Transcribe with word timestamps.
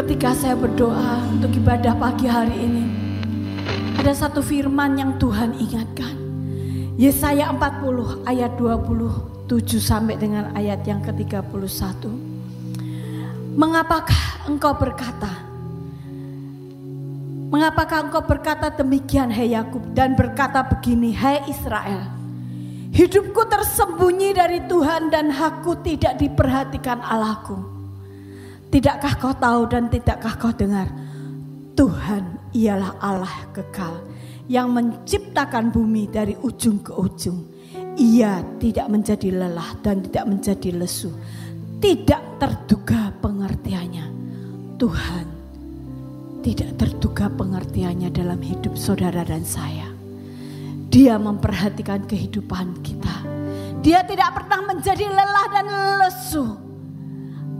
ketika 0.00 0.32
saya 0.32 0.56
berdoa 0.56 1.28
untuk 1.28 1.52
ibadah 1.60 1.92
pagi 1.92 2.24
hari 2.24 2.56
ini, 2.56 2.84
ada 4.00 4.16
satu 4.16 4.40
firman 4.40 4.96
yang 4.96 5.20
Tuhan 5.20 5.52
ingatkan. 5.60 6.16
Yesaya 6.96 7.52
40 7.52 8.24
ayat 8.24 8.56
27 8.56 9.76
sampai 9.76 10.16
dengan 10.16 10.56
ayat 10.56 10.80
yang 10.88 11.04
ke-31. 11.04 12.08
Mengapakah 13.60 14.48
engkau 14.48 14.72
berkata, 14.72 15.32
Mengapakah 17.52 18.08
engkau 18.08 18.24
berkata 18.24 18.72
demikian 18.72 19.28
hai 19.28 19.52
Yakub 19.52 19.84
dan 19.92 20.16
berkata 20.16 20.62
begini 20.62 21.10
hai 21.18 21.42
Israel 21.50 22.06
Hidupku 22.94 23.42
tersembunyi 23.42 24.38
dari 24.38 24.62
Tuhan 24.70 25.10
dan 25.10 25.34
hakku 25.34 25.82
tidak 25.82 26.22
diperhatikan 26.22 27.02
Allahku 27.02 27.69
Tidakkah 28.70 29.14
kau 29.18 29.34
tahu 29.34 29.66
dan 29.66 29.90
tidakkah 29.90 30.34
kau 30.38 30.54
dengar 30.54 30.86
Tuhan 31.74 32.54
ialah 32.54 33.02
Allah 33.02 33.50
kekal 33.50 34.06
yang 34.46 34.70
menciptakan 34.70 35.74
bumi 35.74 36.06
dari 36.06 36.38
ujung 36.38 36.78
ke 36.82 36.94
ujung 36.94 37.50
Ia 37.98 38.42
tidak 38.62 38.86
menjadi 38.86 39.34
lelah 39.34 39.74
dan 39.82 40.06
tidak 40.06 40.24
menjadi 40.30 40.70
lesu 40.78 41.10
Tidak 41.82 42.38
terduga 42.38 43.10
pengertiannya 43.18 44.06
Tuhan 44.78 45.40
tidak 46.40 46.80
terduga 46.80 47.28
pengertiannya 47.28 48.08
dalam 48.08 48.40
hidup 48.40 48.72
saudara 48.72 49.20
dan 49.28 49.44
saya. 49.44 49.92
Dia 50.88 51.20
memperhatikan 51.20 52.08
kehidupan 52.08 52.80
kita. 52.80 53.28
Dia 53.84 54.00
tidak 54.08 54.40
pernah 54.40 54.72
menjadi 54.72 55.04
lelah 55.04 55.46
dan 55.52 55.66
lesu. 56.00 56.69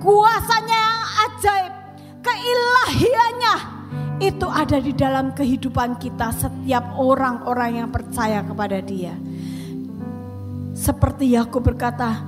Kuasanya 0.01 0.81
yang 0.81 1.05
ajaib, 1.29 1.75
keilahiannya 2.25 3.57
itu 4.21 4.49
ada 4.49 4.81
di 4.81 4.97
dalam 4.97 5.37
kehidupan 5.37 6.01
kita 6.01 6.33
setiap 6.33 6.97
orang-orang 6.97 7.85
yang 7.85 7.89
percaya 7.93 8.41
kepada 8.41 8.81
dia. 8.81 9.13
Seperti 10.73 11.37
Yakub 11.37 11.61
berkata, 11.69 12.25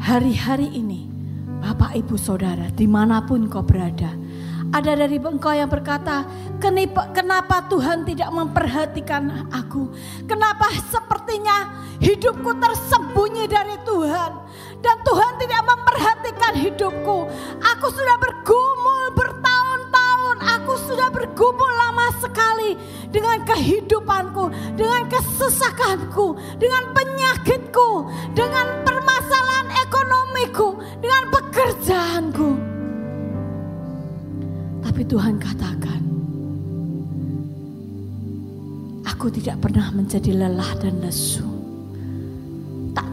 hari-hari 0.00 0.72
ini 0.72 1.04
Bapak 1.60 1.92
Ibu 1.92 2.16
Saudara 2.16 2.72
di 2.72 2.88
mana 2.88 3.20
pun 3.20 3.44
kau 3.52 3.60
berada, 3.60 4.16
ada 4.72 4.92
dari 4.96 5.20
engkau 5.20 5.52
yang 5.52 5.68
berkata, 5.68 6.24
kenapa 7.12 7.68
Tuhan 7.68 8.08
tidak 8.08 8.32
memperhatikan 8.32 9.48
aku? 9.52 9.92
Kenapa 10.24 10.72
sepertinya 10.88 11.68
hidupku 12.00 12.56
tersembunyi 12.56 13.44
dari 13.44 13.76
Tuhan? 13.84 14.47
Dan 14.78 14.96
Tuhan 15.02 15.32
tidak 15.42 15.62
memperhatikan 15.66 16.54
hidupku. 16.54 17.18
Aku 17.58 17.86
sudah 17.90 18.16
bergumul 18.22 19.10
bertahun-tahun. 19.18 20.36
Aku 20.62 20.72
sudah 20.86 21.10
bergumul 21.10 21.70
lama 21.74 22.14
sekali 22.22 22.78
dengan 23.10 23.42
kehidupanku, 23.42 24.54
dengan 24.78 25.10
kesesakanku, 25.10 26.38
dengan 26.62 26.94
penyakitku, 26.94 28.06
dengan 28.38 28.86
permasalahan 28.86 29.66
ekonomiku, 29.82 30.78
dengan 31.02 31.22
pekerjaanku. 31.34 32.50
Tapi 34.86 35.02
Tuhan 35.02 35.34
katakan, 35.42 36.00
aku 39.02 39.26
tidak 39.34 39.58
pernah 39.58 39.90
menjadi 39.90 40.46
lelah 40.46 40.70
dan 40.78 41.02
lesu. 41.02 41.46
Tak 42.94 43.08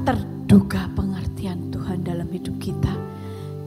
terduga 0.45 0.85
pengertian 0.93 1.73
Tuhan 1.73 2.05
dalam 2.05 2.29
hidup 2.29 2.53
kita. 2.61 2.93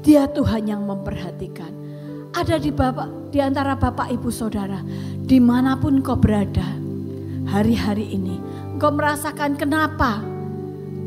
Dia 0.06 0.30
Tuhan 0.30 0.70
yang 0.70 0.86
memperhatikan. 0.86 1.74
Ada 2.30 2.54
di 2.54 2.70
bapak, 2.70 3.34
di 3.34 3.42
antara 3.42 3.74
bapak 3.74 4.14
ibu 4.14 4.30
saudara, 4.30 4.78
di 5.18 5.42
mana 5.42 5.74
pun 5.74 5.98
kau 5.98 6.14
berada, 6.14 6.62
hari-hari 7.50 8.14
ini, 8.14 8.38
kau 8.78 8.94
merasakan 8.94 9.58
kenapa 9.58 10.22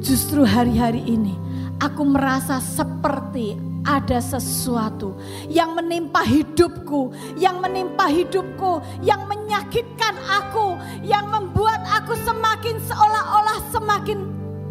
justru 0.03 0.43
hari-hari 0.43 1.07
ini 1.07 1.39
aku 1.79 2.03
merasa 2.03 2.59
seperti 2.59 3.55
ada 3.87 4.19
sesuatu 4.19 5.15
yang 5.47 5.71
menimpa 5.71 6.19
hidupku, 6.19 7.15
yang 7.39 7.63
menimpa 7.63 8.11
hidupku, 8.11 8.83
yang 9.07 9.23
menyakitkan 9.23 10.19
aku, 10.27 10.75
yang 10.99 11.31
membuat 11.31 11.79
aku 11.87 12.11
semakin 12.27 12.75
seolah-olah 12.91 13.71
semakin 13.71 14.19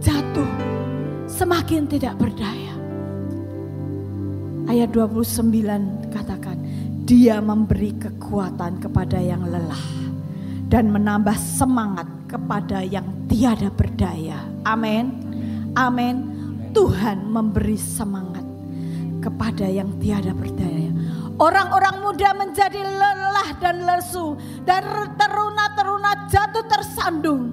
jatuh, 0.05 0.70
semakin 1.41 1.89
tidak 1.89 2.21
berdaya. 2.21 2.77
Ayat 4.69 4.93
29 4.93 6.13
katakan, 6.13 6.61
dia 7.09 7.41
memberi 7.41 7.97
kekuatan 7.97 8.77
kepada 8.77 9.17
yang 9.17 9.49
lelah 9.49 9.87
dan 10.69 10.93
menambah 10.93 11.33
semangat 11.41 12.05
kepada 12.29 12.85
yang 12.85 13.09
tiada 13.25 13.73
berdaya. 13.73 14.37
Amin. 14.69 15.17
Amin. 15.81 16.29
Tuhan 16.77 17.25
memberi 17.25 17.81
semangat 17.81 18.45
kepada 19.25 19.65
yang 19.65 19.97
tiada 19.97 20.37
berdaya. 20.37 20.93
Orang-orang 21.41 22.05
muda 22.05 22.37
menjadi 22.37 22.85
lelah 22.85 23.57
dan 23.65 23.89
lesu 23.89 24.37
dan 24.69 24.85
teruna-teruna 25.17 26.29
jatuh 26.29 26.69
tersandung. 26.69 27.49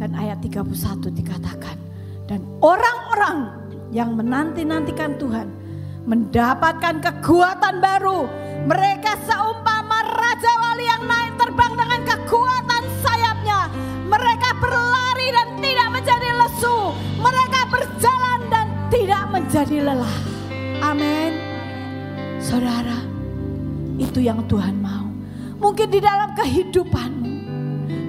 Dan 0.00 0.16
ayat 0.16 0.40
31 0.40 1.12
dikatakan, 1.12 1.83
dan 2.24 2.40
orang-orang 2.64 3.52
yang 3.92 4.16
menanti-nantikan 4.16 5.20
Tuhan 5.20 5.48
mendapatkan 6.04 7.00
kekuatan 7.00 7.80
baru. 7.80 8.28
Mereka 8.64 9.28
seumpama 9.28 9.98
raja 10.08 10.52
wali 10.56 10.84
yang 10.88 11.04
naik 11.04 11.36
terbang 11.36 11.72
dengan 11.76 12.00
kekuatan 12.04 12.84
sayapnya. 13.04 13.68
Mereka 14.08 14.50
berlari 14.56 15.28
dan 15.32 15.48
tidak 15.60 15.88
menjadi 15.92 16.28
lesu. 16.32 16.76
Mereka 17.20 17.60
berjalan 17.68 18.40
dan 18.48 18.66
tidak 18.88 19.24
menjadi 19.32 19.76
lelah. 19.84 20.18
Amin. 20.84 21.32
Saudara, 22.40 23.00
itu 23.96 24.20
yang 24.20 24.44
Tuhan 24.48 24.76
mau. 24.80 25.08
Mungkin 25.60 25.88
di 25.88 26.00
dalam 26.00 26.36
kehidupanmu 26.36 27.32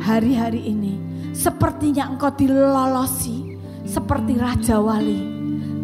hari-hari 0.03 0.59
ini 0.67 0.99
sepertinya 1.31 2.11
engkau 2.11 2.31
dilolosi 2.35 3.44
seperti 3.85 4.35
raja 4.35 4.81
wali 4.81 5.21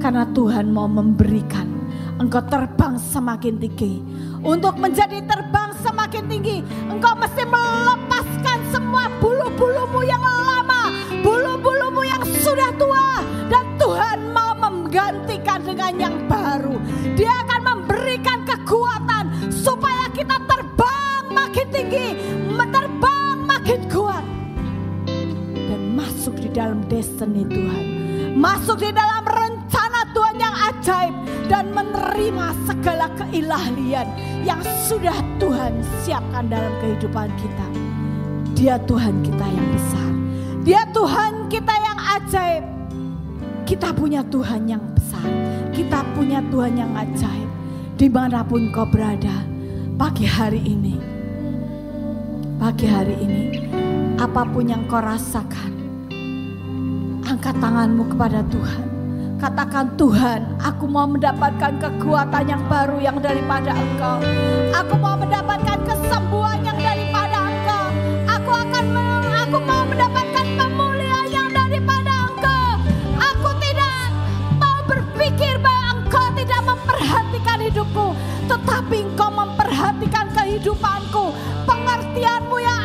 karena 0.01 0.25
Tuhan 0.33 0.73
mau 0.73 0.89
memberikan 0.89 1.81
engkau 2.17 2.41
terbang 2.45 2.97
semakin 2.97 3.57
tinggi. 3.57 4.01
Untuk 4.41 4.77
menjadi 4.77 5.21
terbang 5.25 5.73
semakin 5.81 6.25
tinggi, 6.25 6.65
engkau 6.89 7.13
mesti 7.17 7.45
melepaskan 7.45 8.59
semua 8.73 9.05
bulu-bulumu 9.21 10.01
yang 10.01 10.21
lama, 10.21 10.89
bulu-bulumu 11.21 12.01
yang 12.01 12.21
sudah 12.41 12.73
tua 12.77 13.21
dan 13.49 13.65
Tuhan 13.77 14.33
mau 14.33 14.57
menggantikan 14.57 15.61
dengan 15.61 15.93
yang 15.97 16.15
baru. 16.25 16.77
Dia 17.13 17.33
akan 17.45 17.61
memberikan 17.61 18.41
kekuatan 18.45 19.53
supaya 19.53 20.09
kita 20.13 20.41
terbang 20.49 21.25
makin 21.29 21.67
tinggi, 21.69 22.30
masuk 26.01 26.33
di 26.41 26.49
dalam 26.49 26.81
destiny 26.89 27.45
Tuhan. 27.45 27.85
Masuk 28.33 28.81
di 28.81 28.89
dalam 28.89 29.21
rencana 29.21 30.01
Tuhan 30.17 30.35
yang 30.41 30.55
ajaib. 30.73 31.13
Dan 31.45 31.75
menerima 31.75 32.47
segala 32.63 33.11
keilahlian 33.19 34.07
yang 34.47 34.63
sudah 34.87 35.13
Tuhan 35.35 35.83
siapkan 36.01 36.47
dalam 36.49 36.73
kehidupan 36.79 37.29
kita. 37.37 37.67
Dia 38.57 38.75
Tuhan 38.87 39.21
kita 39.21 39.45
yang 39.45 39.67
besar. 39.75 40.09
Dia 40.63 40.81
Tuhan 40.89 41.51
kita 41.51 41.75
yang 41.75 41.99
ajaib. 42.17 42.63
Kita 43.67 43.89
punya 43.93 44.21
Tuhan 44.25 44.61
yang 44.65 44.83
besar. 44.95 45.27
Kita 45.75 46.01
punya 46.17 46.39
Tuhan 46.49 46.73
yang 46.79 46.91
ajaib. 46.95 47.49
Di 47.99 48.07
mana 48.09 48.41
pun 48.41 48.71
kau 48.73 48.87
berada 48.89 49.43
pagi 49.99 50.25
hari 50.25 50.61
ini. 50.65 50.97
Pagi 52.57 52.87
hari 52.89 53.15
ini. 53.21 53.43
Apa 54.17 54.47
pun 54.47 54.71
yang 54.71 54.87
kau 54.87 55.03
rasakan. 55.03 55.80
Angkat 57.31 57.63
tanganmu 57.63 58.11
kepada 58.11 58.43
Tuhan. 58.51 58.83
Katakan 59.39 59.95
Tuhan, 59.95 60.51
aku 60.59 60.83
mau 60.83 61.07
mendapatkan 61.07 61.79
kekuatan 61.79 62.43
yang 62.43 62.59
baru 62.67 62.99
yang 62.99 63.23
daripada 63.23 63.71
Engkau. 63.71 64.19
Aku 64.75 64.99
mau 64.99 65.15
mendapatkan 65.15 65.79
kesembuhan 65.87 66.59
yang 66.59 66.75
daripada 66.75 67.47
Engkau. 67.47 67.85
Aku 68.35 68.51
akan 68.51 68.85
aku 69.47 69.57
mau 69.63 69.87
mendapatkan 69.87 70.31
hidupku, 77.71 78.11
tetapi 78.51 78.97
engkau 79.07 79.31
memperhatikan 79.31 80.27
kehidupanku. 80.35 81.31
Pengertianmu 81.63 82.57
yang 82.59 82.80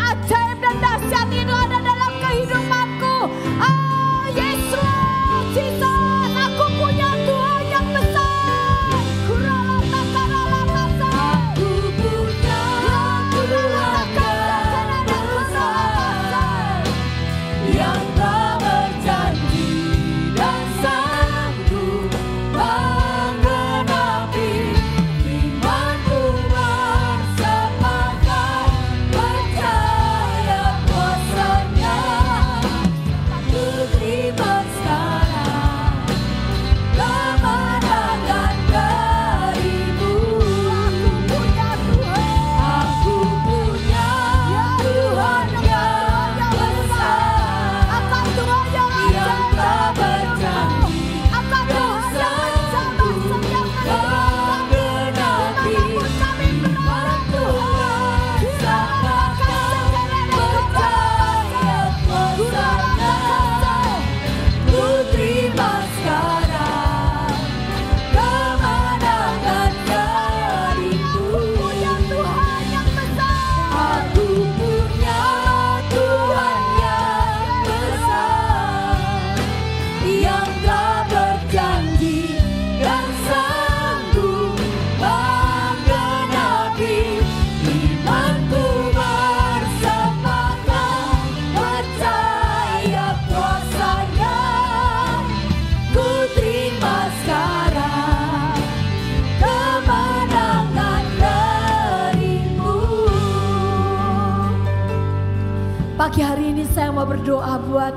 berdoa 107.27 107.59
buat 107.59 107.95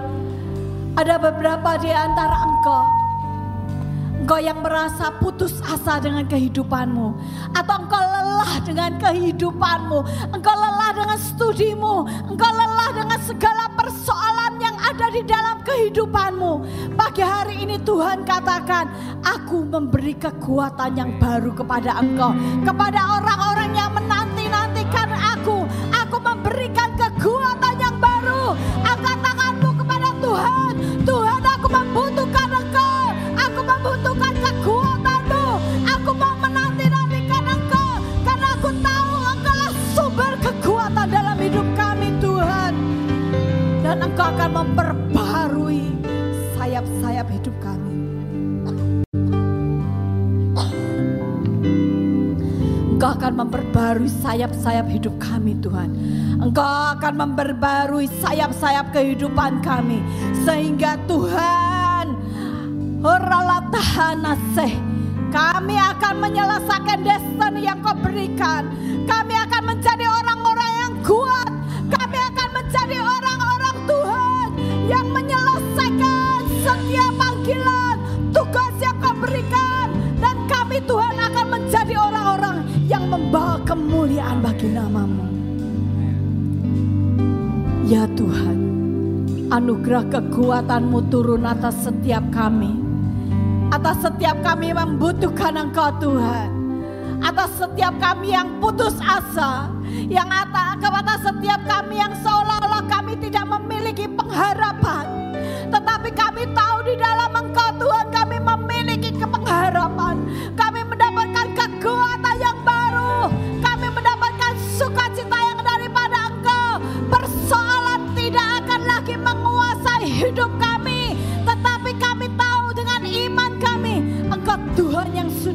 ada 0.98 1.22
beberapa 1.22 1.78
di 1.78 1.94
antara 1.94 2.50
engkau 2.50 2.82
Engkau 4.20 4.42
yang 4.42 4.60
merasa 4.60 5.16
putus 5.16 5.64
asa 5.64 5.98
dengan 5.98 6.28
kehidupanmu. 6.28 7.08
Atau 7.56 7.76
engkau 7.82 8.04
lelah 8.04 8.62
dengan 8.68 8.92
kehidupanmu. 9.00 10.00
Engkau 10.36 10.54
lelah 10.60 10.92
dengan 10.92 11.18
studimu. 11.18 11.96
Engkau 12.28 12.52
lelah 12.52 12.90
dengan 12.94 13.20
segala 13.24 13.72
persoalan 13.80 14.60
yang 14.60 14.76
ada 14.76 15.08
di 15.16 15.24
dalam 15.24 15.64
kehidupanmu. 15.64 16.52
Pagi 17.00 17.24
hari 17.24 17.64
ini 17.64 17.80
Tuhan 17.82 18.28
katakan, 18.28 18.92
aku 19.24 19.64
memberi 19.66 20.14
kekuatan 20.20 21.00
yang 21.00 21.16
baru 21.16 21.56
kepada 21.56 21.98
engkau. 22.04 22.36
Kepada 22.68 23.24
orang-orang 23.24 23.72
yang 23.72 23.92
menanti-nantikan 23.96 24.19
akan 44.30 44.50
memperbarui 44.62 45.82
sayap-sayap 46.54 47.28
hidup 47.34 47.56
kami. 47.58 47.94
Engkau 52.94 53.10
akan 53.16 53.34
memperbarui 53.42 54.12
sayap-sayap 54.22 54.86
hidup 54.92 55.16
kami 55.18 55.58
Tuhan. 55.58 55.90
Engkau 56.46 56.70
akan 56.94 57.14
memperbarui 57.26 58.06
sayap-sayap 58.22 58.94
kehidupan 58.94 59.66
kami. 59.66 60.04
Sehingga 60.46 61.00
Tuhan 61.10 62.14
kami 65.30 65.76
akan 65.78 66.14
menyelesaikan 66.22 67.00
destiny 67.02 67.66
yang 67.66 67.80
kau 67.82 67.98
berikan. 67.98 68.70
Kami 69.10 69.34
akan 69.34 69.64
menjadi 69.74 70.06
orang-orang 70.06 70.72
yang 70.86 70.94
kuat. 71.02 71.59
Namamu. 84.90 85.26
Ya 87.86 88.10
Tuhan, 88.18 88.58
anugerah 89.54 90.10
kekuatanmu 90.10 91.14
turun 91.14 91.46
atas 91.46 91.86
setiap 91.86 92.26
kami 92.34 92.90
Atas 93.70 94.02
setiap 94.02 94.34
kami 94.42 94.74
membutuhkan 94.74 95.54
Engkau 95.54 95.94
Tuhan. 96.02 96.50
Atas 97.22 97.54
setiap 97.54 97.94
kami 98.02 98.34
yang 98.34 98.58
putus 98.58 98.98
asa. 98.98 99.70
Yang 100.10 100.26
atas 100.26 100.82
kepada 100.82 101.14
setiap 101.22 101.62
kami 101.70 102.02
yang 102.02 102.10
seolah-olah 102.18 102.90
kami 102.90 103.14
tidak 103.22 103.46
memiliki 103.46 104.10
pengharapan. 104.10 105.06
Tetapi 105.70 106.10
kami 106.18 106.50
tahu 106.50 106.78
di 106.82 106.98
dalam 106.98 107.30
Engkau 107.30 107.70
Tuhan 107.78 108.09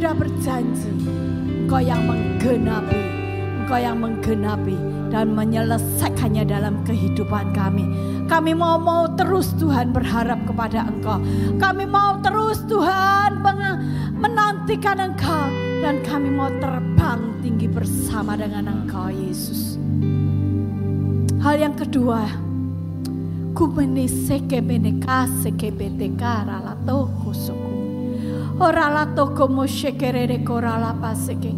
sudah 0.04 0.20
berjanji. 0.20 0.92
Engkau 1.64 1.80
yang 1.80 2.04
menggenapi. 2.04 3.00
Engkau 3.64 3.80
yang 3.80 3.96
menggenapi 4.04 4.76
dan 5.08 5.32
menyelesaikannya 5.32 6.44
dalam 6.44 6.84
kehidupan 6.84 7.56
kami. 7.56 7.88
Kami 8.28 8.52
mau 8.52 8.76
mau 8.76 9.08
terus 9.16 9.56
Tuhan 9.56 9.96
berharap 9.96 10.44
kepada 10.44 10.84
Engkau. 10.92 11.24
Kami 11.56 11.88
mau 11.88 12.20
terus 12.20 12.60
Tuhan 12.68 13.40
menantikan 14.20 15.00
Engkau 15.00 15.48
dan 15.80 16.04
kami 16.04 16.28
mau 16.36 16.52
terbang 16.60 17.40
tinggi 17.40 17.64
bersama 17.64 18.36
dengan 18.36 18.84
Engkau 18.84 19.08
Yesus. 19.08 19.80
Hal 21.40 21.64
yang 21.64 21.80
kedua, 21.80 22.28
kumene 23.56 24.04
seke 24.04 24.60
bene 24.60 25.00
kase 25.00 25.48
ke 25.56 25.72
Orala 28.54 29.10
toko 29.18 29.50
moshekerere 29.50 30.46
korala 30.46 30.94
paseke. 30.94 31.50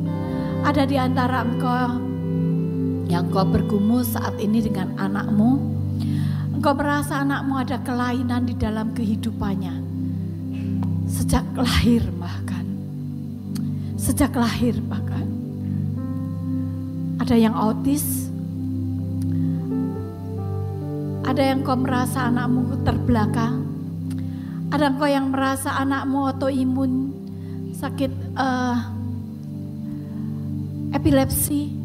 Ada 0.64 0.88
di 0.88 0.96
antara 0.96 1.44
engkau 1.44 2.00
yang 3.04 3.28
kau 3.28 3.44
bergumul 3.44 4.00
saat 4.00 4.40
ini 4.40 4.64
dengan 4.64 4.96
anakmu. 4.96 5.60
Engkau 6.56 6.72
merasa 6.72 7.20
anakmu 7.20 7.52
ada 7.60 7.84
kelainan 7.84 8.48
di 8.48 8.56
dalam 8.56 8.96
kehidupannya. 8.96 9.76
Sejak 11.04 11.44
lahir 11.52 12.00
bahkan. 12.16 12.64
Sejak 14.00 14.32
lahir 14.32 14.80
bahkan. 14.88 15.28
Ada 17.20 17.36
yang 17.36 17.52
autis. 17.52 18.32
Ada 21.28 21.52
yang 21.52 21.60
kau 21.60 21.76
merasa 21.76 22.32
anakmu 22.32 22.80
terbelakang 22.88 23.65
ada 24.70 24.90
engkau 24.90 25.06
yang 25.06 25.30
merasa 25.30 25.78
anakmu 25.78 26.26
autoimun, 26.26 26.92
sakit 27.76 28.10
uh, 28.34 28.76
epilepsi, 30.90 31.76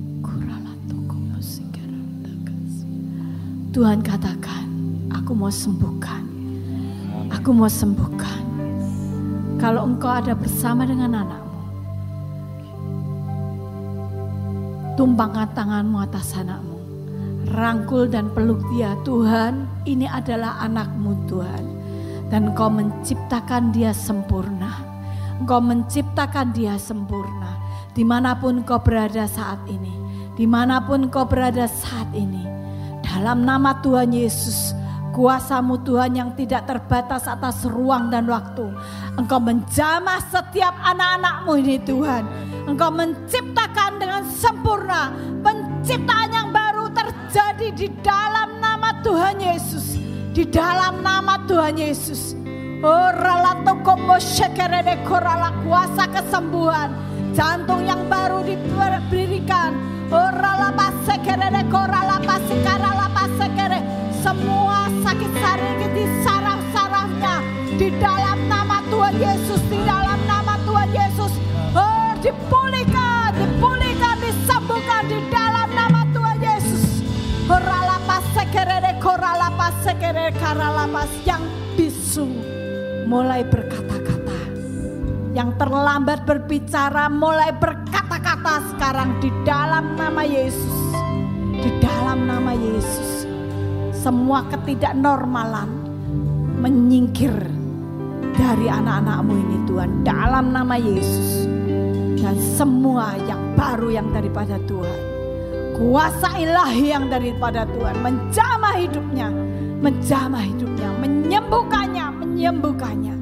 Tuhan 3.71 4.03
katakan, 4.03 4.67
aku 5.15 5.31
mau 5.31 5.47
sembuhkan. 5.47 6.27
Aku 7.39 7.55
mau 7.55 7.71
sembuhkan. 7.71 8.43
Kalau 9.55 9.88
engkau 9.88 10.11
ada 10.11 10.35
bersama 10.35 10.83
dengan 10.83 11.23
anakmu, 11.23 11.59
tumpangkan 15.00 15.55
tanganmu 15.55 16.03
atas 16.03 16.35
anakmu. 16.35 16.77
Rangkul 17.55 18.11
dan 18.11 18.27
peluk 18.35 18.59
dia, 18.75 18.91
Tuhan, 19.07 19.63
ini 19.88 20.03
adalah 20.03 20.59
anakmu 20.67 21.31
Tuhan 21.31 21.80
dan 22.31 22.55
Engkau 22.55 22.71
menciptakan 22.71 23.75
dia 23.75 23.91
sempurna. 23.91 24.88
Engkau 25.43 25.59
menciptakan 25.59 26.55
dia 26.55 26.79
sempurna. 26.79 27.59
Di 27.91 28.07
mana 28.07 28.39
pun 28.39 28.63
kau 28.63 28.79
berada 28.79 29.27
saat 29.27 29.59
ini. 29.67 29.91
Di 30.39 30.47
mana 30.47 30.79
pun 30.79 31.11
kau 31.11 31.27
berada 31.27 31.67
saat 31.67 32.07
ini. 32.15 32.47
Dalam 33.03 33.43
nama 33.43 33.83
Tuhan 33.83 34.15
Yesus. 34.15 34.71
Kuasamu 35.11 35.83
Tuhan 35.83 36.15
yang 36.15 36.31
tidak 36.39 36.71
terbatas 36.71 37.27
atas 37.27 37.67
ruang 37.67 38.07
dan 38.07 38.31
waktu. 38.31 38.63
Engkau 39.19 39.43
menjamah 39.43 40.23
setiap 40.31 40.71
anak-anakmu 40.88 41.51
ini 41.59 41.83
Tuhan. 41.83 42.23
Engkau 42.63 42.95
menciptakan 42.95 44.00
dengan 44.00 44.23
sempurna. 44.31 45.11
Penciptaan 45.43 46.31
yang 46.31 46.55
baru 46.55 46.88
terjadi 46.95 47.67
di 47.75 47.88
dalam 48.00 48.63
nama 48.63 49.03
Tuhan 49.03 49.35
Yesus 49.43 50.00
di 50.31 50.47
dalam 50.47 51.03
nama 51.03 51.43
Tuhan 51.43 51.75
Yesus. 51.75 52.35
Kuasa 55.61 56.07
kesembuhan. 56.09 56.89
Jantung 57.31 57.85
yang 57.88 58.07
baru 58.07 58.43
diberikan. 58.43 59.75
Semua 64.21 64.88
sakit 65.03 65.31
sakit 65.39 65.89
di 65.95 66.05
saraf-sarafnya. 66.23 67.35
Di 67.75 67.88
dalam 68.00 68.38
nama 68.47 68.83
Tuhan 68.88 69.15
Yesus. 69.19 69.61
Di 69.67 69.79
dalam 69.83 70.19
nama 70.27 70.55
Tuhan 70.63 70.89
Yesus. 70.95 71.31
Oh 71.75 72.11
sekerede 79.82 80.32
korala 80.32 80.39
karalapas 80.39 81.12
yang 81.27 81.44
bisu 81.75 82.27
mulai 83.10 83.44
berkata-kata. 83.44 84.39
Yang 85.36 85.50
terlambat 85.60 86.24
berbicara 86.24 87.12
mulai 87.12 87.51
berkata-kata 87.56 88.72
sekarang 88.75 89.20
di 89.20 89.27
dalam 89.44 90.00
nama 90.00 90.24
Yesus. 90.24 90.77
Di 91.60 91.72
dalam 91.84 92.27
nama 92.27 92.56
Yesus. 92.56 93.27
Semua 93.91 94.48
ketidaknormalan 94.48 95.70
menyingkir 96.62 97.36
dari 98.36 98.68
anak-anakmu 98.72 99.34
ini 99.36 99.58
Tuhan. 99.68 99.89
Dalam 100.08 100.56
nama 100.56 100.75
Yesus. 100.80 101.51
Dan 102.15 102.36
semua 102.56 103.18
yang 103.27 103.41
baru 103.60 103.91
yang 103.91 104.08
daripada 104.15 104.56
Tuhan. 104.68 105.11
Kuasa 105.81 106.38
ilahi 106.38 106.93
yang 106.93 107.09
daripada 107.09 107.65
Tuhan 107.65 108.05
menjamah 108.05 108.77
hidupnya, 108.77 109.33
menjamah 109.81 110.45
hidupnya, 110.45 110.93
menyembuhkannya, 111.01 112.05
menyembuhkannya. 112.21 113.15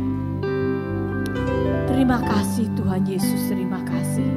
Terima 1.87 2.19
kasih 2.19 2.67
Tuhan 2.75 3.07
Yesus, 3.07 3.47
terima 3.47 3.79
kasih. 3.87 4.27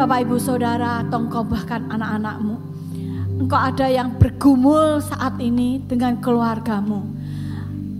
Bapak 0.00 0.24
Ibu 0.24 0.40
Saudara, 0.40 1.04
atau 1.04 1.44
bahkan 1.44 1.92
anak-anakmu. 1.92 2.56
Engkau 3.44 3.60
ada 3.60 3.92
yang 3.92 4.16
bergumul 4.16 5.04
saat 5.04 5.36
ini 5.44 5.76
dengan 5.84 6.24
keluargamu. 6.24 7.04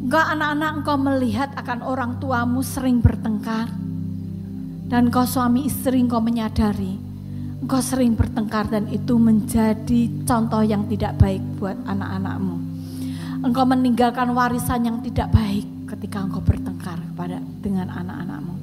Engkau 0.08 0.24
anak-anak 0.32 0.70
engkau 0.80 0.96
melihat 0.96 1.52
akan 1.60 1.84
orang 1.84 2.16
tuamu 2.24 2.64
sering 2.64 3.04
bertengkar. 3.04 3.68
Dan 4.88 5.12
engkau 5.12 5.28
suami 5.28 5.68
istri 5.68 6.00
engkau 6.00 6.24
menyadari. 6.24 7.11
Engkau 7.62 7.78
sering 7.78 8.18
bertengkar 8.18 8.66
dan 8.66 8.90
itu 8.90 9.14
menjadi 9.14 10.10
contoh 10.26 10.66
yang 10.66 10.82
tidak 10.90 11.14
baik 11.14 11.38
buat 11.62 11.78
anak-anakmu. 11.86 12.58
Engkau 13.46 13.62
meninggalkan 13.62 14.34
warisan 14.34 14.82
yang 14.82 14.98
tidak 14.98 15.30
baik 15.30 15.62
ketika 15.86 16.26
engkau 16.26 16.42
bertengkar 16.42 16.98
kepada 16.98 17.38
dengan 17.62 17.86
anak-anakmu. 17.86 18.54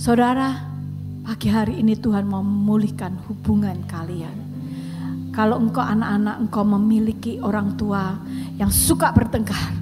Saudara, 0.00 0.64
pagi 1.28 1.52
hari 1.52 1.76
ini 1.76 1.92
Tuhan 1.92 2.24
mau 2.24 2.40
memulihkan 2.40 3.20
hubungan 3.28 3.84
kalian. 3.84 4.48
Kalau 5.36 5.60
engkau 5.60 5.84
anak-anak 5.84 6.48
engkau 6.48 6.64
memiliki 6.64 7.36
orang 7.44 7.76
tua 7.76 8.16
yang 8.56 8.72
suka 8.72 9.12
bertengkar 9.12 9.76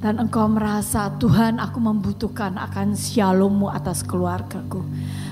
dan 0.00 0.16
engkau 0.16 0.48
merasa 0.48 1.12
Tuhan 1.20 1.60
aku 1.60 1.76
membutuhkan 1.76 2.56
akan 2.56 2.96
shalommu 2.96 3.68
atas 3.68 4.00
keluargaku. 4.00 4.80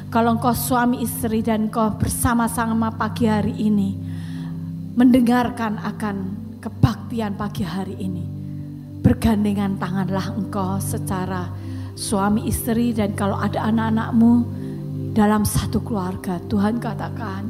Kalau 0.08 0.40
engkau 0.40 0.56
suami 0.56 1.04
istri 1.04 1.44
dan 1.44 1.68
engkau 1.68 1.92
bersama-sama 2.00 2.88
pagi 2.96 3.28
hari 3.28 3.52
ini 3.60 3.92
mendengarkan 4.96 5.76
akan 5.76 6.16
kebaktian 6.64 7.36
pagi 7.36 7.60
hari 7.60 7.92
ini. 8.00 8.24
Bergandengan 9.04 9.76
tanganlah 9.76 10.32
engkau 10.32 10.80
secara 10.80 11.52
suami 11.92 12.48
istri 12.48 12.96
dan 12.96 13.12
kalau 13.12 13.36
ada 13.36 13.68
anak-anakmu 13.68 14.48
dalam 15.12 15.44
satu 15.44 15.84
keluarga. 15.84 16.40
Tuhan 16.48 16.80
katakan 16.80 17.44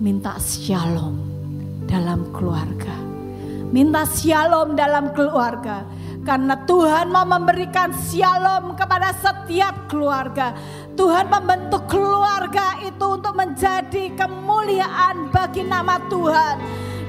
minta 0.00 0.40
shalom 0.40 1.12
dalam 1.84 2.32
keluarga. 2.32 2.96
Minta 3.68 4.08
shalom 4.08 4.80
dalam 4.80 5.12
keluarga. 5.12 5.84
Karena 6.22 6.54
Tuhan 6.54 7.10
mau 7.10 7.26
memberikan 7.26 7.90
shalom 7.90 8.78
kepada 8.78 9.10
setiap 9.10 9.90
keluarga. 9.90 10.54
Tuhan 10.92 11.26
membentuk 11.32 11.88
keluarga 11.88 12.76
itu 12.84 13.06
untuk 13.08 13.32
menjadi 13.32 14.12
kemuliaan 14.12 15.32
bagi 15.32 15.64
nama 15.64 15.96
Tuhan. 16.12 16.56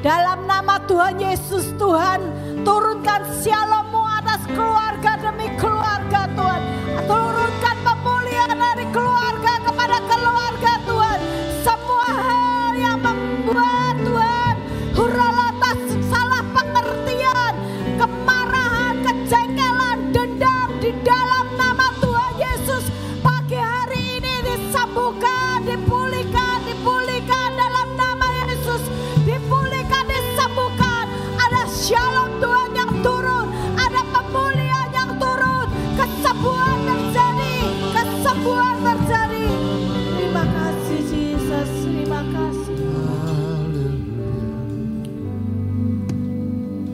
Dalam 0.04 0.44
nama 0.48 0.80
Tuhan 0.84 1.20
Yesus 1.20 1.72
Tuhan 1.80 2.20
turunkan 2.64 3.24
shalommu 3.44 4.04
atas 4.04 4.44
keluarga 4.52 5.20
demi 5.20 5.48
keluarga 5.60 6.28
Tuhan. 6.32 6.62
Turunkan 7.08 7.78
pemulihan 7.84 8.56
dari 8.56 8.86
keluarga 8.92 9.53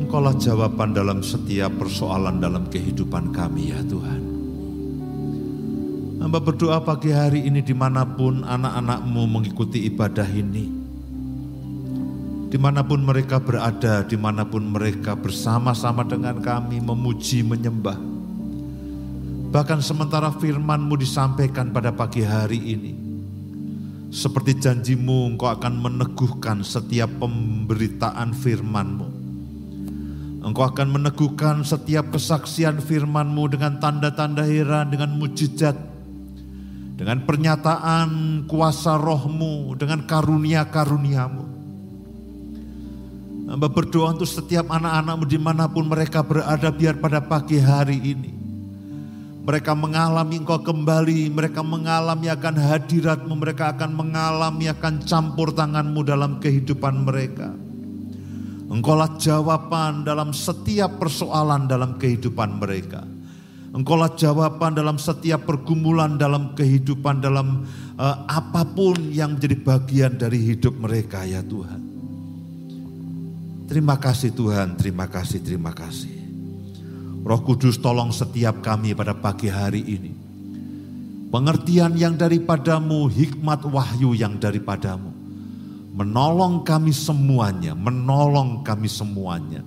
Engkaulah 0.10 0.42
jawaban 0.42 0.90
dalam 0.90 1.22
setiap 1.22 1.70
persoalan 1.78 2.42
dalam 2.42 2.66
kehidupan 2.66 3.30
kami 3.30 3.70
ya 3.70 3.78
Tuhan. 3.86 4.22
Hamba 6.18 6.42
berdoa 6.42 6.82
pagi 6.82 7.14
hari 7.14 7.46
ini 7.46 7.62
di 7.62 7.78
mana 7.78 8.02
pun 8.10 8.42
anak-anakmu 8.42 9.22
mengikuti 9.30 9.86
ibadah 9.86 10.26
ini. 10.34 10.66
Di 12.50 12.58
mana 12.58 12.82
pun 12.82 13.06
mereka 13.06 13.38
berada, 13.38 14.02
di 14.02 14.18
mana 14.18 14.50
pun 14.50 14.66
mereka 14.74 15.14
bersama-sama 15.14 16.02
dengan 16.02 16.42
kami 16.42 16.82
memuji, 16.82 17.46
menyembah. 17.46 18.02
Bahkan 19.54 19.78
sementara 19.86 20.34
firmanmu 20.34 20.98
disampaikan 20.98 21.70
pada 21.70 21.94
pagi 21.94 22.26
hari 22.26 22.58
ini. 22.58 22.94
Seperti 24.10 24.58
janjimu 24.58 25.38
engkau 25.38 25.54
akan 25.54 25.86
meneguhkan 25.86 26.66
setiap 26.66 27.14
pemberitaan 27.22 28.34
firmanmu. 28.34 29.19
Engkau 30.40 30.64
akan 30.72 30.88
meneguhkan 30.96 31.68
setiap 31.68 32.16
kesaksian 32.16 32.80
firman-Mu 32.80 33.52
dengan 33.52 33.76
tanda-tanda 33.76 34.48
heran, 34.48 34.88
dengan 34.88 35.12
mujizat, 35.20 35.76
dengan 36.96 37.28
pernyataan 37.28 38.44
kuasa 38.48 38.96
rohmu, 38.96 39.76
dengan 39.76 40.08
karunia-karuniamu. 40.08 41.46
Hamba 43.52 43.68
berdoa 43.68 44.16
untuk 44.16 44.30
setiap 44.30 44.72
anak-anakmu 44.72 45.26
di 45.28 45.40
mana 45.42 45.68
pun 45.68 45.90
mereka 45.90 46.24
berada 46.24 46.70
biar 46.72 47.02
pada 47.02 47.20
pagi 47.20 47.60
hari 47.60 48.00
ini. 48.00 48.32
Mereka 49.44 49.74
mengalami 49.74 50.40
engkau 50.40 50.62
kembali, 50.62 51.34
mereka 51.34 51.66
mengalami 51.66 52.30
akan 52.30 52.56
hadiratmu, 52.56 53.34
mereka 53.34 53.74
akan 53.74 53.92
mengalami 53.92 54.70
akan 54.70 55.02
campur 55.04 55.50
tanganmu 55.52 56.00
dalam 56.06 56.38
kehidupan 56.38 57.04
mereka. 57.04 57.69
Engkaulah 58.70 59.18
jawaban 59.18 60.06
dalam 60.06 60.30
setiap 60.30 61.02
persoalan 61.02 61.66
dalam 61.66 61.98
kehidupan 61.98 62.62
mereka. 62.62 63.02
Engkaulah 63.74 64.14
jawaban 64.14 64.78
dalam 64.78 65.02
setiap 65.02 65.50
pergumulan 65.50 66.22
dalam 66.22 66.54
kehidupan 66.54 67.18
dalam 67.18 67.66
uh, 67.98 68.18
apa 68.30 68.62
pun 68.70 69.10
yang 69.10 69.38
menjadi 69.38 69.58
bagian 69.58 70.14
dari 70.22 70.54
hidup 70.54 70.78
mereka 70.78 71.26
ya 71.26 71.42
Tuhan. 71.42 71.82
Terima 73.70 73.98
kasih 73.98 74.38
Tuhan, 74.38 74.78
terima 74.78 75.06
kasih, 75.10 75.42
terima 75.42 75.74
kasih. 75.74 76.18
Roh 77.26 77.42
Kudus 77.42 77.78
tolong 77.82 78.14
setiap 78.14 78.62
kami 78.62 78.94
pada 78.94 79.18
pagi 79.18 79.50
hari 79.50 79.82
ini. 79.82 80.14
Pengertian 81.30 81.94
yang 81.94 82.18
daripadamu, 82.18 83.06
hikmat 83.06 83.66
wahyu 83.66 84.18
yang 84.18 84.42
daripadamu 84.42 85.19
menolong 86.00 86.64
kami 86.64 86.96
semuanya, 86.96 87.76
menolong 87.76 88.64
kami 88.64 88.88
semuanya. 88.88 89.60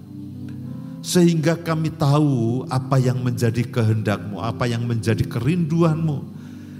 Sehingga 1.04 1.60
kami 1.60 1.92
tahu 1.92 2.64
apa 2.72 2.96
yang 2.96 3.20
menjadi 3.20 3.60
kehendakmu, 3.68 4.40
apa 4.40 4.64
yang 4.64 4.88
menjadi 4.88 5.28
kerinduanmu, 5.28 6.24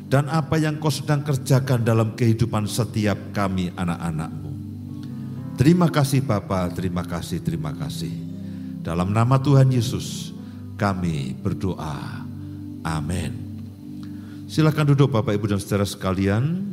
dan 0.09 0.33
apa 0.33 0.57
yang 0.57 0.81
kau 0.81 0.89
sedang 0.89 1.21
kerjakan 1.21 1.85
dalam 1.85 2.17
kehidupan 2.17 2.65
setiap 2.65 3.19
kami 3.37 3.69
anak-anakmu. 3.77 4.51
Terima 5.61 5.93
kasih 5.93 6.25
Bapa, 6.25 6.73
terima 6.73 7.05
kasih, 7.05 7.45
terima 7.45 7.77
kasih. 7.77 8.15
Dalam 8.81 9.13
nama 9.13 9.37
Tuhan 9.37 9.69
Yesus 9.69 10.33
kami 10.81 11.37
berdoa. 11.37 12.25
Amin. 12.83 13.37
Silakan 14.49 14.97
duduk 14.97 15.13
Bapak 15.13 15.37
Ibu 15.37 15.53
dan 15.53 15.61
Saudara 15.61 15.85
sekalian. 15.85 16.73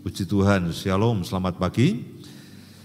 Puji 0.00 0.24
Tuhan, 0.24 0.72
Shalom, 0.72 1.20
selamat 1.26 1.60
pagi. 1.60 2.19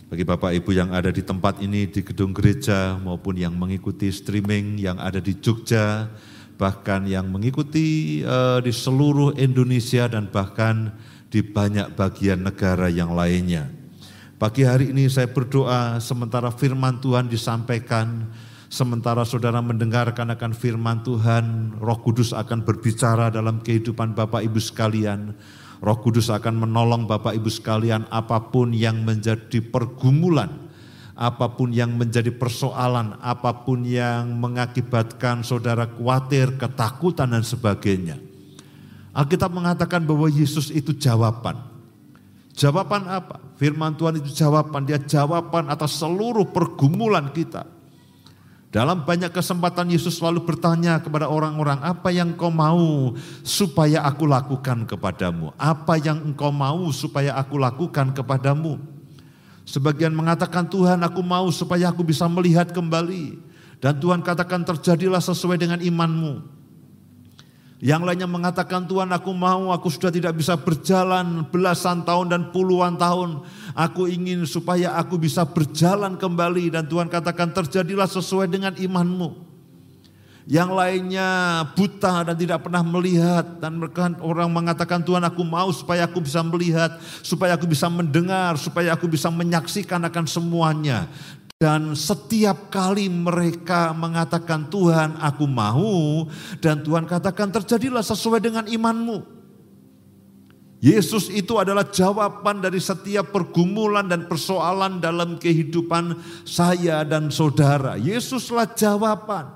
Bagi 0.05 0.21
Bapak 0.21 0.53
Ibu 0.53 0.69
yang 0.69 0.93
ada 0.93 1.09
di 1.09 1.25
tempat 1.25 1.65
ini 1.65 1.89
di 1.89 2.05
gedung 2.05 2.29
gereja 2.29 2.93
maupun 3.01 3.41
yang 3.41 3.57
mengikuti 3.57 4.13
streaming 4.13 4.77
yang 4.77 5.01
ada 5.01 5.17
di 5.17 5.33
Jogja, 5.41 6.13
bahkan 6.61 7.09
yang 7.09 7.25
mengikuti 7.33 8.21
uh, 8.21 8.61
di 8.61 8.69
seluruh 8.69 9.33
Indonesia 9.33 10.05
dan 10.05 10.29
bahkan 10.29 10.93
di 11.33 11.41
banyak 11.41 11.97
bagian 11.97 12.45
negara 12.45 12.85
yang 12.85 13.17
lainnya. 13.17 13.65
Pagi 14.37 14.61
hari 14.61 14.93
ini 14.93 15.09
saya 15.09 15.25
berdoa 15.25 15.97
sementara 15.97 16.53
firman 16.53 17.01
Tuhan 17.01 17.25
disampaikan, 17.25 18.29
sementara 18.69 19.25
saudara 19.25 19.57
mendengarkan 19.57 20.29
akan 20.37 20.53
firman 20.53 21.01
Tuhan, 21.01 21.73
Roh 21.81 21.97
Kudus 22.05 22.29
akan 22.29 22.61
berbicara 22.61 23.33
dalam 23.33 23.57
kehidupan 23.57 24.13
Bapak 24.13 24.45
Ibu 24.45 24.61
sekalian 24.61 25.33
Roh 25.83 25.97
Kudus 25.99 26.31
akan 26.31 26.67
menolong 26.67 27.03
Bapak 27.03 27.35
Ibu 27.35 27.51
sekalian 27.51 28.07
apa 28.07 28.39
pun 28.47 28.71
yang 28.71 29.03
menjadi 29.03 29.59
pergumulan, 29.59 30.71
apa 31.15 31.51
pun 31.51 31.75
yang 31.75 31.95
menjadi 31.95 32.31
persoalan, 32.31 33.19
apa 33.19 33.63
pun 33.67 33.83
yang 33.83 34.35
mengakibatkan 34.39 35.43
saudara 35.43 35.87
khawatir, 35.91 36.55
ketakutan 36.55 37.35
dan 37.35 37.43
sebagainya. 37.43 38.19
Alkitab 39.15 39.51
mengatakan 39.51 40.03
bahwa 40.03 40.27
Yesus 40.27 40.71
itu 40.71 40.91
jawaban. 40.95 41.55
Jawaban 42.55 43.07
apa? 43.11 43.39
Firman 43.59 43.95
Tuhan 43.99 44.19
itu 44.19 44.31
jawaban, 44.31 44.87
dia 44.87 44.99
jawaban 44.99 45.67
atas 45.67 45.99
seluruh 45.99 46.47
pergumulan 46.51 47.31
kita. 47.31 47.74
Dalam 48.75 49.07
banyak 49.07 49.31
kesempatan 49.31 49.87
Yesus 49.87 50.19
selalu 50.19 50.43
bertanya 50.43 50.99
kepada 50.99 51.31
orang-orang, 51.31 51.79
apa 51.79 52.11
yang 52.11 52.35
kau 52.35 52.51
mau 52.51 53.15
supaya 53.39 54.03
aku 54.03 54.27
lakukan 54.27 54.83
kepadamu? 54.83 55.55
Apa 55.55 55.95
yang 55.95 56.19
engkau 56.19 56.51
mau 56.51 56.91
supaya 56.91 57.39
aku 57.39 57.55
lakukan 57.55 58.11
kepadamu? 58.11 58.75
Sebagian 59.63 60.11
mengatakan 60.11 60.67
Tuhan 60.67 60.99
aku 61.07 61.23
mau 61.23 61.47
supaya 61.55 61.87
aku 61.87 62.03
bisa 62.03 62.27
melihat 62.27 62.67
kembali. 62.75 63.39
Dan 63.79 63.95
Tuhan 63.95 64.19
katakan 64.19 64.67
terjadilah 64.67 65.23
sesuai 65.23 65.55
dengan 65.55 65.79
imanmu. 65.79 66.54
Yang 67.85 68.01
lainnya 68.01 68.25
mengatakan 68.25 68.89
Tuhan 68.89 69.13
aku 69.13 69.29
mau, 69.29 69.69
aku 69.69 69.93
sudah 69.93 70.09
tidak 70.09 70.33
bisa 70.33 70.57
berjalan 70.57 71.45
belasan 71.53 72.01
tahun 72.01 72.33
dan 72.33 72.41
puluhan 72.49 72.97
tahun. 72.97 73.45
Aku 73.77 74.09
ingin 74.09 74.41
supaya 74.49 74.97
aku 74.97 75.21
bisa 75.21 75.45
berjalan 75.45 76.17
kembali 76.17 76.73
dan 76.73 76.89
Tuhan 76.89 77.05
katakan 77.13 77.53
terjadilah 77.53 78.09
sesuai 78.09 78.49
dengan 78.49 78.73
imanmu. 78.73 79.37
Yang 80.49 80.69
lainnya 80.73 81.29
buta 81.77 82.25
dan 82.25 82.33
tidak 82.33 82.65
pernah 82.65 82.81
melihat 82.81 83.61
dan 83.61 83.77
mereka 83.77 84.17
orang 84.17 84.49
mengatakan 84.49 85.05
Tuhan 85.05 85.21
aku 85.21 85.45
mau 85.45 85.69
supaya 85.69 86.09
aku 86.09 86.25
bisa 86.25 86.41
melihat, 86.41 86.97
supaya 87.21 87.53
aku 87.53 87.69
bisa 87.69 87.85
mendengar, 87.85 88.57
supaya 88.57 88.97
aku 88.97 89.05
bisa 89.05 89.29
menyaksikan 89.29 90.01
akan 90.09 90.25
semuanya. 90.25 91.05
Dan 91.55 91.95
setiap 91.95 92.67
kali 92.67 93.07
mereka 93.07 93.95
mengatakan 93.95 94.67
Tuhan 94.67 95.15
aku 95.23 95.47
mau 95.47 96.27
dan 96.59 96.83
Tuhan 96.83 97.07
katakan 97.07 97.47
terjadilah 97.47 98.03
sesuai 98.03 98.43
dengan 98.43 98.67
imanmu. 98.67 99.23
Yesus 100.83 101.31
itu 101.31 101.55
adalah 101.55 101.87
jawaban 101.87 102.59
dari 102.59 102.83
setiap 102.83 103.31
pergumulan 103.31 104.03
dan 104.03 104.27
persoalan 104.27 104.99
dalam 104.99 105.39
kehidupan 105.39 106.19
saya 106.43 107.07
dan 107.07 107.31
saudara. 107.31 107.95
Yesuslah 107.95 108.75
jawaban. 108.75 109.47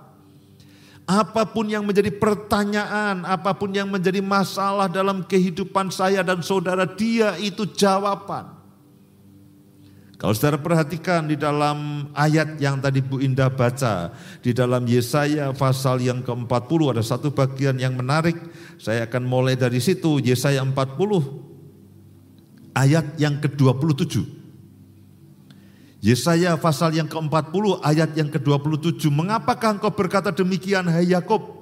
Apa 1.03 1.51
pun 1.51 1.67
yang 1.67 1.83
menjadi 1.83 2.15
pertanyaan, 2.15 3.27
apa 3.27 3.51
pun 3.59 3.75
yang 3.75 3.91
menjadi 3.91 4.23
masalah 4.23 4.87
dalam 4.87 5.27
kehidupan 5.27 5.91
saya 5.91 6.23
dan 6.23 6.39
saudara, 6.39 6.87
dia 6.87 7.35
itu 7.43 7.67
jawaban. 7.67 8.58
Kalau 10.19 10.35
saudara 10.35 10.59
perhatikan 10.59 11.31
di 11.31 11.39
dalam 11.39 12.11
ayat 12.11 12.59
yang 12.59 12.83
tadi 12.83 12.99
Bu 12.99 13.23
Indah 13.23 13.47
baca, 13.47 14.11
di 14.43 14.51
dalam 14.51 14.83
Yesaya 14.83 15.55
pasal 15.55 16.03
yang 16.03 16.19
ke-40 16.19 16.79
ada 16.91 16.99
satu 16.99 17.31
bagian 17.31 17.79
yang 17.79 17.95
menarik. 17.95 18.35
Saya 18.75 19.07
akan 19.07 19.23
mulai 19.23 19.55
dari 19.55 19.79
situ, 19.79 20.19
Yesaya 20.19 20.59
40 20.59 20.75
ayat 22.75 23.15
yang 23.15 23.39
ke-27. 23.39 24.27
Yesaya 26.03 26.59
pasal 26.59 26.99
yang 26.99 27.07
ke-40 27.07 27.79
ayat 27.79 28.11
yang 28.19 28.27
ke-27. 28.27 29.07
Mengapakah 29.07 29.79
engkau 29.79 29.95
berkata 29.95 30.35
demikian 30.35 30.83
hai 30.91 31.15
Yakob? 31.15 31.59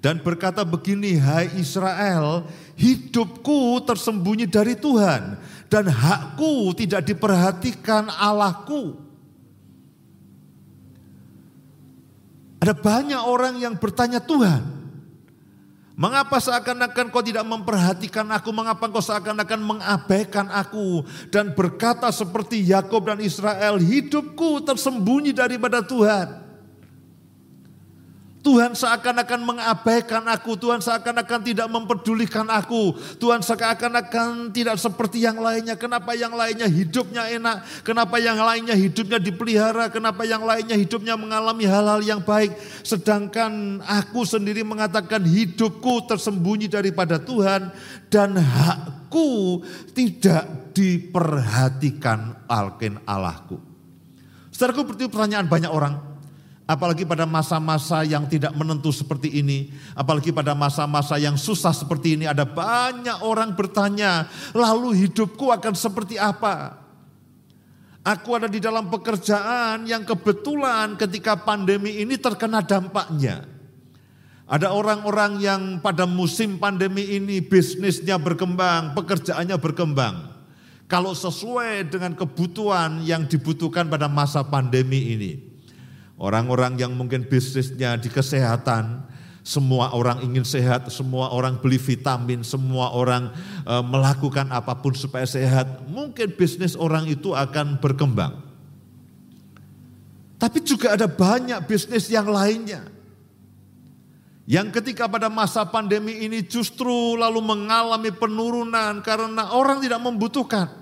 Dan 0.00 0.24
berkata 0.24 0.64
begini, 0.64 1.20
hai 1.20 1.52
Israel, 1.60 2.48
hidupku 2.80 3.84
tersembunyi 3.84 4.48
dari 4.48 4.72
Tuhan 4.72 5.36
dan 5.70 5.86
hakku 5.86 6.74
tidak 6.74 7.06
diperhatikan 7.06 8.10
Allahku. 8.10 8.98
Ada 12.60 12.76
banyak 12.76 13.22
orang 13.24 13.56
yang 13.56 13.78
bertanya 13.78 14.20
Tuhan, 14.20 14.60
mengapa 15.96 16.36
seakan-akan 16.36 17.08
kau 17.08 17.24
tidak 17.24 17.46
memperhatikan 17.48 18.28
aku, 18.28 18.52
mengapa 18.52 18.84
kau 18.92 19.00
seakan-akan 19.00 19.60
mengabaikan 19.64 20.52
aku 20.52 21.06
dan 21.32 21.56
berkata 21.56 22.12
seperti 22.12 22.60
Yakob 22.60 23.08
dan 23.08 23.22
Israel, 23.24 23.80
hidupku 23.80 24.60
tersembunyi 24.60 25.32
daripada 25.32 25.80
Tuhan. 25.80 26.49
Tuhan 28.40 28.72
seakan-akan 28.72 29.40
mengabaikan 29.44 30.24
aku, 30.24 30.56
Tuhan 30.56 30.80
seakan-akan 30.80 31.40
tidak 31.44 31.68
mempedulikan 31.68 32.48
aku, 32.48 32.96
Tuhan 33.20 33.44
seakan-akan 33.44 34.48
tidak 34.56 34.80
seperti 34.80 35.28
yang 35.28 35.36
lainnya. 35.36 35.76
Kenapa 35.76 36.16
yang 36.16 36.32
lainnya 36.32 36.64
hidupnya 36.64 37.28
enak? 37.36 37.84
Kenapa 37.84 38.16
yang 38.16 38.40
lainnya 38.40 38.72
hidupnya 38.72 39.20
dipelihara? 39.20 39.92
Kenapa 39.92 40.24
yang 40.24 40.40
lainnya 40.40 40.72
hidupnya 40.72 41.20
mengalami 41.20 41.68
hal-hal 41.68 42.00
yang 42.00 42.24
baik? 42.24 42.56
Sedangkan 42.80 43.84
aku 43.84 44.24
sendiri 44.24 44.64
mengatakan 44.64 45.20
hidupku 45.20 46.08
tersembunyi 46.08 46.72
daripada 46.72 47.20
Tuhan 47.20 47.68
dan 48.08 48.40
hakku 48.40 49.60
tidak 49.92 50.72
diperhatikan 50.72 52.48
alken 52.48 53.04
Allahku. 53.04 53.60
Saudaraku 54.48 54.92
berarti 54.92 55.12
pertanyaan 55.12 55.48
banyak 55.48 55.72
orang, 55.72 56.09
Apalagi 56.70 57.02
pada 57.02 57.26
masa-masa 57.26 58.06
yang 58.06 58.30
tidak 58.30 58.54
menentu 58.54 58.94
seperti 58.94 59.42
ini, 59.42 59.74
apalagi 59.90 60.30
pada 60.30 60.54
masa-masa 60.54 61.18
yang 61.18 61.34
susah 61.34 61.74
seperti 61.74 62.14
ini, 62.14 62.30
ada 62.30 62.46
banyak 62.46 63.26
orang 63.26 63.58
bertanya, 63.58 64.30
"Lalu 64.54 65.02
hidupku 65.02 65.50
akan 65.50 65.74
seperti 65.74 66.14
apa?" 66.14 66.78
Aku 68.06 68.38
ada 68.38 68.46
di 68.46 68.62
dalam 68.62 68.86
pekerjaan 68.86 69.82
yang 69.82 70.06
kebetulan 70.06 70.94
ketika 70.94 71.42
pandemi 71.42 72.06
ini 72.06 72.14
terkena 72.14 72.62
dampaknya. 72.62 73.50
Ada 74.46 74.70
orang-orang 74.70 75.42
yang 75.42 75.62
pada 75.82 76.06
musim 76.06 76.54
pandemi 76.62 77.18
ini 77.18 77.42
bisnisnya 77.42 78.14
berkembang, 78.14 78.94
pekerjaannya 78.94 79.58
berkembang. 79.58 80.38
Kalau 80.86 81.18
sesuai 81.18 81.90
dengan 81.90 82.14
kebutuhan 82.14 83.02
yang 83.02 83.26
dibutuhkan 83.26 83.90
pada 83.90 84.06
masa 84.06 84.46
pandemi 84.46 85.18
ini. 85.18 85.49
Orang-orang 86.20 86.76
yang 86.76 86.92
mungkin 86.92 87.24
bisnisnya 87.24 87.96
di 87.96 88.12
kesehatan, 88.12 89.08
semua 89.40 89.96
orang 89.96 90.20
ingin 90.20 90.44
sehat, 90.44 90.92
semua 90.92 91.32
orang 91.32 91.56
beli 91.56 91.80
vitamin, 91.80 92.44
semua 92.44 92.92
orang 92.92 93.32
e, 93.64 93.74
melakukan 93.80 94.52
apa 94.52 94.76
pun 94.76 94.92
supaya 94.92 95.24
sehat. 95.24 95.88
Mungkin 95.88 96.36
bisnis 96.36 96.76
orang 96.76 97.08
itu 97.08 97.32
akan 97.32 97.80
berkembang. 97.80 98.36
Tapi 100.36 100.60
juga 100.60 100.92
ada 100.92 101.08
banyak 101.08 101.56
bisnis 101.64 102.12
yang 102.12 102.28
lainnya. 102.28 102.84
Yang 104.44 104.82
ketika 104.82 105.08
pada 105.08 105.32
masa 105.32 105.64
pandemi 105.64 106.20
ini 106.20 106.44
justru 106.44 107.16
lalu 107.16 107.40
mengalami 107.40 108.12
penurunan 108.12 109.00
karena 109.00 109.56
orang 109.56 109.80
tidak 109.80 110.04
membutuhkan. 110.04 110.79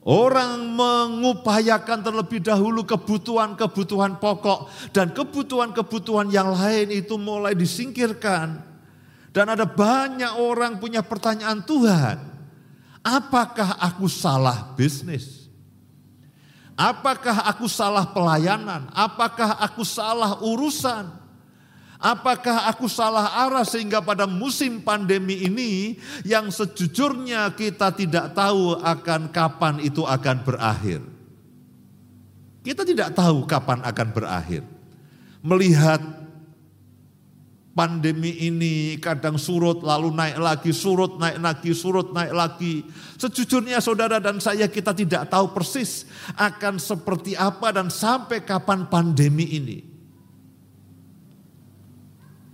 Orang 0.00 0.80
mengupayakan 0.80 2.00
terlebih 2.00 2.40
dahulu 2.40 2.88
kebutuhan-kebutuhan 2.88 4.16
pokok 4.16 4.72
dan 4.96 5.12
kebutuhan-kebutuhan 5.12 6.32
yang 6.32 6.56
lain 6.56 6.88
itu 6.88 7.20
mulai 7.20 7.52
disingkirkan. 7.52 8.64
Dan 9.30 9.46
ada 9.52 9.68
banyak 9.68 10.40
orang 10.40 10.80
punya 10.80 11.04
pertanyaan 11.04 11.60
Tuhan, 11.68 12.16
apakah 13.04 13.76
aku 13.76 14.08
salah 14.08 14.72
bisnis? 14.72 15.52
Apakah 16.80 17.44
aku 17.44 17.68
salah 17.68 18.08
pelayanan? 18.08 18.88
Apakah 18.96 19.60
aku 19.60 19.84
salah 19.84 20.40
urusan? 20.40 21.19
Apakah 22.00 22.64
aku 22.72 22.88
salah 22.88 23.44
arah 23.44 23.60
sehingga 23.60 24.00
pada 24.00 24.24
musim 24.24 24.80
pandemi 24.80 25.44
ini 25.44 26.00
yang 26.24 26.48
sejujurnya 26.48 27.52
kita 27.52 27.92
tidak 27.92 28.32
tahu 28.32 28.72
akan 28.80 29.28
kapan 29.28 29.84
itu 29.84 30.08
akan 30.08 30.36
berakhir. 30.40 31.04
Kita 32.64 32.88
tidak 32.88 33.12
tahu 33.12 33.44
kapan 33.44 33.84
akan 33.84 34.08
berakhir. 34.16 34.64
Melihat 35.44 36.00
pandemi 37.76 38.48
ini 38.48 38.96
kadang 38.96 39.36
surut 39.36 39.84
lalu 39.84 40.08
naik 40.16 40.40
lagi, 40.40 40.72
surut 40.72 41.20
naik 41.20 41.36
lagi, 41.36 41.70
surut 41.76 42.16
naik 42.16 42.32
lagi. 42.32 42.80
Sejujurnya 43.20 43.76
saudara 43.84 44.16
dan 44.16 44.40
saya 44.40 44.72
kita 44.72 44.96
tidak 44.96 45.28
tahu 45.28 45.52
persis 45.52 46.08
akan 46.32 46.80
seperti 46.80 47.36
apa 47.36 47.76
dan 47.76 47.92
sampai 47.92 48.40
kapan 48.40 48.88
pandemi 48.88 49.44
ini. 49.52 49.89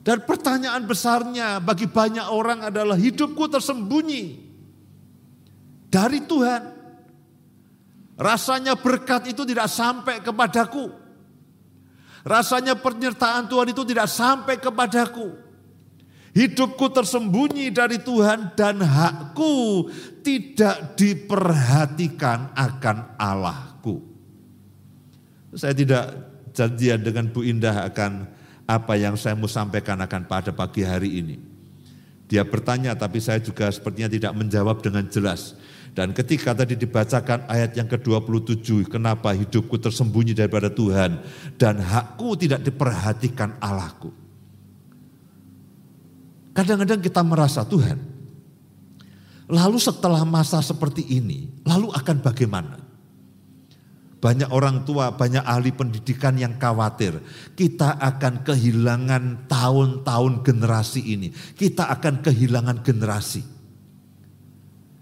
Dan 0.07 0.23
pertanyaan 0.23 0.87
besarnya 0.87 1.59
bagi 1.59 1.91
banyak 1.91 2.31
orang 2.31 2.63
adalah 2.63 2.95
hidupku 2.95 3.51
tersembunyi 3.51 4.39
dari 5.91 6.23
Tuhan. 6.23 6.63
Rasanya 8.15 8.79
berkat 8.79 9.35
itu 9.35 9.43
tidak 9.43 9.67
sampai 9.67 10.23
kepadaku. 10.23 10.95
Rasanya 12.23 12.79
penyertaan 12.79 13.51
Tuhan 13.51 13.75
itu 13.75 13.83
tidak 13.83 14.07
sampai 14.07 14.63
kepadaku. 14.63 15.43
Hidupku 16.39 16.87
tersembunyi 16.95 17.75
dari 17.75 17.99
Tuhan 17.99 18.55
dan 18.55 18.87
hakku 18.87 19.91
tidak 20.23 20.95
diperhatikan 20.95 22.55
akan 22.55 23.19
Allahku. 23.19 24.07
Saya 25.59 25.75
tidak 25.75 26.05
janjian 26.55 27.03
dengan 27.03 27.27
Bu 27.35 27.43
Indah 27.43 27.91
akan 27.91 28.36
apa 28.67 28.99
yang 28.99 29.15
saya 29.15 29.39
mau 29.39 29.47
sampaikan 29.47 29.97
akan 30.03 30.27
pada 30.27 30.51
pagi 30.51 30.83
hari 30.83 31.23
ini. 31.23 31.37
Dia 32.27 32.43
bertanya 32.43 32.99
tapi 32.99 33.23
saya 33.23 33.39
juga 33.39 33.71
sepertinya 33.71 34.11
tidak 34.11 34.33
menjawab 34.35 34.83
dengan 34.83 35.07
jelas. 35.07 35.55
Dan 35.97 36.13
ketika 36.13 36.53
tadi 36.53 36.77
dibacakan 36.77 37.49
ayat 37.49 37.73
yang 37.73 37.89
ke-27, 37.89 38.93
kenapa 38.93 39.33
hidupku 39.33 39.81
tersembunyi 39.81 40.37
daripada 40.37 40.69
Tuhan 40.69 41.25
dan 41.57 41.81
hakku 41.81 42.37
tidak 42.37 42.61
diperhatikan 42.61 43.57
Allahku. 43.63 44.13
Kadang-kadang 46.53 47.01
kita 47.01 47.25
merasa 47.25 47.65
Tuhan, 47.65 47.97
lalu 49.49 49.79
setelah 49.81 50.21
masa 50.29 50.61
seperti 50.61 51.01
ini, 51.17 51.49
lalu 51.65 51.89
akan 51.97 52.17
bagaimana? 52.21 52.86
Banyak 54.27 54.51
orang 54.51 54.83
tua, 54.83 55.15
banyak 55.15 55.47
ahli 55.47 55.71
pendidikan 55.71 56.35
yang 56.35 56.59
khawatir. 56.59 57.23
Kita 57.55 57.95
akan 57.95 58.43
kehilangan 58.43 59.47
tahun-tahun 59.47 60.43
generasi 60.43 61.15
ini. 61.15 61.31
Kita 61.31 61.87
akan 61.95 62.27
kehilangan 62.27 62.83
generasi. 62.83 63.47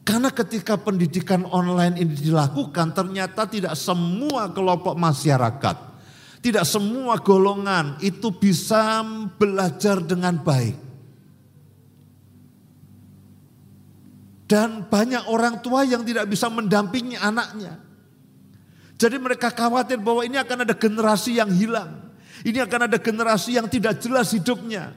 Karena 0.05 0.29
ketika 0.29 0.77
pendidikan 0.77 1.49
online 1.49 2.05
ini 2.05 2.13
dilakukan, 2.13 2.93
ternyata 2.93 3.49
tidak 3.49 3.73
semua 3.81 4.53
kelompok 4.53 4.93
masyarakat, 4.93 5.77
tidak 6.45 6.69
semua 6.69 7.17
golongan 7.17 7.97
itu 8.05 8.29
bisa 8.29 9.01
belajar 9.41 10.05
dengan 10.05 10.37
baik. 10.37 10.77
Dan 14.45 14.85
banyak 14.85 15.33
orang 15.33 15.65
tua 15.65 15.89
yang 15.89 16.05
tidak 16.05 16.29
bisa 16.29 16.53
mendampingi 16.53 17.17
anaknya. 17.17 17.84
Jadi 19.05 19.21
mereka 19.21 19.53
khawatir 19.53 20.01
bahwa 20.01 20.25
ini 20.25 20.41
akan 20.41 20.65
ada 20.65 20.73
generasi 20.73 21.37
yang 21.37 21.53
hilang. 21.53 22.09
Ini 22.41 22.65
akan 22.65 22.89
ada 22.89 22.97
generasi 22.97 23.61
yang 23.61 23.69
tidak 23.69 24.01
jelas 24.01 24.33
hidupnya. 24.33 24.97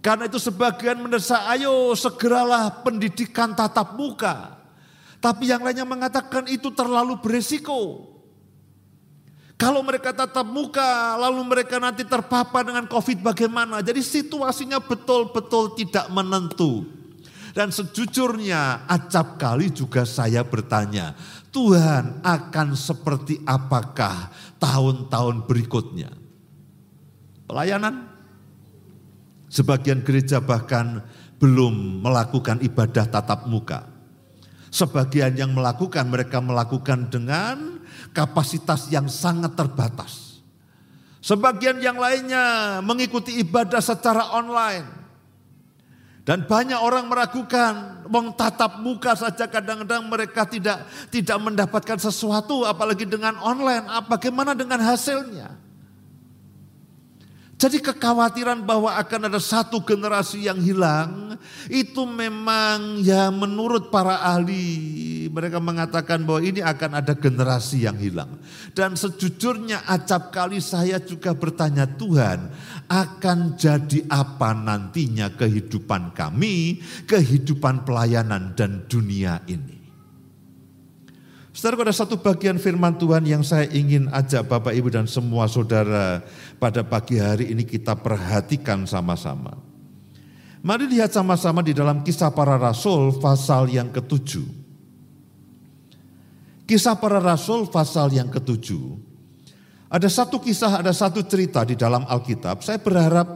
Karena 0.00 0.24
itu 0.24 0.40
sebagian 0.40 1.04
mendesak, 1.04 1.44
ayo 1.52 1.92
segeralah 1.92 2.80
pendidikan 2.80 3.52
tatap 3.52 3.92
muka. 3.92 4.56
Tapi 5.20 5.52
yang 5.52 5.60
lainnya 5.60 5.84
mengatakan 5.84 6.48
itu 6.48 6.72
terlalu 6.72 7.20
beresiko. 7.20 8.08
Kalau 9.60 9.84
mereka 9.84 10.16
tatap 10.16 10.48
muka, 10.48 11.20
lalu 11.20 11.44
mereka 11.44 11.76
nanti 11.76 12.08
terpapar 12.08 12.64
dengan 12.64 12.88
COVID 12.88 13.20
bagaimana? 13.20 13.84
Jadi 13.84 14.00
situasinya 14.00 14.80
betul-betul 14.80 15.76
tidak 15.76 16.08
menentu. 16.08 16.88
Dan 17.54 17.68
sejujurnya 17.70 18.88
acap 18.88 19.38
kali 19.38 19.70
juga 19.70 20.02
saya 20.02 20.42
bertanya, 20.42 21.14
Tuhan 21.54 22.18
akan 22.26 22.74
seperti 22.74 23.38
apakah 23.46 24.34
tahun-tahun 24.58 25.46
berikutnya? 25.46 26.10
Pelayanan? 27.46 28.10
Sebagian 29.46 30.02
gereja 30.02 30.42
bahkan 30.42 31.06
belum 31.38 32.02
melakukan 32.02 32.58
ibadah 32.58 33.06
tatap 33.06 33.46
muka. 33.46 33.86
Sebagian 34.74 35.38
yang 35.38 35.54
melakukan, 35.54 36.10
mereka 36.10 36.42
melakukan 36.42 37.06
dengan 37.06 37.78
kapasitas 38.10 38.90
yang 38.90 39.06
sangat 39.06 39.54
terbatas. 39.54 40.42
Sebagian 41.22 41.78
yang 41.78 41.94
lainnya 41.94 42.82
mengikuti 42.82 43.38
ibadah 43.38 43.78
secara 43.78 44.34
online 44.34 45.03
dan 46.24 46.48
banyak 46.48 46.80
orang 46.80 47.04
meragukan, 47.04 48.00
wong 48.08 48.32
tatap 48.32 48.80
muka 48.80 49.12
saja 49.12 49.44
kadang-kadang 49.44 50.08
mereka 50.08 50.48
tidak 50.48 50.88
tidak 51.12 51.36
mendapatkan 51.36 52.00
sesuatu 52.00 52.64
apalagi 52.64 53.04
dengan 53.04 53.36
online, 53.44 53.84
bagaimana 54.08 54.56
dengan 54.56 54.80
hasilnya? 54.80 55.60
Jadi 57.54 57.78
kekhawatiran 57.78 58.66
bahwa 58.66 58.92
akan 58.98 59.30
ada 59.30 59.38
satu 59.38 59.78
generasi 59.84 60.50
yang 60.50 60.58
hilang 60.58 61.38
itu 61.70 62.02
memang 62.02 62.98
ya 63.00 63.30
menurut 63.30 63.94
para 63.94 64.20
ahli 64.20 65.30
mereka 65.30 65.62
mengatakan 65.62 66.26
bahwa 66.26 66.42
ini 66.42 66.60
akan 66.60 66.98
ada 66.98 67.14
generasi 67.14 67.86
yang 67.86 67.94
hilang. 67.94 68.42
Dan 68.74 68.98
sejujurnya 68.98 69.86
acap 69.86 70.34
kali 70.34 70.58
saya 70.58 70.98
juga 70.98 71.30
bertanya 71.30 71.86
Tuhan 71.86 72.50
akan 72.88 73.56
jadi 73.56 74.04
apa 74.12 74.52
nantinya 74.52 75.32
kehidupan 75.32 76.12
kami, 76.12 76.84
kehidupan 77.08 77.88
pelayanan 77.88 78.52
dan 78.52 78.84
dunia 78.86 79.40
ini. 79.48 79.84
Saudara, 81.54 81.86
ada 81.86 81.94
satu 81.94 82.18
bagian 82.18 82.58
firman 82.58 82.98
Tuhan 82.98 83.22
yang 83.30 83.46
saya 83.46 83.70
ingin 83.70 84.10
ajak 84.10 84.50
Bapak 84.50 84.74
Ibu 84.74 84.90
dan 84.90 85.06
semua 85.06 85.46
saudara 85.46 86.18
pada 86.58 86.82
pagi 86.82 87.22
hari 87.22 87.54
ini 87.54 87.62
kita 87.62 87.94
perhatikan 87.94 88.82
sama-sama. 88.90 89.54
Mari 90.66 90.90
lihat 90.90 91.14
sama-sama 91.14 91.62
di 91.62 91.70
dalam 91.70 92.02
kisah 92.02 92.34
para 92.34 92.58
rasul 92.58 93.22
pasal 93.22 93.70
yang 93.70 93.94
ketujuh. 93.94 94.42
Kisah 96.66 96.98
para 96.98 97.22
rasul 97.22 97.70
pasal 97.70 98.10
yang 98.10 98.32
ketujuh. 98.34 99.13
Ada 99.94 100.10
satu 100.10 100.42
kisah, 100.42 100.82
ada 100.82 100.90
satu 100.90 101.22
cerita 101.22 101.62
di 101.62 101.78
dalam 101.78 102.02
Alkitab. 102.02 102.66
Saya 102.66 102.82
berharap 102.82 103.30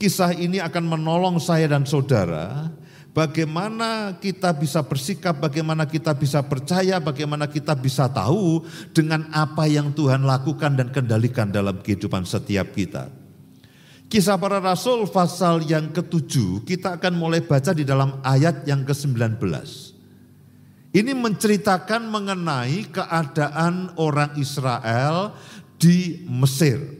kisah 0.00 0.32
ini 0.32 0.56
akan 0.64 0.96
menolong 0.96 1.36
saya 1.36 1.68
dan 1.68 1.84
saudara 1.84 2.72
bagaimana 3.12 4.16
kita 4.16 4.56
bisa 4.56 4.80
bersikap, 4.80 5.36
bagaimana 5.36 5.84
kita 5.84 6.16
bisa 6.16 6.40
percaya, 6.40 6.96
bagaimana 6.96 7.52
kita 7.52 7.76
bisa 7.76 8.08
tahu 8.08 8.64
dengan 8.96 9.28
apa 9.28 9.68
yang 9.68 9.92
Tuhan 9.92 10.24
lakukan 10.24 10.72
dan 10.72 10.88
kendalikan 10.88 11.52
dalam 11.52 11.84
kehidupan 11.84 12.24
setiap 12.24 12.72
kita. 12.72 13.12
Kisah 14.08 14.40
para 14.40 14.64
Rasul 14.64 15.04
pasal 15.04 15.68
yang 15.68 15.92
ketujuh 15.92 16.64
kita 16.64 16.96
akan 16.96 17.12
mulai 17.12 17.44
baca 17.44 17.76
di 17.76 17.84
dalam 17.84 18.24
ayat 18.24 18.64
yang 18.64 18.88
ke-19. 18.88 19.36
Ini 20.88 21.12
menceritakan 21.12 22.08
mengenai 22.08 22.88
keadaan 22.88 23.92
orang 24.00 24.32
Israel 24.40 25.36
di 25.78 26.26
Mesir. 26.26 26.98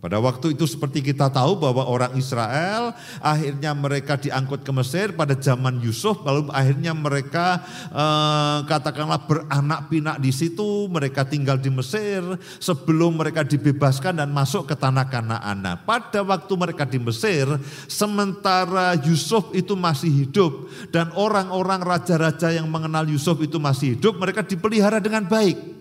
Pada 0.00 0.16
waktu 0.16 0.56
itu 0.56 0.64
seperti 0.64 1.04
kita 1.12 1.28
tahu 1.28 1.60
bahwa 1.60 1.84
orang 1.84 2.16
Israel 2.16 2.96
akhirnya 3.20 3.76
mereka 3.76 4.16
diangkut 4.16 4.64
ke 4.64 4.72
Mesir 4.72 5.12
pada 5.12 5.36
zaman 5.36 5.76
Yusuf 5.84 6.24
lalu 6.24 6.48
akhirnya 6.56 6.96
mereka 6.96 7.60
eh, 7.92 8.58
katakanlah 8.64 9.28
beranak 9.28 9.92
pinak 9.92 10.16
di 10.16 10.32
situ 10.32 10.88
mereka 10.88 11.28
tinggal 11.28 11.60
di 11.60 11.68
Mesir 11.68 12.24
sebelum 12.56 13.20
mereka 13.20 13.44
dibebaskan 13.44 14.24
dan 14.24 14.32
masuk 14.32 14.72
ke 14.72 14.74
tanah 14.74 15.04
Kanaan. 15.12 15.60
Nah, 15.60 15.76
pada 15.76 16.24
waktu 16.24 16.52
mereka 16.56 16.88
di 16.88 16.96
Mesir 16.96 17.44
sementara 17.84 18.96
Yusuf 19.04 19.52
itu 19.52 19.76
masih 19.76 20.08
hidup 20.08 20.72
dan 20.88 21.12
orang-orang 21.12 21.84
raja-raja 21.84 22.48
yang 22.48 22.72
mengenal 22.72 23.04
Yusuf 23.04 23.36
itu 23.44 23.60
masih 23.60 24.00
hidup 24.00 24.16
mereka 24.16 24.40
dipelihara 24.40 24.96
dengan 24.96 25.28
baik. 25.28 25.79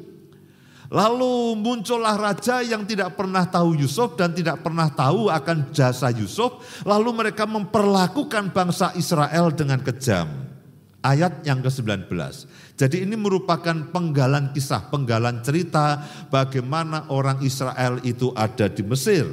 Lalu 0.89 1.53
muncullah 1.53 2.17
raja 2.17 2.65
yang 2.65 2.81
tidak 2.81 3.13
pernah 3.13 3.45
tahu 3.45 3.77
Yusuf 3.77 4.17
dan 4.17 4.33
tidak 4.33 4.65
pernah 4.65 4.89
tahu 4.89 5.29
akan 5.29 5.69
jasa 5.69 6.09
Yusuf. 6.09 6.81
Lalu 6.81 7.13
mereka 7.13 7.45
memperlakukan 7.45 8.49
bangsa 8.49 8.97
Israel 8.97 9.53
dengan 9.53 9.85
kejam. 9.85 10.49
Ayat 10.99 11.45
yang 11.47 11.63
ke-19. 11.63 12.11
Jadi 12.75 13.07
ini 13.07 13.15
merupakan 13.15 13.71
penggalan 13.93 14.51
kisah, 14.51 14.91
penggalan 14.91 15.39
cerita 15.45 16.03
bagaimana 16.27 17.07
orang 17.13 17.39
Israel 17.45 18.03
itu 18.03 18.33
ada 18.35 18.67
di 18.67 18.83
Mesir. 18.83 19.23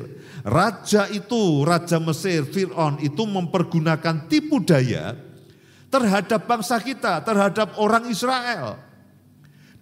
Raja 0.47 1.11
itu, 1.11 1.67
Raja 1.67 1.99
Mesir, 1.99 2.47
Fir'aun 2.47 3.03
itu 3.03 3.27
mempergunakan 3.27 4.31
tipu 4.31 4.63
daya 4.63 5.19
terhadap 5.91 6.47
bangsa 6.47 6.79
kita, 6.79 7.25
terhadap 7.27 7.75
orang 7.83 8.07
Israel 8.13 8.86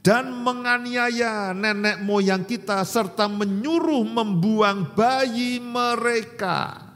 dan 0.05 0.29
menganiaya 0.45 1.57
nenek 1.57 2.05
moyang 2.05 2.45
kita 2.45 2.85
serta 2.85 3.25
menyuruh 3.25 4.05
membuang 4.05 4.93
bayi 4.93 5.57
mereka. 5.65 6.93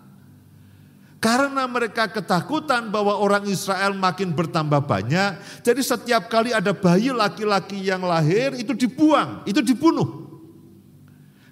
Karena 1.19 1.67
mereka 1.67 2.07
ketakutan 2.07 2.95
bahwa 2.95 3.19
orang 3.19 3.49
Israel 3.51 3.97
makin 3.97 4.31
bertambah 4.31 4.87
banyak, 4.87 5.65
jadi 5.67 5.83
setiap 5.83 6.31
kali 6.31 6.55
ada 6.55 6.71
bayi 6.71 7.11
laki-laki 7.11 7.81
yang 7.81 8.07
lahir 8.07 8.55
itu 8.55 8.71
dibuang, 8.71 9.43
itu 9.43 9.59
dibunuh. 9.59 10.28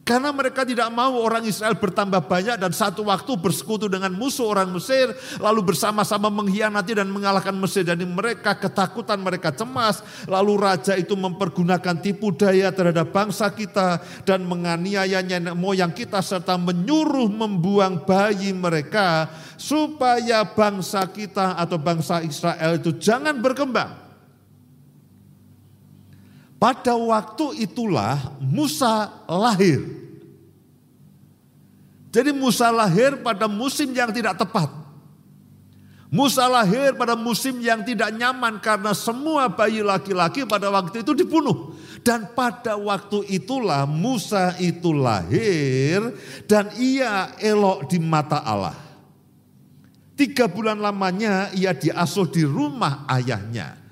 Karena 0.07 0.31
mereka 0.31 0.62
tidak 0.62 0.87
mau 0.95 1.19
orang 1.19 1.42
Israel 1.51 1.75
bertambah 1.75 2.31
banyak 2.31 2.62
dan 2.62 2.71
satu 2.71 3.11
waktu 3.11 3.35
bersekutu 3.42 3.90
dengan 3.90 4.14
musuh 4.14 4.55
orang 4.55 4.71
Mesir. 4.71 5.11
Lalu 5.42 5.75
bersama-sama 5.75 6.31
mengkhianati 6.31 6.95
dan 6.95 7.11
mengalahkan 7.11 7.51
Mesir. 7.59 7.83
Jadi 7.83 8.07
mereka 8.07 8.55
ketakutan, 8.55 9.19
mereka 9.19 9.51
cemas. 9.51 10.07
Lalu 10.31 10.62
raja 10.62 10.95
itu 10.95 11.19
mempergunakan 11.19 11.99
tipu 11.99 12.31
daya 12.31 12.71
terhadap 12.71 13.11
bangsa 13.11 13.51
kita. 13.51 13.99
Dan 14.23 14.47
menganiaya 14.47 15.27
nenek 15.27 15.59
moyang 15.59 15.90
kita 15.90 16.23
serta 16.23 16.55
menyuruh 16.55 17.27
membuang 17.27 18.07
bayi 18.07 18.55
mereka. 18.55 19.27
Supaya 19.59 20.47
bangsa 20.47 21.03
kita 21.11 21.59
atau 21.59 21.83
bangsa 21.83 22.23
Israel 22.23 22.79
itu 22.79 22.95
jangan 22.95 23.42
berkembang. 23.42 24.06
Pada 26.57 26.97
waktu 26.97 27.69
itulah 27.69 28.33
Musa 28.40 29.12
lahir. 29.29 29.85
Jadi 32.09 32.33
Musa 32.33 32.73
lahir 32.73 33.21
pada 33.21 33.45
musim 33.45 33.92
yang 33.92 34.09
tidak 34.09 34.40
tepat. 34.40 34.73
Musa 36.09 36.49
lahir 36.49 36.97
pada 36.97 37.12
musim 37.12 37.61
yang 37.61 37.85
tidak 37.85 38.09
nyaman 38.14 38.57
karena 38.62 38.97
semua 38.97 39.53
bayi 39.53 39.85
laki-laki 39.85 40.49
pada 40.49 40.73
waktu 40.73 41.05
itu 41.05 41.12
dibunuh. 41.12 41.77
Dan 42.01 42.33
pada 42.33 42.79
waktu 42.81 43.27
itulah 43.37 43.85
Musa 43.85 44.57
itu 44.57 44.97
lahir 44.97 46.14
dan 46.49 46.73
ia 46.81 47.37
elok 47.37 47.90
di 47.90 48.01
mata 48.01 48.40
Allah. 48.40 48.79
Tiga 50.16 50.49
bulan 50.49 50.81
lamanya 50.81 51.53
ia 51.53 51.77
diasuh 51.77 52.25
di 52.33 52.49
rumah 52.49 53.05
ayahnya. 53.12 53.86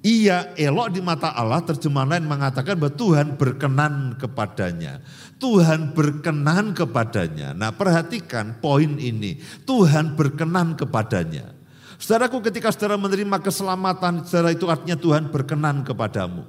Ia 0.00 0.56
elok 0.56 0.96
di 0.96 1.04
mata 1.04 1.36
Allah, 1.36 1.60
terjemahan 1.60 2.16
lain 2.16 2.24
mengatakan 2.24 2.72
bahwa 2.80 2.96
Tuhan 2.96 3.36
berkenan 3.36 4.16
kepadanya. 4.16 5.04
Tuhan 5.36 5.92
berkenan 5.92 6.72
kepadanya. 6.72 7.52
Nah 7.52 7.68
perhatikan 7.76 8.56
poin 8.64 8.96
ini, 8.96 9.36
Tuhan 9.68 10.16
berkenan 10.16 10.72
kepadanya. 10.72 11.52
Saudaraku 12.00 12.40
ketika 12.48 12.72
saudara 12.72 12.96
menerima 12.96 13.44
keselamatan, 13.44 14.24
saudara 14.24 14.56
itu 14.56 14.72
artinya 14.72 14.96
Tuhan 14.96 15.28
berkenan 15.28 15.84
kepadamu. 15.84 16.48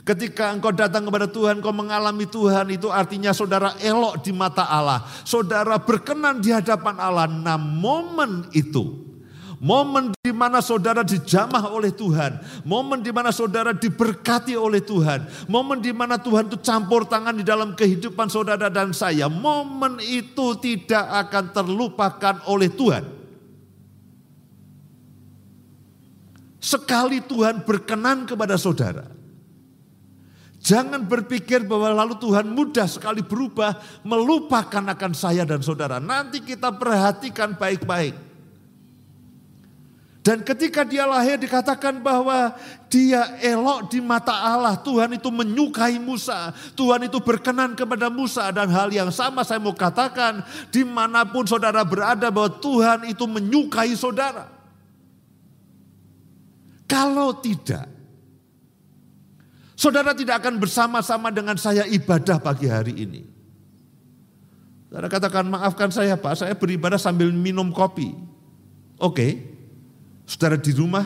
Ketika 0.00 0.48
engkau 0.48 0.72
datang 0.72 1.04
kepada 1.04 1.28
Tuhan, 1.28 1.60
engkau 1.60 1.76
mengalami 1.76 2.24
Tuhan, 2.24 2.72
itu 2.72 2.88
artinya 2.88 3.36
saudara 3.36 3.76
elok 3.76 4.24
di 4.24 4.32
mata 4.32 4.64
Allah. 4.64 5.04
Saudara 5.28 5.76
berkenan 5.76 6.40
di 6.40 6.48
hadapan 6.48 6.96
Allah. 6.96 7.28
Nah 7.28 7.60
momen 7.60 8.48
itu, 8.56 9.04
Momen 9.60 10.16
di 10.24 10.32
mana 10.32 10.64
saudara 10.64 11.04
dijamah 11.04 11.68
oleh 11.68 11.92
Tuhan. 11.92 12.64
Momen 12.64 13.04
di 13.04 13.12
mana 13.12 13.28
saudara 13.28 13.76
diberkati 13.76 14.56
oleh 14.56 14.80
Tuhan. 14.80 15.28
Momen 15.52 15.84
di 15.84 15.92
mana 15.92 16.16
Tuhan 16.16 16.48
itu 16.48 16.56
campur 16.64 17.04
tangan 17.04 17.36
di 17.36 17.44
dalam 17.44 17.76
kehidupan 17.76 18.32
saudara 18.32 18.72
dan 18.72 18.96
saya. 18.96 19.28
Momen 19.28 20.00
itu 20.00 20.56
tidak 20.64 21.04
akan 21.28 21.44
terlupakan 21.52 22.40
oleh 22.48 22.72
Tuhan. 22.72 23.04
Sekali 26.56 27.20
Tuhan 27.20 27.60
berkenan 27.68 28.24
kepada 28.24 28.56
saudara. 28.56 29.12
Jangan 30.60 31.04
berpikir 31.04 31.68
bahwa 31.68 31.92
lalu 32.04 32.16
Tuhan 32.16 32.48
mudah 32.48 32.88
sekali 32.88 33.20
berubah 33.20 33.76
melupakan 34.08 34.84
akan 34.88 35.12
saya 35.12 35.44
dan 35.44 35.60
saudara. 35.60 36.00
Nanti 36.00 36.40
kita 36.40 36.72
perhatikan 36.72 37.60
baik-baik. 37.60 38.29
Dan 40.20 40.44
ketika 40.44 40.84
dia 40.84 41.08
lahir 41.08 41.40
dikatakan 41.40 41.96
bahwa 42.04 42.52
dia 42.92 43.40
elok 43.40 43.88
di 43.88 44.04
mata 44.04 44.36
Allah. 44.36 44.76
Tuhan 44.76 45.16
itu 45.16 45.32
menyukai 45.32 45.96
Musa. 45.96 46.52
Tuhan 46.76 47.08
itu 47.08 47.24
berkenan 47.24 47.72
kepada 47.72 48.12
Musa. 48.12 48.52
Dan 48.52 48.68
hal 48.68 48.92
yang 48.92 49.08
sama 49.08 49.48
saya 49.48 49.56
mau 49.56 49.72
katakan 49.72 50.44
di 50.68 50.84
mana 50.84 51.24
pun 51.24 51.48
saudara 51.48 51.80
berada 51.88 52.28
bahwa 52.28 52.52
Tuhan 52.60 53.08
itu 53.08 53.24
menyukai 53.24 53.96
saudara. 53.96 54.52
Kalau 56.84 57.38
tidak, 57.40 57.86
saudara 59.78 60.10
tidak 60.12 60.42
akan 60.42 60.58
bersama-sama 60.58 61.32
dengan 61.32 61.56
saya 61.56 61.86
ibadah 61.88 62.42
pagi 62.42 62.68
hari 62.68 62.92
ini. 63.08 63.22
Saudara 64.90 65.06
katakan 65.06 65.46
maafkan 65.46 65.88
saya 65.94 66.18
Pak, 66.18 66.44
saya 66.44 66.52
beribadah 66.58 66.98
sambil 66.98 67.30
minum 67.30 67.70
kopi. 67.70 68.10
Oke, 68.98 69.14
okay. 69.14 69.30
Saudara 70.30 70.54
di 70.54 70.70
rumah, 70.70 71.02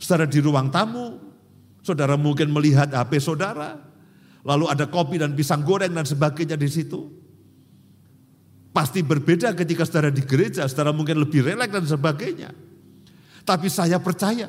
saudara 0.00 0.24
di 0.24 0.40
ruang 0.40 0.72
tamu, 0.72 1.20
saudara 1.84 2.16
mungkin 2.16 2.48
melihat 2.48 2.88
HP 2.96 3.20
saudara, 3.20 3.76
lalu 4.40 4.72
ada 4.72 4.88
kopi 4.88 5.20
dan 5.20 5.36
pisang 5.36 5.60
goreng 5.60 5.92
dan 5.92 6.08
sebagainya 6.08 6.56
di 6.56 6.64
situ. 6.72 7.12
Pasti 8.72 9.04
berbeda 9.04 9.52
ketika 9.52 9.84
saudara 9.84 10.08
di 10.08 10.24
gereja, 10.24 10.64
saudara 10.64 10.96
mungkin 10.96 11.20
lebih 11.20 11.44
relaks 11.44 11.76
dan 11.76 11.84
sebagainya. 11.84 12.56
Tapi 13.44 13.68
saya 13.68 14.00
percaya, 14.00 14.48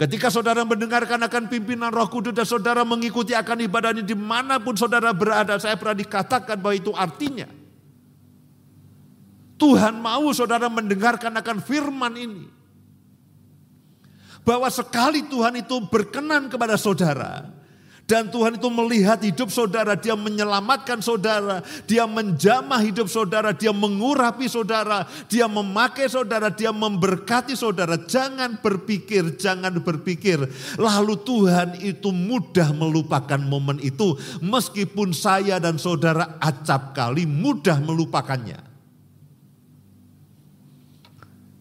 ketika 0.00 0.32
saudara 0.32 0.64
mendengarkan 0.64 1.20
akan 1.20 1.52
pimpinan 1.52 1.92
roh 1.92 2.08
kudus 2.08 2.32
dan 2.32 2.48
saudara 2.48 2.80
mengikuti 2.80 3.36
akan 3.36 3.60
ibadah 3.60 3.92
ini 3.92 4.08
di 4.08 4.16
mana 4.16 4.56
pun 4.56 4.72
saudara 4.72 5.12
berada, 5.12 5.60
saya 5.60 5.76
pernah 5.76 6.00
dikatakan 6.00 6.56
bahwa 6.56 6.72
itu 6.72 6.96
artinya. 6.96 7.44
Tuhan 9.60 10.00
mau 10.00 10.32
saudara 10.32 10.72
mendengarkan 10.72 11.36
akan 11.36 11.60
firman 11.60 12.16
ini 12.16 12.55
bahwa 14.46 14.70
sekali 14.70 15.26
Tuhan 15.26 15.58
itu 15.58 15.82
berkenan 15.90 16.46
kepada 16.46 16.78
saudara, 16.78 17.50
dan 18.06 18.30
Tuhan 18.30 18.54
itu 18.54 18.70
melihat 18.70 19.18
hidup 19.18 19.50
saudara, 19.50 19.98
dia 19.98 20.14
menyelamatkan 20.14 21.02
saudara, 21.02 21.58
dia 21.90 22.06
menjamah 22.06 22.78
hidup 22.78 23.10
saudara, 23.10 23.50
dia 23.50 23.74
mengurapi 23.74 24.46
saudara, 24.46 25.10
dia 25.26 25.50
memakai 25.50 26.06
saudara, 26.06 26.46
dia 26.46 26.70
memberkati 26.70 27.58
saudara. 27.58 27.98
Jangan 27.98 28.62
berpikir, 28.62 29.34
jangan 29.34 29.82
berpikir. 29.82 30.38
Lalu 30.78 31.18
Tuhan 31.26 31.82
itu 31.82 32.14
mudah 32.14 32.70
melupakan 32.70 33.42
momen 33.42 33.82
itu. 33.82 34.14
Meskipun 34.38 35.10
saya 35.10 35.58
dan 35.58 35.74
saudara 35.74 36.38
acap 36.38 36.94
kali 36.94 37.26
mudah 37.26 37.82
melupakannya. 37.82 38.75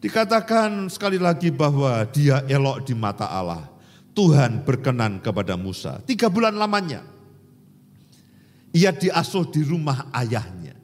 Dikatakan 0.06 0.86
sekali 0.86 1.18
lagi 1.18 1.50
bahwa 1.50 2.06
dia 2.14 2.46
elok 2.46 2.86
di 2.86 2.94
mata 2.94 3.26
Allah. 3.26 3.66
Tuhan 4.14 4.62
berkenan 4.62 5.18
kepada 5.18 5.58
Musa. 5.58 5.98
Tiga 6.06 6.30
bulan 6.30 6.54
lamanya. 6.54 7.02
Ia 8.70 8.94
diasuh 8.94 9.50
di 9.50 9.66
rumah 9.66 10.14
ayahnya. 10.14 10.78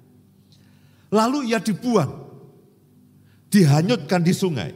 Lalu 1.13 1.53
ia 1.53 1.61
dibuang. 1.61 2.17
Dihanyutkan 3.53 4.25
di 4.25 4.33
sungai. 4.33 4.73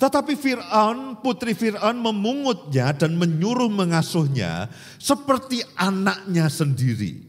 Tetapi 0.00 0.32
Fir'aun, 0.32 1.20
putri 1.20 1.52
Fir'aun 1.52 2.00
memungutnya 2.00 2.96
dan 2.96 3.20
menyuruh 3.20 3.68
mengasuhnya 3.68 4.72
seperti 4.96 5.60
anaknya 5.76 6.48
sendiri. 6.48 7.28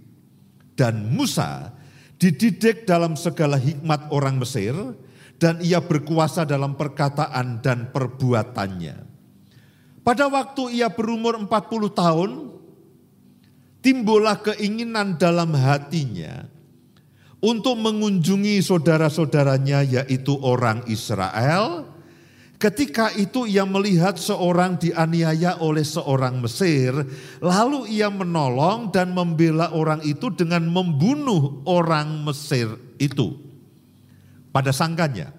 Dan 0.79 1.11
Musa 1.11 1.75
dididik 2.15 2.87
dalam 2.87 3.19
segala 3.19 3.59
hikmat 3.59 4.09
orang 4.15 4.39
Mesir, 4.39 4.71
dan 5.43 5.59
ia 5.59 5.83
berkuasa 5.83 6.47
dalam 6.47 6.79
perkataan 6.79 7.59
dan 7.59 7.91
perbuatannya. 7.91 8.95
Pada 9.99 10.31
waktu 10.31 10.79
ia 10.79 10.87
berumur 10.87 11.35
40 11.35 11.51
tahun, 11.91 12.31
timbullah 13.83 14.39
keinginan 14.39 15.19
dalam 15.19 15.51
hatinya 15.51 16.47
untuk 17.43 17.75
mengunjungi 17.75 18.63
saudara-saudaranya 18.63 19.83
yaitu 19.83 20.31
orang 20.39 20.87
Israel. 20.87 21.91
Ketika 22.55 23.11
itu 23.19 23.43
ia 23.43 23.67
melihat 23.67 24.15
seorang 24.15 24.79
dianiaya 24.79 25.59
oleh 25.59 25.83
seorang 25.83 26.39
Mesir, 26.39 26.95
lalu 27.43 27.91
ia 27.91 28.07
menolong 28.07 28.87
dan 28.95 29.11
membela 29.11 29.75
orang 29.75 29.99
itu 30.07 30.31
dengan 30.31 30.63
membunuh 30.71 31.59
orang 31.67 32.23
Mesir 32.23 32.71
itu 32.95 33.42
pada 34.53 34.69
sangkanya. 34.69 35.33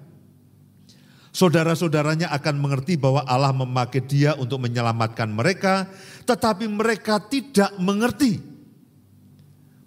Saudara-saudaranya 1.35 2.31
akan 2.31 2.55
mengerti 2.63 2.95
bahwa 2.95 3.27
Allah 3.27 3.51
memakai 3.51 4.03
dia 4.03 4.39
untuk 4.39 4.63
menyelamatkan 4.63 5.27
mereka, 5.31 5.91
tetapi 6.27 6.67
mereka 6.71 7.19
tidak 7.19 7.75
mengerti. 7.79 8.39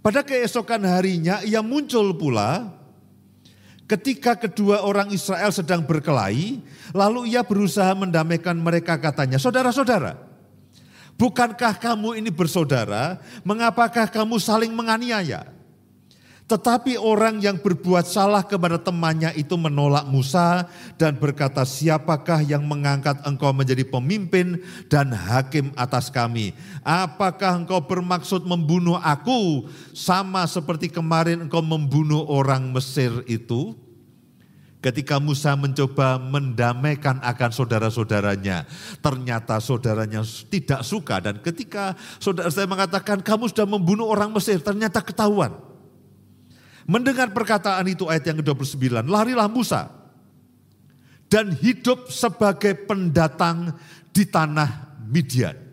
Pada 0.04 0.24
keesokan 0.24 0.88
harinya 0.88 1.44
ia 1.44 1.64
muncul 1.64 2.16
pula 2.16 2.72
ketika 3.88 4.36
kedua 4.36 4.84
orang 4.84 5.12
Israel 5.16 5.52
sedang 5.56 5.88
berkelahi, 5.88 6.60
lalu 6.92 7.32
ia 7.32 7.44
berusaha 7.48 7.96
mendamaikan 7.96 8.60
mereka 8.60 9.00
katanya, 9.00 9.40
saudara-saudara, 9.40 10.20
bukankah 11.16 11.80
kamu 11.80 12.20
ini 12.20 12.28
bersaudara, 12.28 13.24
mengapakah 13.48 14.12
kamu 14.12 14.36
saling 14.44 14.76
menganiaya? 14.76 15.57
Tetapi 16.48 16.96
orang 16.96 17.44
yang 17.44 17.60
berbuat 17.60 18.08
salah 18.08 18.40
kepada 18.40 18.80
temannya 18.80 19.36
itu 19.36 19.60
menolak 19.60 20.08
Musa 20.08 20.64
dan 20.96 21.20
berkata, 21.20 21.68
"Siapakah 21.68 22.40
yang 22.40 22.64
mengangkat 22.64 23.20
engkau 23.28 23.52
menjadi 23.52 23.84
pemimpin 23.84 24.64
dan 24.88 25.12
hakim 25.12 25.76
atas 25.76 26.08
kami? 26.08 26.56
Apakah 26.88 27.60
engkau 27.60 27.84
bermaksud 27.84 28.48
membunuh 28.48 28.96
aku 28.96 29.68
sama 29.92 30.48
seperti 30.48 30.88
kemarin 30.88 31.44
engkau 31.44 31.60
membunuh 31.60 32.24
orang 32.32 32.72
Mesir 32.72 33.28
itu?" 33.28 33.76
Ketika 34.80 35.20
Musa 35.20 35.52
mencoba 35.60 36.16
mendamaikan 36.16 37.20
akan 37.20 37.52
saudara-saudaranya, 37.52 38.64
ternyata 39.04 39.60
saudaranya 39.60 40.24
tidak 40.48 40.80
suka 40.88 41.20
dan 41.20 41.44
ketika 41.44 41.92
saudara 42.24 42.48
saya 42.48 42.72
mengatakan 42.72 43.20
kamu 43.20 43.52
sudah 43.52 43.68
membunuh 43.68 44.08
orang 44.08 44.32
Mesir, 44.32 44.64
ternyata 44.64 45.04
ketahuan. 45.04 45.68
Mendengar 46.88 47.36
perkataan 47.36 47.84
itu 47.92 48.08
ayat 48.08 48.32
yang 48.32 48.40
ke-29, 48.40 49.04
larilah 49.12 49.52
Musa 49.52 49.92
dan 51.28 51.52
hidup 51.52 52.08
sebagai 52.08 52.88
pendatang 52.88 53.76
di 54.16 54.24
tanah 54.24 54.96
Midian. 55.04 55.68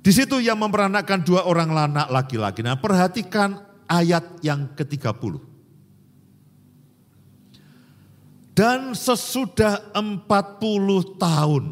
Di 0.00 0.12
situ 0.12 0.40
ia 0.40 0.56
memperanakan 0.56 1.20
dua 1.24 1.44
orang 1.44 1.72
anak 1.72 2.08
laki-laki. 2.08 2.60
Nah 2.64 2.76
perhatikan 2.76 3.60
ayat 3.88 4.40
yang 4.44 4.72
ke-30. 4.72 5.48
Dan 8.52 8.92
sesudah 8.92 9.96
40 9.96 11.16
tahun, 11.16 11.64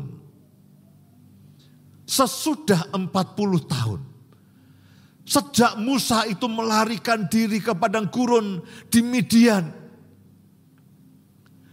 sesudah 2.08 2.88
40 2.96 3.04
tahun, 3.68 4.00
sejak 5.28 5.76
Musa 5.76 6.24
itu 6.24 6.48
melarikan 6.48 7.28
diri 7.28 7.60
ke 7.60 7.76
padang 7.76 8.08
gurun 8.08 8.64
di 8.88 9.04
Midian, 9.04 9.68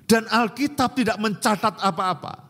dan 0.03 0.27
Alkitab 0.27 0.99
tidak 0.99 1.17
mencatat 1.17 1.79
apa-apa. 1.79 2.43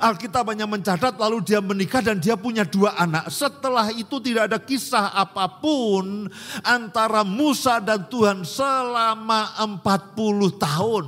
Alkitab 0.00 0.48
hanya 0.48 0.64
mencatat 0.64 1.14
lalu 1.20 1.44
dia 1.44 1.60
menikah 1.60 2.00
dan 2.00 2.16
dia 2.18 2.34
punya 2.34 2.64
dua 2.64 2.96
anak. 2.96 3.28
Setelah 3.28 3.92
itu 3.92 4.18
tidak 4.24 4.50
ada 4.50 4.58
kisah 4.58 5.12
apa 5.12 5.60
pun 5.60 6.26
antara 6.64 7.22
Musa 7.22 7.76
dan 7.78 8.08
Tuhan 8.08 8.42
selama 8.42 9.52
40 9.60 10.56
tahun. 10.56 11.04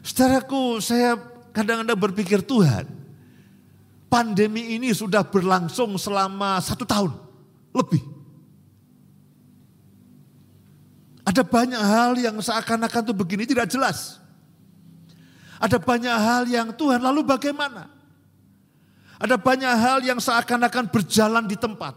Saudaraku, 0.00 0.80
saya 0.80 1.20
kadang-kadang 1.52 2.00
berpikir 2.08 2.40
Tuhan, 2.40 2.88
pandemi 4.10 4.74
ini 4.74 4.90
sudah 4.90 5.22
berlangsung 5.22 5.94
selama 5.94 6.58
satu 6.58 6.82
tahun 6.82 7.14
lebih. 7.70 8.02
Ada 11.22 11.46
banyak 11.46 11.78
hal 11.78 12.18
yang 12.18 12.36
seakan-akan 12.42 13.06
itu 13.06 13.14
begini 13.14 13.46
tidak 13.46 13.70
jelas. 13.70 14.18
Ada 15.62 15.78
banyak 15.78 16.10
hal 16.10 16.42
yang 16.50 16.74
Tuhan 16.74 16.98
lalu 16.98 17.22
bagaimana? 17.22 17.86
Ada 19.20 19.38
banyak 19.38 19.74
hal 19.78 19.98
yang 20.02 20.18
seakan-akan 20.18 20.90
berjalan 20.90 21.46
di 21.46 21.54
tempat. 21.54 21.94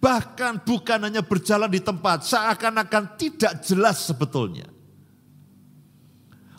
Bahkan 0.00 0.64
bukan 0.64 0.98
hanya 1.04 1.20
berjalan 1.20 1.68
di 1.68 1.82
tempat, 1.82 2.24
seakan-akan 2.24 3.18
tidak 3.20 3.60
jelas 3.66 4.08
sebetulnya. 4.08 4.70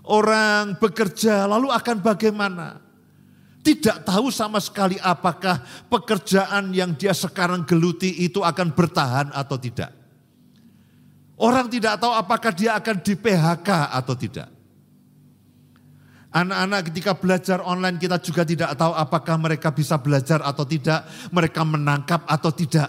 Orang 0.04 0.78
bekerja 0.78 1.48
lalu 1.50 1.72
akan 1.72 1.98
bagaimana? 2.04 2.87
Tidak 3.68 4.08
tahu 4.08 4.32
sama 4.32 4.64
sekali 4.64 4.96
apakah 5.04 5.60
pekerjaan 5.92 6.72
yang 6.72 6.96
dia 6.96 7.12
sekarang 7.12 7.68
geluti 7.68 8.24
itu 8.24 8.40
akan 8.40 8.72
bertahan 8.72 9.28
atau 9.36 9.60
tidak. 9.60 9.92
Orang 11.36 11.68
tidak 11.68 12.00
tahu 12.00 12.16
apakah 12.16 12.56
dia 12.56 12.80
akan 12.80 13.04
di 13.04 13.20
PHK 13.20 13.92
atau 13.92 14.16
tidak. 14.16 14.48
Anak-anak 16.32 16.88
ketika 16.88 17.12
belajar 17.20 17.60
online 17.60 18.00
kita 18.00 18.16
juga 18.24 18.48
tidak 18.48 18.72
tahu 18.80 18.96
apakah 18.96 19.36
mereka 19.36 19.68
bisa 19.76 20.00
belajar 20.00 20.40
atau 20.48 20.64
tidak, 20.64 21.04
mereka 21.36 21.68
menangkap 21.68 22.24
atau 22.24 22.56
tidak. 22.56 22.88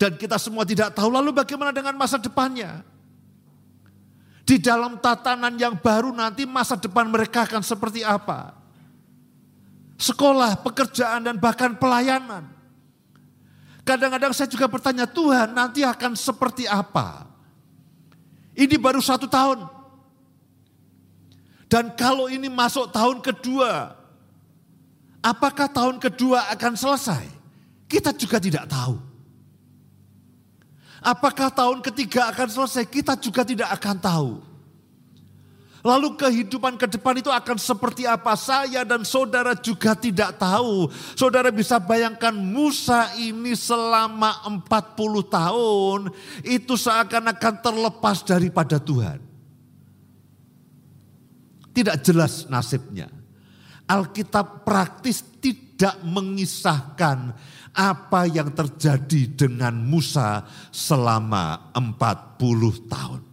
Dan 0.00 0.16
kita 0.16 0.40
semua 0.40 0.64
tidak 0.64 0.96
tahu 0.96 1.12
lalu 1.12 1.36
bagaimana 1.36 1.68
dengan 1.68 1.92
masa 2.00 2.16
depannya. 2.16 2.80
Di 4.48 4.56
dalam 4.56 4.96
tatanan 5.04 5.52
yang 5.60 5.76
baru 5.76 6.16
nanti 6.16 6.48
masa 6.48 6.80
depan 6.80 7.04
mereka 7.12 7.44
akan 7.44 7.60
seperti 7.60 8.00
apa. 8.00 8.57
Sekolah, 9.98 10.62
pekerjaan 10.62 11.26
dan 11.26 11.36
bahkan 11.42 11.74
pelayanan. 11.74 12.46
Kadang-kadang 13.82 14.30
saya 14.30 14.46
juga 14.46 14.70
bertanya, 14.70 15.10
Tuhan 15.10 15.50
nanti 15.50 15.82
akan 15.82 16.14
seperti 16.14 16.70
apa? 16.70 17.26
Ini 18.54 18.78
baru 18.78 19.02
satu 19.02 19.26
tahun. 19.26 19.66
Dan 21.66 21.92
kalau 21.98 22.30
ini 22.30 22.46
masuk 22.46 22.94
tahun 22.94 23.20
kedua, 23.20 23.92
apakah 25.20 25.66
tahun 25.66 25.98
kedua 25.98 26.46
akan 26.54 26.78
selesai? 26.78 27.26
Kita 27.90 28.14
juga 28.14 28.38
tidak 28.38 28.70
tahu. 28.70 28.96
Apakah 30.98 31.50
tahun 31.50 31.78
ketiga 31.82 32.30
akan 32.30 32.48
selesai? 32.50 32.84
Kita 32.86 33.14
juga 33.18 33.46
tidak 33.46 33.70
akan 33.78 33.96
tahu. 33.98 34.30
Lalu 35.86 36.18
kehidupan 36.18 36.74
ke 36.74 36.90
depan 36.90 37.22
itu 37.22 37.30
akan 37.30 37.54
seperti 37.54 38.02
apa? 38.02 38.34
Saya 38.34 38.82
dan 38.82 39.06
saudara 39.06 39.54
juga 39.54 39.94
tidak 39.94 40.34
tahu. 40.34 40.90
Saudara 41.14 41.54
bisa 41.54 41.78
bayangkan 41.78 42.34
Musa 42.34 43.14
ini 43.14 43.54
selama 43.54 44.42
40 44.42 44.66
tahun 45.30 46.00
itu 46.42 46.74
seakan-akan 46.74 47.54
terlepas 47.62 48.26
daripada 48.26 48.82
Tuhan. 48.82 49.22
Tidak 51.70 51.96
jelas 52.02 52.50
nasibnya. 52.50 53.06
Alkitab 53.86 54.66
praktis 54.66 55.22
tidak 55.38 56.02
mengisahkan 56.02 57.32
apa 57.70 58.26
yang 58.26 58.50
terjadi 58.50 59.46
dengan 59.46 59.78
Musa 59.78 60.42
selama 60.74 61.70
40 61.70 62.90
tahun. 62.90 63.27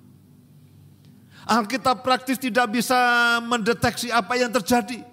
Alkitab 1.46 2.02
praktis 2.02 2.42
tidak 2.42 2.74
bisa 2.74 2.98
mendeteksi 3.46 4.10
apa 4.10 4.34
yang 4.34 4.50
terjadi. 4.50 5.06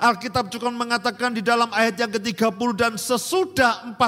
Alkitab 0.00 0.50
cukup 0.50 0.74
mengatakan 0.74 1.30
di 1.30 1.44
dalam 1.44 1.70
ayat 1.70 1.94
yang 2.02 2.10
ke-30 2.10 2.68
dan 2.74 2.92
sesudah 2.98 3.94
40 3.94 4.00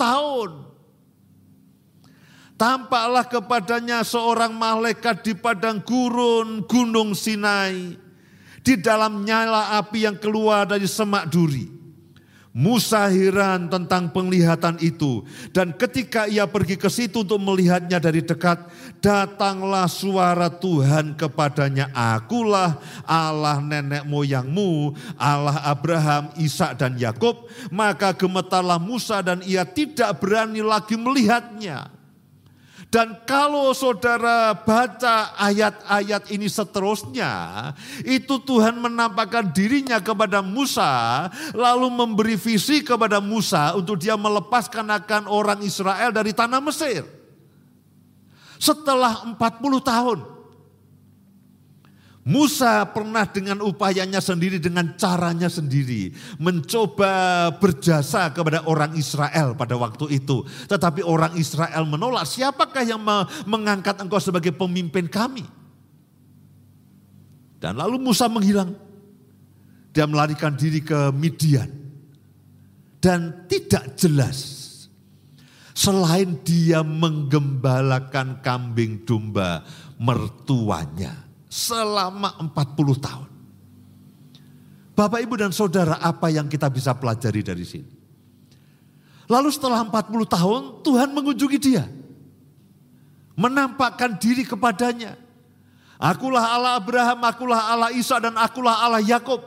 tahun. 0.00 0.50
Tampaklah 2.56 3.26
kepadanya 3.26 4.06
seorang 4.06 4.54
malaikat 4.54 5.26
di 5.26 5.34
padang 5.34 5.82
gurun 5.82 6.62
gunung 6.64 7.12
Sinai. 7.12 7.98
Di 8.62 8.78
dalam 8.78 9.26
nyala 9.26 9.74
api 9.82 10.06
yang 10.06 10.14
keluar 10.14 10.70
dari 10.70 10.86
semak 10.86 11.26
duri. 11.26 11.66
Musa 12.52 13.08
heran 13.08 13.66
tentang 13.72 14.12
penglihatan 14.12 14.76
itu. 14.78 15.24
Dan 15.50 15.72
ketika 15.74 16.28
ia 16.28 16.44
pergi 16.44 16.76
ke 16.76 16.86
situ 16.92 17.24
untuk 17.24 17.40
melihatnya 17.40 17.96
dari 17.96 18.20
dekat, 18.20 18.62
datanglah 19.02 19.90
suara 19.90 20.46
Tuhan 20.48 21.18
kepadanya. 21.18 21.90
Akulah 21.90 22.78
Allah 23.02 23.58
nenek 23.58 24.06
moyangmu, 24.06 24.94
Allah 25.18 25.58
Abraham, 25.66 26.30
Ishak 26.38 26.78
dan 26.78 26.94
Yakub. 26.94 27.50
Maka 27.74 28.14
gemetarlah 28.14 28.78
Musa 28.78 29.18
dan 29.20 29.42
ia 29.42 29.66
tidak 29.66 30.22
berani 30.22 30.62
lagi 30.62 30.94
melihatnya. 30.94 31.90
Dan 32.92 33.24
kalau 33.24 33.72
saudara 33.72 34.52
baca 34.52 35.32
ayat-ayat 35.40 36.28
ini 36.28 36.44
seterusnya, 36.44 37.32
itu 38.04 38.36
Tuhan 38.36 38.76
menampakkan 38.84 39.48
dirinya 39.48 39.96
kepada 39.96 40.44
Musa, 40.44 41.24
lalu 41.56 41.88
memberi 41.88 42.36
visi 42.36 42.84
kepada 42.84 43.16
Musa 43.16 43.72
untuk 43.72 43.96
dia 43.96 44.12
melepaskan 44.12 44.92
akan 44.92 45.24
orang 45.24 45.64
Israel 45.64 46.12
dari 46.12 46.36
tanah 46.36 46.60
Mesir. 46.60 47.21
Setelah 48.62 49.26
40 49.26 49.82
tahun, 49.82 50.18
Musa 52.22 52.86
pernah 52.86 53.26
dengan 53.26 53.58
upayanya 53.66 54.22
sendiri, 54.22 54.62
dengan 54.62 54.94
caranya 54.94 55.50
sendiri, 55.50 56.14
mencoba 56.38 57.50
berjasa 57.58 58.30
kepada 58.30 58.62
orang 58.70 58.94
Israel 58.94 59.58
pada 59.58 59.74
waktu 59.74 60.22
itu. 60.22 60.46
Tetapi 60.70 61.02
orang 61.02 61.34
Israel 61.34 61.82
menolak, 61.82 62.22
siapakah 62.22 62.86
yang 62.86 63.02
mengangkat 63.50 63.98
engkau 63.98 64.22
sebagai 64.22 64.54
pemimpin 64.54 65.10
kami? 65.10 65.42
Dan 67.58 67.82
lalu 67.82 67.98
Musa 67.98 68.30
menghilang. 68.30 68.78
Dia 69.90 70.06
melarikan 70.06 70.54
diri 70.54 70.86
ke 70.86 71.10
Midian. 71.10 71.66
Dan 73.02 73.50
tidak 73.50 73.98
jelas 73.98 74.61
selain 75.72 76.40
dia 76.44 76.84
menggembalakan 76.84 78.44
kambing 78.44 79.04
domba 79.08 79.64
mertuanya 79.96 81.12
selama 81.52 82.36
40 82.52 82.96
tahun. 82.96 83.28
Bapak, 84.92 85.24
Ibu 85.24 85.34
dan 85.40 85.52
Saudara, 85.52 85.96
apa 86.00 86.28
yang 86.28 86.48
kita 86.48 86.68
bisa 86.68 86.92
pelajari 86.92 87.40
dari 87.40 87.64
sini? 87.64 87.92
Lalu 89.28 89.48
setelah 89.48 89.80
40 89.88 90.28
tahun 90.28 90.62
Tuhan 90.84 91.08
mengunjungi 91.16 91.58
dia. 91.60 91.84
Menampakkan 93.32 94.20
diri 94.20 94.44
kepadanya. 94.44 95.16
Akulah 95.96 96.52
Allah 96.52 96.76
Abraham, 96.76 97.20
akulah 97.24 97.60
Allah 97.72 97.90
Isa 97.96 98.20
dan 98.20 98.36
akulah 98.36 98.84
Allah 98.84 99.00
Yakub. 99.00 99.40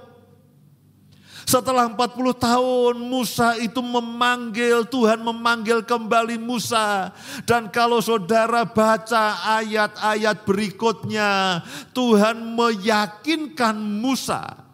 Setelah 1.46 1.86
40 1.94 2.34
tahun 2.42 2.96
Musa 2.98 3.54
itu 3.62 3.78
memanggil 3.78 4.82
Tuhan 4.90 5.22
memanggil 5.22 5.86
kembali 5.86 6.42
Musa. 6.42 7.14
Dan 7.46 7.70
kalau 7.70 8.02
saudara 8.02 8.66
baca 8.66 9.46
ayat-ayat 9.62 10.42
berikutnya 10.42 11.62
Tuhan 11.94 12.58
meyakinkan 12.58 13.78
Musa. 13.78 14.66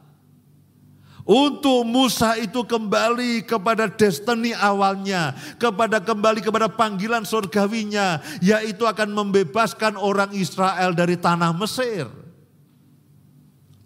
Untuk 1.27 1.85
Musa 1.85 2.39
itu 2.39 2.65
kembali 2.65 3.45
kepada 3.45 3.85
destiny 3.91 4.55
awalnya, 4.57 5.37
kepada 5.61 6.01
kembali 6.01 6.41
kepada 6.41 6.65
panggilan 6.65 7.27
surgawinya, 7.27 8.23
yaitu 8.41 8.87
akan 8.89 9.11
membebaskan 9.11 9.99
orang 9.99 10.33
Israel 10.33 10.95
dari 10.97 11.19
tanah 11.19 11.53
Mesir. 11.53 12.20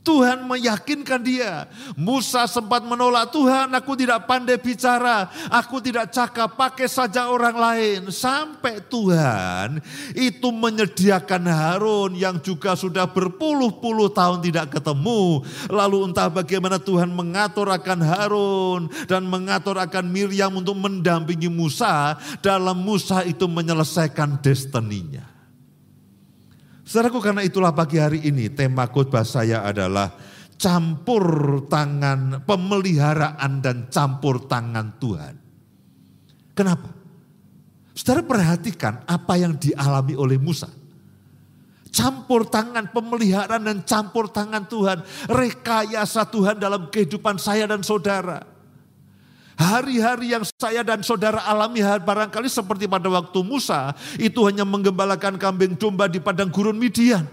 Tuhan 0.05 0.45
meyakinkan 0.45 1.19
dia. 1.25 1.65
Musa 1.97 2.45
sempat 2.45 2.85
menolak, 2.85 3.33
Tuhan 3.33 3.73
aku 3.73 3.97
tidak 3.97 4.29
pandai 4.29 4.61
bicara, 4.61 5.27
aku 5.49 5.81
tidak 5.81 6.13
cakap, 6.13 6.53
pakai 6.53 6.85
saja 6.85 7.27
orang 7.27 7.57
lain. 7.57 8.13
Sampai 8.13 8.85
Tuhan 8.85 9.81
itu 10.13 10.53
menyediakan 10.53 11.43
Harun 11.49 12.13
yang 12.13 12.37
juga 12.37 12.77
sudah 12.77 13.09
berpuluh-puluh 13.09 14.13
tahun 14.13 14.45
tidak 14.45 14.77
ketemu. 14.77 15.41
Lalu 15.73 16.13
entah 16.13 16.29
bagaimana 16.29 16.77
Tuhan 16.77 17.09
mengatur 17.09 17.73
akan 17.73 17.99
Harun 18.05 18.81
dan 19.09 19.25
mengatur 19.25 19.81
akan 19.81 20.05
Miriam 20.05 20.53
untuk 20.53 20.77
mendampingi 20.77 21.49
Musa 21.49 22.15
dalam 22.45 22.77
Musa 22.77 23.25
itu 23.25 23.49
menyelesaikan 23.49 24.37
destininya. 24.45 25.34
Saudaraku 26.95 27.19
karena 27.19 27.43
itulah 27.43 27.75
pagi 27.75 27.99
hari 27.99 28.23
ini 28.23 28.47
tema 28.55 28.87
khotbah 28.87 29.27
saya 29.27 29.67
adalah 29.67 30.15
campur 30.55 31.27
tangan 31.67 32.47
pemeliharaan 32.47 33.59
dan 33.59 33.91
campur 33.91 34.47
tangan 34.47 34.95
Tuhan. 34.95 35.35
Kenapa? 36.55 36.87
Saudara 37.91 38.23
perhatikan 38.23 39.03
apa 39.11 39.35
yang 39.35 39.59
dialami 39.59 40.15
oleh 40.15 40.39
Musa. 40.39 40.71
Campur 41.91 42.47
tangan 42.47 42.87
pemeliharaan 42.87 43.67
dan 43.67 43.83
campur 43.83 44.31
tangan 44.31 44.63
Tuhan. 44.63 45.03
Rekayasa 45.27 46.31
Tuhan 46.31 46.63
dalam 46.63 46.87
kehidupan 46.87 47.35
saya 47.35 47.67
dan 47.67 47.83
saudara. 47.83 48.54
Hari-hari 49.55 50.35
yang 50.35 50.43
saya 50.59 50.83
dan 50.83 50.99
saudara 50.99 51.39
alami 51.47 51.79
barangkali 51.79 52.51
seperti 52.51 52.91
pada 52.91 53.07
waktu 53.07 53.39
Musa, 53.39 53.95
itu 54.19 54.43
hanya 54.43 54.67
menggembalakan 54.67 55.39
kambing 55.39 55.79
domba 55.79 56.11
di 56.11 56.19
padang 56.19 56.51
gurun 56.51 56.75
Midian. 56.75 57.23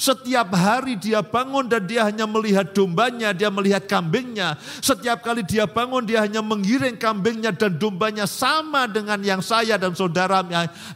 Setiap 0.00 0.56
hari 0.56 0.96
dia 0.96 1.20
bangun 1.20 1.68
dan 1.68 1.84
dia 1.84 2.08
hanya 2.08 2.24
melihat 2.24 2.72
dombanya, 2.72 3.36
dia 3.36 3.52
melihat 3.52 3.84
kambingnya. 3.84 4.56
Setiap 4.80 5.20
kali 5.20 5.44
dia 5.44 5.68
bangun 5.68 6.08
dia 6.08 6.24
hanya 6.24 6.40
menggiring 6.40 6.96
kambingnya 6.96 7.52
dan 7.52 7.76
dombanya 7.76 8.24
sama 8.24 8.88
dengan 8.88 9.20
yang 9.20 9.44
saya 9.44 9.76
dan 9.76 9.92
saudara 9.92 10.40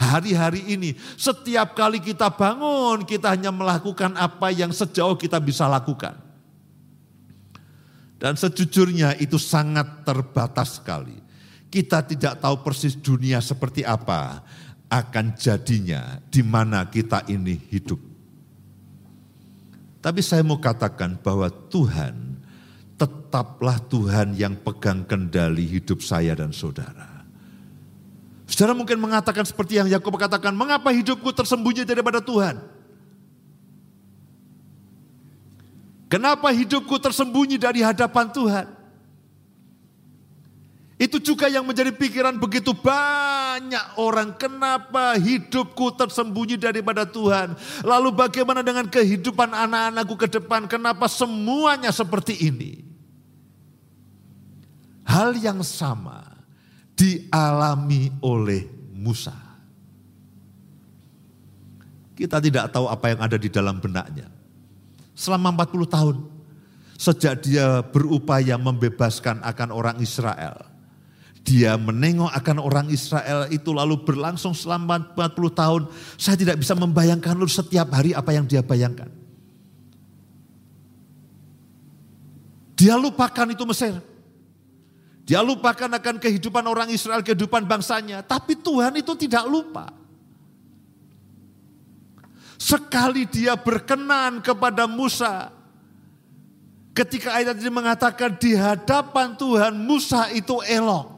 hari-hari 0.01 0.65
ini. 0.73 0.97
Setiap 1.21 1.77
kali 1.77 2.01
kita 2.01 2.33
bangun 2.33 3.05
kita 3.05 3.37
hanya 3.37 3.53
melakukan 3.53 4.17
apa 4.17 4.49
yang 4.49 4.73
sejauh 4.73 5.21
kita 5.21 5.37
bisa 5.37 5.69
lakukan. 5.69 6.17
Dan 8.17 8.39
sejujurnya 8.39 9.19
itu 9.21 9.37
sangat 9.37 10.07
terbatas 10.07 10.81
sekali. 10.81 11.19
Kita 11.69 12.07
tidak 12.07 12.39
tahu 12.39 12.63
persis 12.63 12.95
dunia 12.95 13.43
seperti 13.43 13.83
apa 13.83 14.41
akan 14.87 15.35
jadinya 15.35 16.23
di 16.31 16.41
mana 16.47 16.87
kita 16.87 17.27
ini 17.27 17.59
hidup. 17.69 17.99
Tapi 19.99 20.21
saya 20.21 20.45
mau 20.45 20.61
katakan 20.61 21.19
bahwa 21.19 21.49
Tuhan 21.49 22.39
tetaplah 22.95 23.81
Tuhan 23.91 24.39
yang 24.39 24.55
pegang 24.61 25.03
kendali 25.03 25.67
hidup 25.67 26.05
saya 26.05 26.37
dan 26.37 26.55
saudara. 26.55 27.27
Saudara 28.45 28.77
mungkin 28.77 29.01
mengatakan 29.01 29.43
seperti 29.43 29.81
yang 29.81 29.89
Yakub 29.89 30.15
katakan, 30.21 30.53
mengapa 30.53 30.93
hidupku 30.93 31.33
tersembunyi 31.33 31.89
daripada 31.89 32.21
Tuhan? 32.21 32.61
Kenapa 36.09 36.53
hidupku 36.53 37.01
tersembunyi 37.01 37.57
dari 37.57 37.81
hadapan 37.81 38.29
Tuhan? 38.31 38.67
Itu 40.95 41.19
juga 41.19 41.51
yang 41.51 41.67
menjadi 41.67 41.91
pikiran 41.91 42.39
begitu 42.39 42.71
banyak 42.71 43.99
orang. 43.99 44.31
Kenapa 44.39 45.19
hidupku 45.19 45.91
tersembunyi 45.99 46.55
daripada 46.55 47.03
Tuhan? 47.03 47.59
Lalu 47.83 48.15
bagaimana 48.15 48.63
dengan 48.63 48.87
kehidupan 48.87 49.51
anak-anakku 49.53 50.15
ke 50.15 50.29
depan? 50.31 50.71
Kenapa 50.71 51.11
semuanya 51.11 51.91
seperti 51.91 52.47
ini? 52.47 52.73
Hal 55.05 55.35
yang 55.35 55.61
sama 55.67 56.23
dialami 56.95 58.15
oleh 58.23 58.65
Musa. 58.95 59.35
Kita 62.15 62.39
tidak 62.39 62.71
tahu 62.71 62.87
apa 62.87 63.11
yang 63.11 63.21
ada 63.21 63.35
di 63.35 63.51
dalam 63.51 63.83
benaknya 63.83 64.34
selama 65.15 65.55
40 65.55 65.87
tahun. 65.89 66.17
Sejak 66.95 67.43
dia 67.43 67.83
berupaya 67.83 68.55
membebaskan 68.55 69.43
akan 69.43 69.69
orang 69.75 69.97
Israel. 69.99 70.75
Dia 71.45 71.77
menengok 71.77 72.33
akan 72.33 72.57
orang 72.57 72.87
Israel 72.89 73.51
itu 73.53 73.69
lalu 73.75 74.01
berlangsung 74.01 74.57
selama 74.57 75.13
40 75.13 75.35
tahun. 75.53 75.83
Saya 76.17 76.39
tidak 76.39 76.63
bisa 76.63 76.73
membayangkan 76.73 77.37
lu 77.37 77.51
setiap 77.51 77.93
hari 77.93 78.17
apa 78.17 78.31
yang 78.33 78.49
dia 78.49 78.65
bayangkan. 78.65 79.11
Dia 82.75 82.99
lupakan 82.99 83.47
itu 83.53 83.65
Mesir. 83.69 83.95
Dia 85.25 85.41
lupakan 85.41 85.89
akan 85.89 86.21
kehidupan 86.21 86.65
orang 86.69 86.93
Israel, 86.93 87.25
kehidupan 87.25 87.65
bangsanya. 87.65 88.21
Tapi 88.21 88.61
Tuhan 88.61 88.93
itu 89.01 89.13
tidak 89.17 89.49
lupa. 89.49 90.04
Sekali 92.65 93.29
dia 93.29 93.61
berkenan 93.61 94.41
kepada 94.41 94.89
Musa. 94.89 95.53
Ketika 96.97 97.37
ayat 97.37 97.61
ini 97.61 97.69
mengatakan 97.69 98.41
di 98.41 98.57
hadapan 98.57 99.37
Tuhan 99.37 99.77
Musa 99.77 100.33
itu 100.33 100.65
elok. 100.65 101.13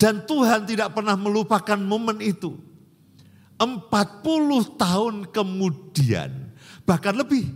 Dan 0.00 0.24
Tuhan 0.24 0.64
tidak 0.64 0.96
pernah 0.96 1.12
melupakan 1.20 1.76
momen 1.76 2.16
itu. 2.24 2.56
40 3.60 4.80
tahun 4.80 5.14
kemudian, 5.28 6.32
bahkan 6.88 7.12
lebih. 7.12 7.52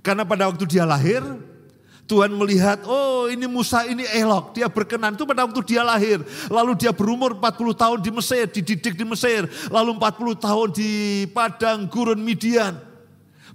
Karena 0.00 0.24
pada 0.24 0.48
waktu 0.48 0.64
dia 0.64 0.88
lahir, 0.88 1.20
Tuhan 2.06 2.30
melihat, 2.38 2.86
oh 2.86 3.26
ini 3.26 3.50
Musa 3.50 3.82
ini 3.82 4.06
elok, 4.06 4.54
dia 4.54 4.70
berkenan. 4.70 5.18
Itu 5.18 5.26
pada 5.26 5.42
waktu 5.42 5.58
dia 5.66 5.82
lahir. 5.82 6.22
Lalu 6.46 6.78
dia 6.78 6.94
berumur 6.94 7.34
40 7.34 7.74
tahun 7.74 7.98
di 7.98 8.10
Mesir, 8.14 8.46
dididik 8.46 8.94
di 8.94 9.02
Mesir. 9.02 9.50
Lalu 9.74 9.98
40 9.98 10.38
tahun 10.38 10.68
di 10.70 10.90
padang 11.34 11.90
gurun 11.90 12.22
Midian. 12.22 12.78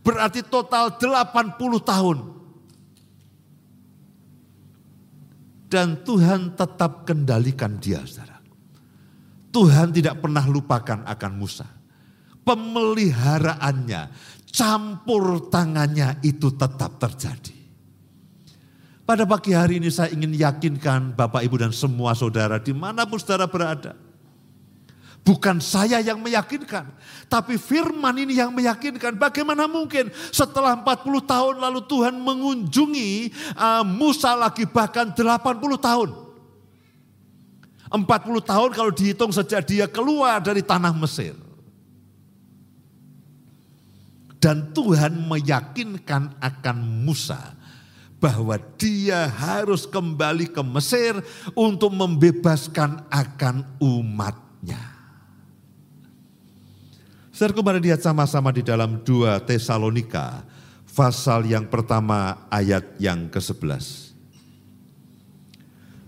Berarti 0.03 0.43
total 0.43 0.99
80 0.99 1.55
tahun. 1.79 2.17
Dan 5.71 6.03
Tuhan 6.03 6.51
tetap 6.59 7.07
kendalikan 7.07 7.79
dia, 7.79 8.03
saudara. 8.03 8.43
Tuhan 9.55 9.95
tidak 9.95 10.19
pernah 10.19 10.43
lupakan 10.43 11.07
akan 11.07 11.31
Musa. 11.39 11.67
Pemeliharaannya, 12.43 14.11
campur 14.51 15.47
tangannya 15.47 16.19
itu 16.27 16.51
tetap 16.51 16.99
terjadi. 16.99 17.60
Pada 19.11 19.27
pagi 19.27 19.51
hari 19.51 19.83
ini 19.83 19.91
saya 19.91 20.07
ingin 20.15 20.31
yakinkan 20.31 21.11
Bapak 21.19 21.43
Ibu 21.43 21.59
dan 21.59 21.75
semua 21.75 22.15
saudara 22.15 22.63
di 22.63 22.71
mana 22.71 23.03
pun 23.03 23.19
saudara 23.19 23.43
berada. 23.43 23.91
Bukan 25.27 25.59
saya 25.59 25.99
yang 25.99 26.23
meyakinkan, 26.23 26.87
tapi 27.27 27.59
firman 27.59 28.15
ini 28.15 28.39
yang 28.39 28.55
meyakinkan. 28.55 29.19
Bagaimana 29.19 29.67
mungkin 29.67 30.15
setelah 30.31 30.79
40 30.79 31.27
tahun 31.27 31.55
lalu 31.59 31.83
Tuhan 31.91 32.23
mengunjungi 32.23 33.35
uh, 33.59 33.83
Musa 33.83 34.31
lagi 34.31 34.63
bahkan 34.63 35.11
80 35.11 35.43
tahun. 35.59 36.09
40 37.91 38.07
tahun 38.47 38.69
kalau 38.71 38.91
dihitung 38.95 39.35
sejak 39.35 39.67
dia 39.67 39.91
keluar 39.91 40.39
dari 40.39 40.63
tanah 40.63 40.95
Mesir. 40.95 41.35
Dan 44.39 44.71
Tuhan 44.71 45.19
meyakinkan 45.27 46.39
akan 46.39 46.77
Musa 47.03 47.59
bahwa 48.21 48.53
dia 48.77 49.25
harus 49.25 49.89
kembali 49.89 50.53
ke 50.53 50.61
Mesir 50.61 51.17
untuk 51.57 51.89
membebaskan 51.89 53.01
akan 53.09 53.65
umatnya. 53.81 54.77
Saudaraku 57.33 57.65
mari 57.65 57.81
lihat 57.81 58.05
sama-sama 58.05 58.53
di 58.53 58.61
dalam 58.61 59.01
2 59.01 59.41
Tesalonika 59.49 60.45
pasal 60.93 61.49
yang 61.49 61.65
pertama 61.65 62.45
ayat 62.53 62.85
yang 63.01 63.25
ke-11. 63.33 64.13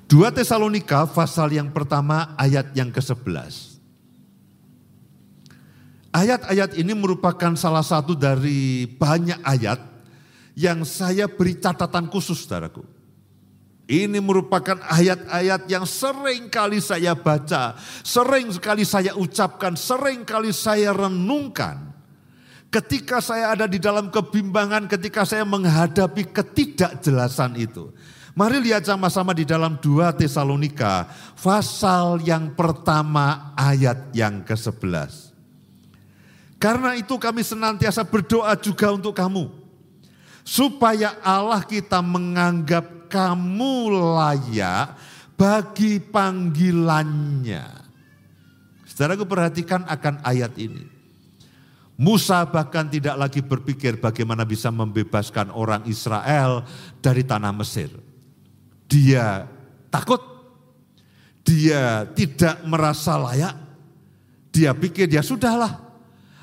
2 0.05 0.37
Tesalonika 0.37 1.09
pasal 1.09 1.57
yang 1.57 1.73
pertama 1.73 2.37
ayat 2.37 2.69
yang 2.77 2.93
ke-11. 2.93 3.73
Ayat-ayat 6.13 6.77
ini 6.77 6.93
merupakan 6.93 7.57
salah 7.57 7.81
satu 7.81 8.13
dari 8.13 8.85
banyak 8.85 9.41
ayat 9.41 9.81
yang 10.53 10.85
saya 10.85 11.25
beri 11.25 11.57
catatan 11.57 12.09
khusus 12.09 12.45
saudaraku. 12.45 12.85
Ini 13.83 14.23
merupakan 14.23 14.79
ayat-ayat 14.79 15.67
yang 15.67 15.83
sering 15.83 16.47
kali 16.47 16.79
saya 16.79 17.19
baca, 17.19 17.75
sering 17.99 18.47
sekali 18.47 18.87
saya 18.87 19.11
ucapkan, 19.19 19.75
sering 19.75 20.23
kali 20.23 20.55
saya 20.55 20.95
renungkan. 20.95 21.91
Ketika 22.71 23.19
saya 23.19 23.53
ada 23.53 23.67
di 23.67 23.77
dalam 23.77 24.07
kebimbangan, 24.09 24.87
ketika 24.87 25.27
saya 25.27 25.43
menghadapi 25.45 26.31
ketidakjelasan 26.31 27.59
itu. 27.59 27.91
Mari 28.33 28.65
lihat 28.65 28.89
sama-sama 28.89 29.29
di 29.29 29.45
dalam 29.45 29.77
2 29.77 30.09
Tesalonika, 30.17 31.05
pasal 31.37 32.17
yang 32.25 32.57
pertama 32.57 33.53
ayat 33.53 34.09
yang 34.15 34.41
ke-11. 34.41 35.37
Karena 36.57 36.97
itu 36.97 37.13
kami 37.21 37.45
senantiasa 37.45 38.01
berdoa 38.07 38.57
juga 38.57 38.89
untuk 38.89 39.13
kamu 39.13 39.62
supaya 40.43 41.17
Allah 41.23 41.63
kita 41.63 42.03
menganggap 42.03 43.07
kamu 43.07 43.91
layak 44.13 44.95
bagi 45.39 45.97
panggilannya. 46.03 47.65
Saudaraku 48.85 49.25
perhatikan 49.25 49.87
akan 49.89 50.21
ayat 50.21 50.53
ini. 50.61 50.85
Musa 51.97 52.41
bahkan 52.49 52.89
tidak 52.89 53.15
lagi 53.17 53.41
berpikir 53.41 54.01
bagaimana 54.01 54.45
bisa 54.45 54.73
membebaskan 54.73 55.53
orang 55.53 55.85
Israel 55.85 56.65
dari 57.01 57.21
tanah 57.21 57.53
Mesir. 57.53 57.89
Dia 58.89 59.45
takut, 59.93 60.21
dia 61.45 62.05
tidak 62.17 62.65
merasa 62.65 63.13
layak, 63.17 63.55
dia 64.49 64.73
pikir 64.73 65.05
ya 65.05 65.21
sudahlah, 65.21 65.92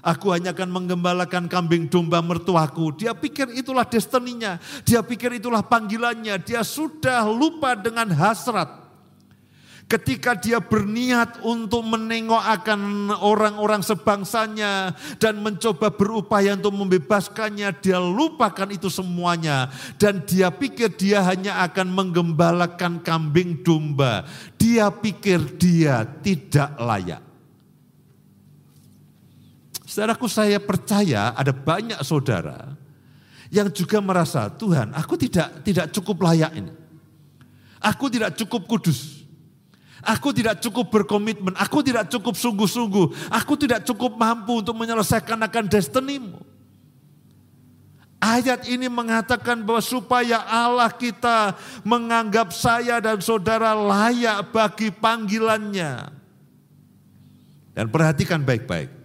Aku 0.01 0.33
hanya 0.33 0.57
akan 0.57 0.73
menggembalakan 0.73 1.45
kambing 1.45 1.85
domba 1.93 2.25
mertuaku. 2.25 2.97
Dia 2.97 3.13
pikir 3.13 3.53
itulah 3.53 3.85
destininya. 3.85 4.57
Dia 4.89 5.05
pikir 5.05 5.37
itulah 5.37 5.61
panggilannya. 5.61 6.41
Dia 6.41 6.65
sudah 6.65 7.29
lupa 7.29 7.77
dengan 7.77 8.09
hasrat. 8.17 8.81
Ketika 9.91 10.39
dia 10.39 10.63
berniat 10.63 11.43
untuk 11.43 11.83
menengok 11.83 12.39
akan 12.39 13.11
orang-orang 13.11 13.83
sebangsanya 13.83 14.95
dan 15.19 15.43
mencoba 15.43 15.91
berupaya 15.91 16.55
untuk 16.55 16.79
membebaskannya, 16.79 17.75
dia 17.83 17.99
lupakan 17.99 18.71
itu 18.71 18.87
semuanya. 18.87 19.67
Dan 19.99 20.23
dia 20.23 20.55
pikir 20.55 20.95
dia 20.95 21.27
hanya 21.27 21.67
akan 21.67 21.91
menggembalakan 21.91 23.03
kambing 23.03 23.67
domba. 23.67 24.23
Dia 24.55 24.95
pikir 24.95 25.59
dia 25.59 26.07
tidak 26.23 26.71
layak. 26.79 27.30
Saudaraku 30.01 30.33
saya 30.33 30.57
percaya 30.57 31.37
ada 31.37 31.53
banyak 31.53 32.01
saudara 32.01 32.73
yang 33.53 33.69
juga 33.69 34.01
merasa 34.01 34.49
Tuhan 34.49 34.97
aku 34.97 35.13
tidak 35.21 35.61
tidak 35.61 35.93
cukup 35.93 36.25
layak 36.25 36.57
ini. 36.57 36.73
Aku 37.85 38.09
tidak 38.09 38.33
cukup 38.33 38.65
kudus. 38.65 39.29
Aku 40.01 40.33
tidak 40.33 40.65
cukup 40.65 40.89
berkomitmen, 40.89 41.53
aku 41.53 41.85
tidak 41.85 42.09
cukup 42.09 42.33
sungguh-sungguh, 42.33 43.29
aku 43.29 43.61
tidak 43.61 43.85
cukup 43.85 44.17
mampu 44.17 44.65
untuk 44.65 44.73
menyelesaikan 44.73 45.37
akan 45.37 45.69
destinimu. 45.69 46.41
Ayat 48.17 48.65
ini 48.73 48.89
mengatakan 48.89 49.61
bahwa 49.61 49.85
supaya 49.85 50.41
Allah 50.49 50.89
kita 50.89 51.61
menganggap 51.85 52.57
saya 52.57 53.05
dan 53.05 53.21
saudara 53.21 53.77
layak 53.77 54.49
bagi 54.49 54.89
panggilannya. 54.89 56.09
Dan 57.77 57.93
perhatikan 57.93 58.41
baik-baik 58.41 59.00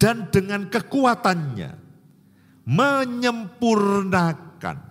dan 0.00 0.32
dengan 0.32 0.72
kekuatannya 0.72 1.76
menyempurnakan. 2.64 4.88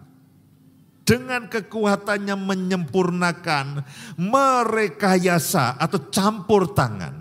Dengan 1.01 1.49
kekuatannya 1.49 2.37
menyempurnakan 2.37 3.81
merekayasa 4.21 5.81
atau 5.81 6.13
campur 6.13 6.69
tangan 6.77 7.18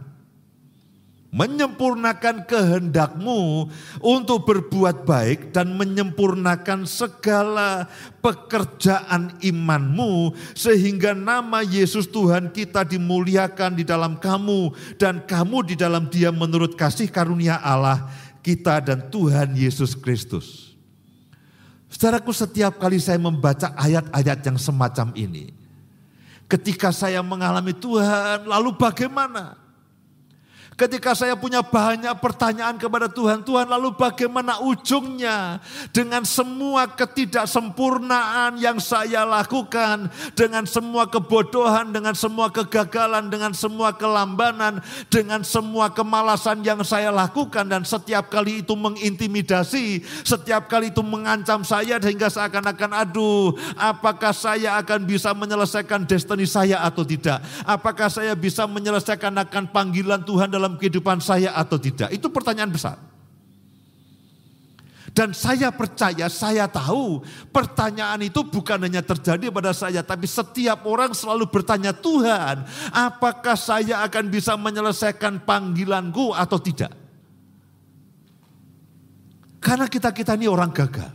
menyempurnakan 1.29 2.49
kehendakmu 2.49 3.69
untuk 4.01 4.49
berbuat 4.49 5.05
baik 5.05 5.53
dan 5.53 5.77
menyempurnakan 5.77 6.89
segala 6.89 7.85
pekerjaan 8.25 9.37
imanmu 9.45 10.33
sehingga 10.57 11.13
nama 11.13 11.61
Yesus 11.61 12.09
Tuhan 12.09 12.49
kita 12.49 12.89
dimuliakan 12.89 13.77
di 13.77 13.85
dalam 13.85 14.17
kamu 14.17 14.73
dan 14.97 15.21
kamu 15.29 15.69
di 15.69 15.75
dalam 15.77 16.09
dia 16.09 16.33
menurut 16.33 16.73
kasih 16.81 17.13
karunia 17.13 17.61
Allah 17.61 18.09
kita 18.41 18.81
dan 18.81 19.13
Tuhan 19.13 19.53
Yesus 19.53 19.93
Kristus. 19.93 20.73
Saudaraku 21.93 22.33
setiap 22.33 22.81
kali 22.81 22.97
saya 23.01 23.21
membaca 23.21 23.73
ayat-ayat 23.77 24.45
yang 24.45 24.57
semacam 24.61 25.13
ini, 25.17 25.53
ketika 26.49 26.93
saya 26.93 27.21
mengalami 27.25 27.73
Tuhan, 27.77 28.45
lalu 28.49 28.77
bagaimana? 28.77 29.68
Ketika 30.79 31.11
saya 31.11 31.35
punya 31.35 31.59
banyak 31.59 32.15
pertanyaan 32.23 32.79
kepada 32.79 33.11
Tuhan, 33.11 33.43
Tuhan 33.43 33.67
lalu 33.67 33.99
bagaimana 33.99 34.63
ujungnya 34.63 35.59
dengan 35.91 36.23
semua 36.23 36.87
ketidaksempurnaan 36.95 38.63
yang 38.63 38.79
saya 38.79 39.27
lakukan, 39.27 40.07
dengan 40.39 40.71
semua 40.71 41.11
kebodohan, 41.11 41.91
dengan 41.91 42.15
semua 42.15 42.47
kegagalan, 42.55 43.27
dengan 43.27 43.51
semua 43.59 43.91
kelambanan, 43.91 44.79
dengan 45.11 45.43
semua 45.43 45.91
kemalasan 45.91 46.63
yang 46.63 46.79
saya 46.87 47.11
lakukan 47.11 47.67
dan 47.67 47.83
setiap 47.83 48.31
kali 48.31 48.63
itu 48.63 48.79
mengintimidasi, 48.79 50.07
setiap 50.23 50.71
kali 50.71 50.95
itu 50.95 51.03
mengancam 51.03 51.67
saya 51.67 51.99
sehingga 51.99 52.31
seakan-akan 52.31 53.03
aduh, 53.03 53.51
apakah 53.75 54.31
saya 54.31 54.79
akan 54.79 55.03
bisa 55.11 55.35
menyelesaikan 55.35 56.07
destiny 56.07 56.47
saya 56.47 56.87
atau 56.87 57.03
tidak? 57.03 57.43
Apakah 57.67 58.07
saya 58.07 58.39
bisa 58.39 58.63
menyelesaikan 58.71 59.35
akan 59.43 59.75
panggilan 59.75 60.23
Tuhan 60.23 60.47
dalam 60.47 60.68
dalam 60.69 60.77
kehidupan 60.77 61.25
saya 61.25 61.57
atau 61.57 61.81
tidak? 61.81 62.13
Itu 62.13 62.29
pertanyaan 62.29 62.69
besar. 62.69 63.01
Dan 65.09 65.33
saya 65.33 65.73
percaya, 65.73 66.29
saya 66.29 66.69
tahu 66.69 67.25
pertanyaan 67.49 68.29
itu 68.29 68.45
bukan 68.45 68.77
hanya 68.85 69.01
terjadi 69.01 69.49
pada 69.49 69.73
saya, 69.73 70.05
tapi 70.05 70.29
setiap 70.29 70.85
orang 70.85 71.17
selalu 71.17 71.49
bertanya, 71.49 71.97
Tuhan, 71.97 72.69
apakah 72.93 73.57
saya 73.57 74.05
akan 74.05 74.29
bisa 74.29 74.53
menyelesaikan 74.61 75.49
panggilanku 75.49 76.37
atau 76.37 76.61
tidak? 76.61 76.93
Karena 79.59 79.89
kita-kita 79.89 80.37
ini 80.37 80.47
orang 80.47 80.71
gagal. 80.71 81.11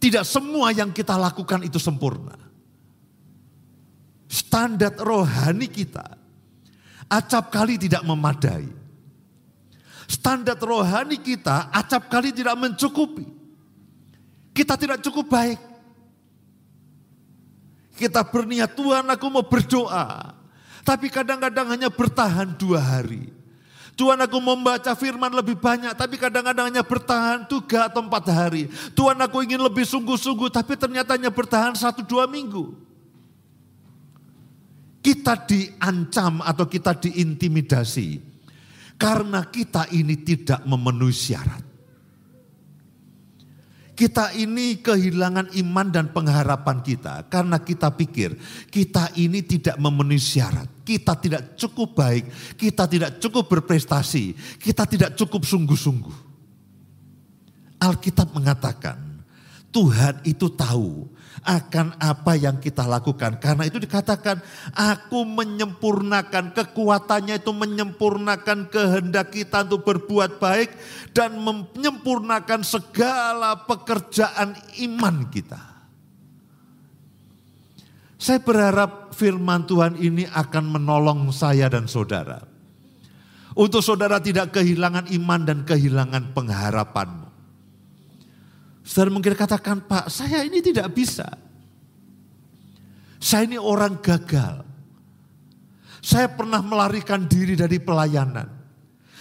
Tidak 0.00 0.24
semua 0.24 0.72
yang 0.72 0.90
kita 0.90 1.20
lakukan 1.20 1.62
itu 1.62 1.76
sempurna. 1.76 2.34
Standar 4.26 4.98
rohani 4.98 5.68
kita 5.68 6.27
acap 7.08 7.50
kali 7.50 7.80
tidak 7.80 8.04
memadai. 8.04 8.68
Standar 10.08 10.56
rohani 10.56 11.20
kita 11.20 11.68
acap 11.72 12.08
kali 12.08 12.32
tidak 12.32 12.56
mencukupi. 12.56 13.24
Kita 14.56 14.76
tidak 14.76 15.04
cukup 15.04 15.28
baik. 15.28 15.60
Kita 17.98 18.24
berniat 18.24 18.72
Tuhan 18.72 19.04
aku 19.10 19.26
mau 19.28 19.44
berdoa. 19.44 20.32
Tapi 20.86 21.12
kadang-kadang 21.12 21.68
hanya 21.76 21.92
bertahan 21.92 22.56
dua 22.56 22.80
hari. 22.80 23.28
Tuhan 23.98 24.16
aku 24.22 24.38
membaca 24.38 24.94
firman 24.94 25.34
lebih 25.34 25.58
banyak, 25.58 25.90
tapi 25.98 26.14
kadang-kadang 26.16 26.70
hanya 26.70 26.86
bertahan 26.86 27.50
tiga 27.50 27.90
atau 27.90 28.06
empat 28.06 28.30
hari. 28.30 28.70
Tuhan 28.94 29.18
aku 29.18 29.42
ingin 29.42 29.58
lebih 29.58 29.82
sungguh-sungguh, 29.82 30.48
tapi 30.54 30.78
ternyata 30.78 31.18
hanya 31.18 31.34
bertahan 31.34 31.74
satu 31.74 32.06
dua 32.06 32.30
minggu 32.30 32.87
kita 35.08 35.40
diancam 35.48 36.44
atau 36.44 36.68
kita 36.68 36.92
diintimidasi 37.00 38.20
karena 39.00 39.40
kita 39.48 39.88
ini 39.96 40.20
tidak 40.20 40.60
memenuhi 40.68 41.16
syarat. 41.16 41.64
Kita 43.96 44.36
ini 44.36 44.78
kehilangan 44.78 45.56
iman 45.64 45.88
dan 45.88 46.12
pengharapan 46.12 46.84
kita 46.84 47.26
karena 47.26 47.56
kita 47.58 47.88
pikir 47.96 48.36
kita 48.68 49.16
ini 49.16 49.40
tidak 49.48 49.80
memenuhi 49.80 50.20
syarat. 50.20 50.84
Kita 50.84 51.16
tidak 51.16 51.56
cukup 51.56 51.96
baik, 51.96 52.28
kita 52.60 52.84
tidak 52.84 53.16
cukup 53.16 53.48
berprestasi, 53.48 54.36
kita 54.60 54.84
tidak 54.84 55.16
cukup 55.16 55.40
sungguh-sungguh. 55.48 56.16
Alkitab 57.80 58.36
mengatakan 58.36 59.24
Tuhan 59.72 60.20
itu 60.28 60.52
tahu 60.52 61.08
akan 61.48 61.96
apa 61.96 62.36
yang 62.36 62.60
kita 62.60 62.84
lakukan. 62.84 63.40
Karena 63.40 63.64
itu 63.64 63.80
dikatakan, 63.80 64.36
aku 64.76 65.24
menyempurnakan 65.24 66.52
kekuatannya 66.52 67.40
itu 67.40 67.56
menyempurnakan 67.56 68.68
kehendak 68.68 69.32
kita 69.32 69.64
untuk 69.64 69.88
berbuat 69.88 70.36
baik 70.36 70.70
dan 71.16 71.40
menyempurnakan 71.40 72.60
segala 72.60 73.64
pekerjaan 73.64 74.52
iman 74.84 75.24
kita. 75.32 75.62
Saya 78.20 78.44
berharap 78.44 79.16
firman 79.16 79.64
Tuhan 79.64 79.96
ini 79.96 80.28
akan 80.28 80.64
menolong 80.68 81.32
saya 81.32 81.72
dan 81.72 81.88
saudara. 81.88 82.44
Untuk 83.56 83.80
saudara 83.80 84.20
tidak 84.20 84.52
kehilangan 84.52 85.08
iman 85.16 85.40
dan 85.48 85.58
kehilangan 85.64 86.36
pengharapanmu. 86.36 87.27
Saudara 88.88 89.12
mungkin 89.12 89.36
katakan, 89.36 89.84
Pak, 89.84 90.08
saya 90.08 90.40
ini 90.48 90.64
tidak 90.64 90.88
bisa. 90.96 91.28
Saya 93.20 93.44
ini 93.44 93.60
orang 93.60 94.00
gagal. 94.00 94.64
Saya 96.00 96.32
pernah 96.32 96.64
melarikan 96.64 97.28
diri 97.28 97.52
dari 97.52 97.76
pelayanan. 97.76 98.48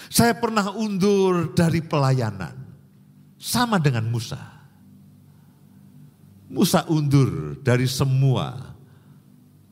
Saya 0.08 0.40
pernah 0.40 0.72
undur 0.72 1.52
dari 1.52 1.84
pelayanan. 1.84 2.56
Sama 3.36 3.76
dengan 3.76 4.08
Musa. 4.08 4.40
Musa 6.48 6.88
undur 6.88 7.60
dari 7.60 7.92
semua. 7.92 8.72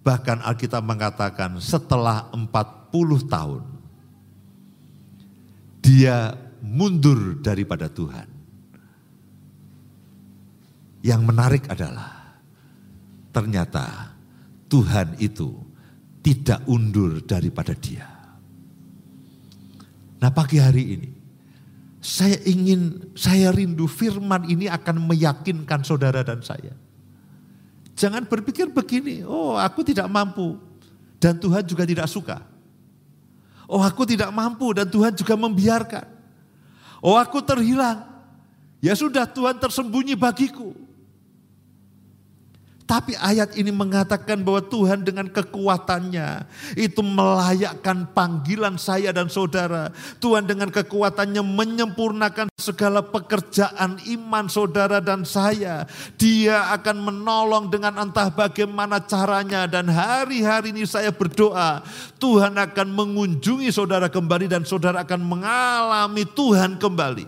Bahkan 0.04 0.44
Alkitab 0.44 0.84
mengatakan 0.84 1.56
setelah 1.64 2.28
40 2.36 3.32
tahun. 3.32 3.64
Dia 5.80 6.36
mundur 6.60 7.40
daripada 7.40 7.88
Tuhan. 7.88 8.35
Yang 11.06 11.22
menarik 11.22 11.70
adalah 11.70 12.34
ternyata 13.30 14.18
Tuhan 14.66 15.22
itu 15.22 15.54
tidak 16.26 16.66
undur 16.66 17.22
daripada 17.22 17.78
dia. 17.78 18.10
Nah 20.18 20.34
pagi 20.34 20.58
hari 20.58 20.98
ini 20.98 21.10
saya 22.06 22.38
ingin, 22.46 23.14
saya 23.18 23.50
rindu 23.50 23.90
firman 23.90 24.46
ini 24.46 24.70
akan 24.70 25.10
meyakinkan 25.10 25.82
saudara 25.82 26.22
dan 26.22 26.42
saya. 26.46 26.74
Jangan 27.98 28.30
berpikir 28.30 28.70
begini, 28.70 29.26
oh 29.26 29.58
aku 29.58 29.82
tidak 29.82 30.06
mampu 30.06 30.58
dan 31.18 31.42
Tuhan 31.42 31.66
juga 31.66 31.82
tidak 31.82 32.06
suka. 32.06 32.46
Oh 33.66 33.82
aku 33.82 34.06
tidak 34.06 34.30
mampu 34.30 34.70
dan 34.78 34.86
Tuhan 34.86 35.18
juga 35.18 35.34
membiarkan. 35.34 36.06
Oh 37.02 37.18
aku 37.18 37.42
terhilang. 37.42 38.06
Ya 38.82 38.94
sudah 38.94 39.26
Tuhan 39.26 39.58
tersembunyi 39.58 40.14
bagiku. 40.14 40.85
Tapi 42.86 43.18
ayat 43.18 43.58
ini 43.58 43.74
mengatakan 43.74 44.46
bahwa 44.46 44.62
Tuhan 44.62 45.02
dengan 45.02 45.26
kekuatannya 45.26 46.46
itu 46.78 47.02
melayakkan 47.02 48.06
panggilan 48.14 48.78
saya 48.78 49.10
dan 49.10 49.26
saudara. 49.26 49.90
Tuhan 50.22 50.46
dengan 50.46 50.70
kekuatannya 50.70 51.42
menyempurnakan 51.42 52.46
segala 52.54 53.02
pekerjaan 53.02 53.98
iman 54.06 54.46
saudara 54.46 55.02
dan 55.02 55.26
saya. 55.26 55.90
Dia 56.22 56.70
akan 56.78 57.10
menolong 57.10 57.74
dengan 57.74 58.06
entah 58.06 58.30
bagaimana 58.30 59.02
caranya 59.02 59.66
dan 59.66 59.90
hari-hari 59.90 60.70
ini 60.70 60.86
saya 60.86 61.10
berdoa 61.10 61.82
Tuhan 62.22 62.54
akan 62.54 62.88
mengunjungi 62.94 63.74
saudara 63.74 64.14
kembali 64.14 64.46
dan 64.46 64.62
saudara 64.62 65.02
akan 65.02 65.26
mengalami 65.26 66.22
Tuhan 66.22 66.78
kembali. 66.78 67.26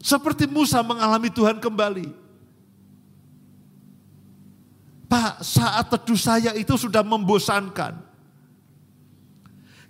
Seperti 0.00 0.48
Musa 0.48 0.80
mengalami 0.80 1.28
Tuhan 1.28 1.60
kembali. 1.60 2.27
Pak, 5.08 5.40
saat 5.40 5.88
teduh 5.88 6.20
saya 6.20 6.52
itu 6.52 6.76
sudah 6.76 7.00
membosankan. 7.00 7.96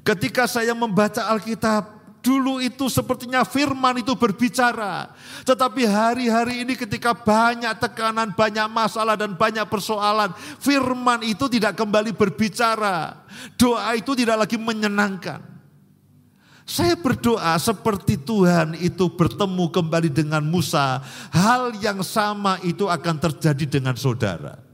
Ketika 0.06 0.46
saya 0.46 0.72
membaca 0.78 1.26
Alkitab, 1.26 1.98
dulu 2.22 2.62
itu 2.62 2.86
sepertinya 2.86 3.42
firman 3.42 3.98
itu 3.98 4.14
berbicara. 4.14 5.10
Tetapi 5.42 5.82
hari-hari 5.84 6.62
ini 6.62 6.78
ketika 6.78 7.12
banyak 7.18 7.74
tekanan, 7.82 8.30
banyak 8.30 8.70
masalah 8.70 9.18
dan 9.18 9.34
banyak 9.34 9.66
persoalan, 9.66 10.30
firman 10.62 11.26
itu 11.26 11.50
tidak 11.50 11.74
kembali 11.74 12.14
berbicara. 12.14 13.26
Doa 13.58 13.90
itu 13.98 14.14
tidak 14.14 14.46
lagi 14.46 14.54
menyenangkan. 14.54 15.42
Saya 16.68 17.00
berdoa 17.00 17.56
seperti 17.56 18.20
Tuhan 18.20 18.76
itu 18.76 19.08
bertemu 19.08 19.72
kembali 19.72 20.12
dengan 20.12 20.44
Musa, 20.44 21.00
hal 21.32 21.72
yang 21.80 22.04
sama 22.04 22.60
itu 22.60 22.84
akan 22.84 23.16
terjadi 23.16 23.80
dengan 23.80 23.96
saudara. 23.96 24.67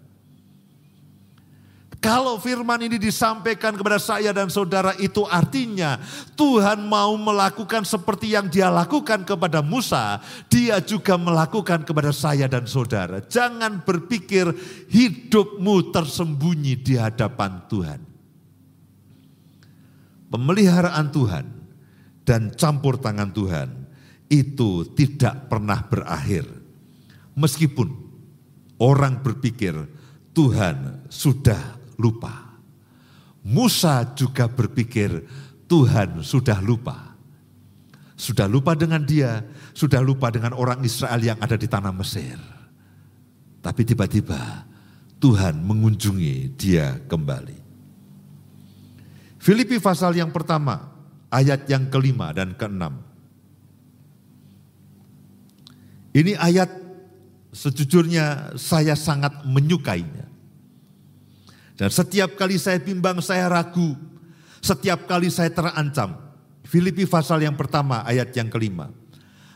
Kalau 2.04 2.36
firman 2.36 2.84
ini 2.84 3.00
disampaikan 3.00 3.72
kepada 3.72 3.96
saya 3.96 4.28
dan 4.36 4.52
saudara 4.52 4.92
itu 5.00 5.24
artinya 5.24 5.96
Tuhan 6.36 6.84
mau 6.84 7.16
melakukan 7.16 7.80
seperti 7.80 8.36
yang 8.36 8.52
dia 8.52 8.68
lakukan 8.68 9.24
kepada 9.24 9.64
Musa, 9.64 10.20
dia 10.52 10.84
juga 10.84 11.16
melakukan 11.16 11.80
kepada 11.80 12.12
saya 12.12 12.44
dan 12.44 12.68
saudara. 12.68 13.24
Jangan 13.24 13.80
berpikir 13.88 14.52
hidupmu 14.92 15.96
tersembunyi 15.96 16.76
di 16.76 17.00
hadapan 17.00 17.64
Tuhan. 17.72 18.00
Pemeliharaan 20.28 21.08
Tuhan 21.08 21.46
dan 22.28 22.52
campur 22.52 23.00
tangan 23.00 23.32
Tuhan 23.32 23.68
itu 24.28 24.92
tidak 24.92 25.48
pernah 25.48 25.80
berakhir. 25.88 26.44
Meskipun 27.32 27.88
orang 28.76 29.24
berpikir 29.24 29.72
Tuhan 30.36 31.08
sudah 31.08 31.73
lupa. 31.98 32.56
Musa 33.44 34.08
juga 34.16 34.48
berpikir 34.48 35.24
Tuhan 35.68 36.24
sudah 36.24 36.58
lupa. 36.64 37.12
Sudah 38.14 38.46
lupa 38.46 38.78
dengan 38.78 39.02
dia, 39.02 39.42
sudah 39.74 39.98
lupa 39.98 40.30
dengan 40.30 40.54
orang 40.54 40.80
Israel 40.86 41.18
yang 41.18 41.38
ada 41.42 41.58
di 41.58 41.66
tanah 41.66 41.90
Mesir. 41.90 42.38
Tapi 43.58 43.82
tiba-tiba 43.82 44.64
Tuhan 45.18 45.58
mengunjungi 45.60 46.54
dia 46.54 47.00
kembali. 47.10 47.58
Filipi 49.40 49.76
pasal 49.76 50.16
yang 50.16 50.32
pertama, 50.32 50.88
ayat 51.28 51.66
yang 51.68 51.90
kelima 51.92 52.32
dan 52.32 52.54
keenam. 52.54 53.02
Ini 56.14 56.38
ayat 56.38 56.70
sejujurnya 57.50 58.54
saya 58.54 58.94
sangat 58.94 59.42
menyukainya. 59.42 60.23
Dan 61.74 61.90
setiap 61.90 62.38
kali 62.38 62.54
saya 62.54 62.78
bimbang, 62.78 63.18
saya 63.18 63.50
ragu. 63.50 63.98
Setiap 64.62 65.10
kali 65.10 65.28
saya 65.28 65.50
terancam. 65.50 66.16
Filipi 66.64 67.04
pasal 67.04 67.44
yang 67.44 67.58
pertama 67.58 68.00
ayat 68.06 68.32
yang 68.32 68.48
kelima. 68.48 68.88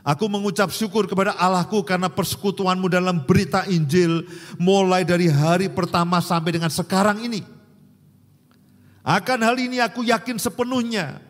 Aku 0.09 0.25
mengucap 0.25 0.73
syukur 0.73 1.05
kepada 1.05 1.37
Allahku 1.37 1.85
karena 1.85 2.09
persekutuanmu 2.09 2.89
dalam 2.89 3.29
berita 3.29 3.69
Injil 3.69 4.25
mulai 4.57 5.05
dari 5.05 5.29
hari 5.29 5.69
pertama 5.69 6.19
sampai 6.25 6.57
dengan 6.57 6.73
sekarang 6.73 7.21
ini. 7.25 7.45
Akan 9.05 9.41
hal 9.41 9.57
ini 9.57 9.81
aku 9.81 10.05
yakin 10.05 10.37
sepenuhnya 10.37 11.28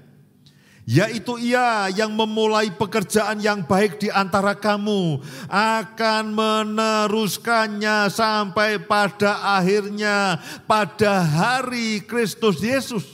yaitu 0.89 1.37
ia 1.37 1.93
yang 1.93 2.17
memulai 2.17 2.73
pekerjaan 2.73 3.45
yang 3.45 3.61
baik 3.61 4.01
di 4.01 4.09
antara 4.09 4.57
kamu 4.57 5.21
akan 5.53 6.25
meneruskannya 6.33 8.09
sampai 8.09 8.81
pada 8.81 9.61
akhirnya 9.61 10.41
pada 10.65 11.21
hari 11.21 12.01
Kristus 12.09 12.65
Yesus. 12.65 13.05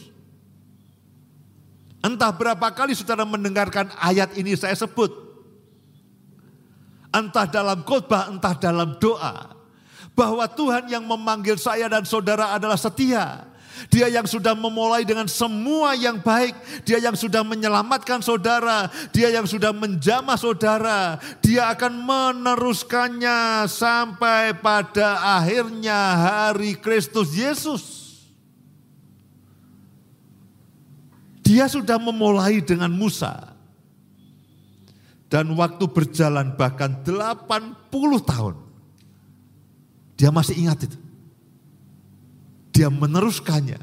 Entah 1.98 2.30
berapa 2.30 2.70
kali 2.70 2.94
saudara 2.94 3.26
mendengarkan 3.26 3.90
ayat 3.98 4.38
ini 4.38 4.54
saya 4.54 4.78
sebut. 4.78 5.10
Entah 7.10 7.50
dalam 7.50 7.82
khotbah, 7.82 8.30
entah 8.30 8.54
dalam 8.54 8.94
doa. 9.02 9.50
Bahwa 10.14 10.46
Tuhan 10.46 10.86
yang 10.86 11.02
memanggil 11.02 11.58
saya 11.58 11.90
dan 11.90 12.06
saudara 12.06 12.54
adalah 12.54 12.78
setia 12.78 13.50
dia 13.90 14.06
yang 14.06 14.26
sudah 14.26 14.54
memulai 14.54 15.02
dengan 15.02 15.26
semua 15.26 15.98
yang 15.98 16.22
baik. 16.22 16.54
Dia 16.86 17.02
yang 17.02 17.18
sudah 17.18 17.42
menyelamatkan 17.42 18.22
saudara. 18.22 18.86
Dia 19.10 19.34
yang 19.34 19.46
sudah 19.46 19.74
menjamah 19.74 20.38
saudara. 20.38 21.18
Dia 21.42 21.74
akan 21.74 21.92
meneruskannya 22.06 23.66
sampai 23.66 24.54
pada 24.58 25.38
akhirnya 25.38 25.98
hari 26.14 26.78
Kristus 26.78 27.34
Yesus. 27.34 27.82
Dia 31.44 31.68
sudah 31.68 32.00
memulai 32.00 32.64
dengan 32.64 32.94
Musa. 32.94 33.52
Dan 35.28 35.50
waktu 35.58 35.90
berjalan 35.90 36.54
bahkan 36.54 37.02
80 37.02 37.90
tahun. 38.22 38.54
Dia 40.14 40.30
masih 40.30 40.62
ingat 40.62 40.86
itu 40.86 41.03
dia 42.74 42.90
meneruskannya. 42.90 43.78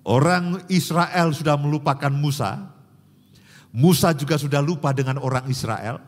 Orang 0.00 0.64
Israel 0.72 1.36
sudah 1.36 1.60
melupakan 1.60 2.08
Musa. 2.08 2.72
Musa 3.70 4.16
juga 4.16 4.40
sudah 4.40 4.64
lupa 4.64 4.96
dengan 4.96 5.20
orang 5.20 5.44
Israel. 5.52 6.00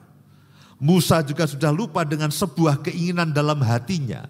Musa 0.81 1.21
juga 1.23 1.47
sudah 1.47 1.71
lupa 1.71 2.03
dengan 2.03 2.33
sebuah 2.33 2.81
keinginan 2.83 3.31
dalam 3.31 3.61
hatinya. 3.63 4.27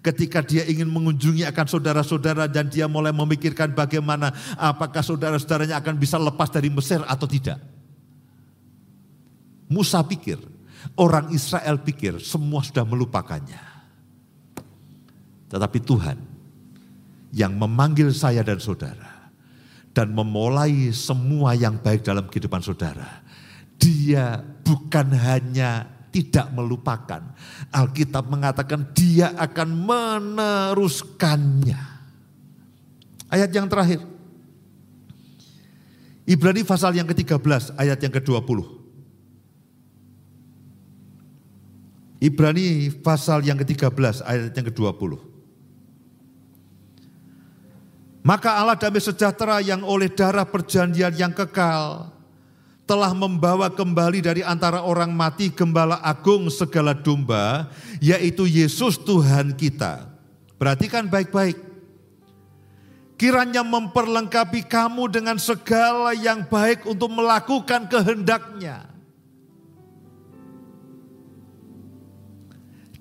Ketika 0.00 0.40
dia 0.40 0.64
ingin 0.64 0.88
mengunjungi 0.88 1.44
akan 1.50 1.66
saudara-saudara 1.68 2.48
dan 2.48 2.70
dia 2.70 2.88
mulai 2.88 3.12
memikirkan 3.12 3.74
bagaimana 3.76 4.32
apakah 4.56 5.02
saudara-saudaranya 5.02 5.82
akan 5.82 5.94
bisa 5.98 6.16
lepas 6.16 6.48
dari 6.48 6.72
Mesir 6.72 7.02
atau 7.04 7.26
tidak. 7.28 7.60
Musa 9.70 10.02
pikir, 10.02 10.42
orang 10.96 11.30
Israel 11.30 11.78
pikir 11.84 12.18
semua 12.18 12.64
sudah 12.66 12.82
melupakannya. 12.82 13.62
Tetapi 15.52 15.78
Tuhan 15.84 16.31
yang 17.32 17.56
memanggil 17.56 18.12
saya 18.12 18.44
dan 18.44 18.60
saudara 18.60 19.32
dan 19.92 20.08
memulai 20.12 20.92
semua 20.92 21.56
yang 21.56 21.80
baik 21.80 22.04
dalam 22.04 22.28
kehidupan 22.28 22.62
saudara. 22.64 23.22
Dia 23.76 24.40
bukan 24.40 25.12
hanya 25.16 25.88
tidak 26.12 26.52
melupakan. 26.52 27.22
Alkitab 27.72 28.28
mengatakan 28.28 28.92
dia 28.92 29.32
akan 29.36 29.68
meneruskannya. 29.72 31.80
Ayat 33.32 33.50
yang 33.52 33.68
terakhir. 33.68 34.00
Ibrani 36.22 36.62
pasal 36.62 36.94
yang 36.94 37.08
ke-13 37.08 37.74
ayat 37.80 37.98
yang 37.98 38.12
ke-20. 38.12 38.60
Ibrani 42.22 42.94
pasal 43.02 43.42
yang 43.42 43.58
ke-13 43.58 44.22
ayat 44.22 44.54
yang 44.54 44.66
ke-20. 44.70 45.31
Maka 48.22 48.54
Allah 48.54 48.78
damai 48.78 49.02
sejahtera 49.02 49.58
yang 49.58 49.82
oleh 49.82 50.06
darah 50.06 50.46
perjanjian 50.46 51.10
yang 51.18 51.34
kekal 51.34 52.06
telah 52.86 53.10
membawa 53.10 53.66
kembali 53.66 54.22
dari 54.22 54.42
antara 54.46 54.86
orang 54.86 55.10
mati 55.10 55.50
gembala 55.50 55.98
agung 56.04 56.46
segala 56.52 56.94
domba, 56.94 57.66
yaitu 57.98 58.46
Yesus 58.46 58.94
Tuhan 59.02 59.58
kita. 59.58 60.06
Perhatikan 60.54 61.10
baik-baik. 61.10 61.58
Kiranya 63.18 63.66
memperlengkapi 63.66 64.66
kamu 64.66 65.10
dengan 65.10 65.38
segala 65.38 66.14
yang 66.14 66.46
baik 66.46 66.86
untuk 66.86 67.10
melakukan 67.10 67.86
kehendaknya. 67.90 68.91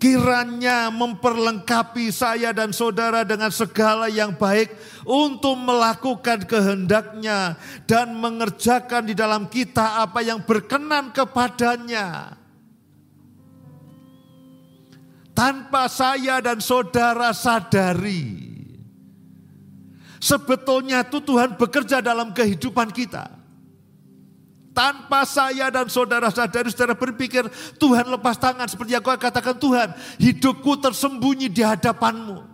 Kiranya 0.02 0.90
memperlengkapi 0.90 2.10
saya 2.10 2.50
dan 2.58 2.74
saudara 2.74 3.22
dengan 3.22 3.54
segala 3.54 4.10
yang 4.10 4.34
baik 4.34 4.74
untuk 5.06 5.54
melakukan 5.62 6.42
kehendaknya 6.50 7.54
dan 7.86 8.18
mengerjakan 8.18 9.06
di 9.06 9.14
dalam 9.14 9.46
kita 9.46 10.02
apa 10.02 10.26
yang 10.26 10.42
berkenan 10.42 11.14
kepadanya. 11.14 12.34
Tanpa 15.38 15.86
saya 15.86 16.42
dan 16.42 16.58
saudara 16.66 17.30
sadari, 17.30 18.58
sebetulnya 20.18 21.06
itu 21.06 21.22
Tuhan 21.22 21.62
bekerja 21.62 22.02
dalam 22.02 22.34
kehidupan 22.34 22.90
kita. 22.90 23.41
Tanpa 24.72 25.28
saya 25.28 25.68
dan 25.68 25.92
saudara 25.92 26.32
sadari, 26.32 26.72
saudara 26.72 26.96
berpikir 26.96 27.44
Tuhan 27.76 28.08
lepas 28.08 28.40
tangan 28.40 28.68
seperti 28.68 28.96
yang 28.96 29.04
kau 29.04 29.16
katakan 29.16 29.56
Tuhan, 29.60 29.92
hidupku 30.20 30.80
tersembunyi 30.80 31.52
di 31.52 31.60
hadapanmu. 31.60 32.51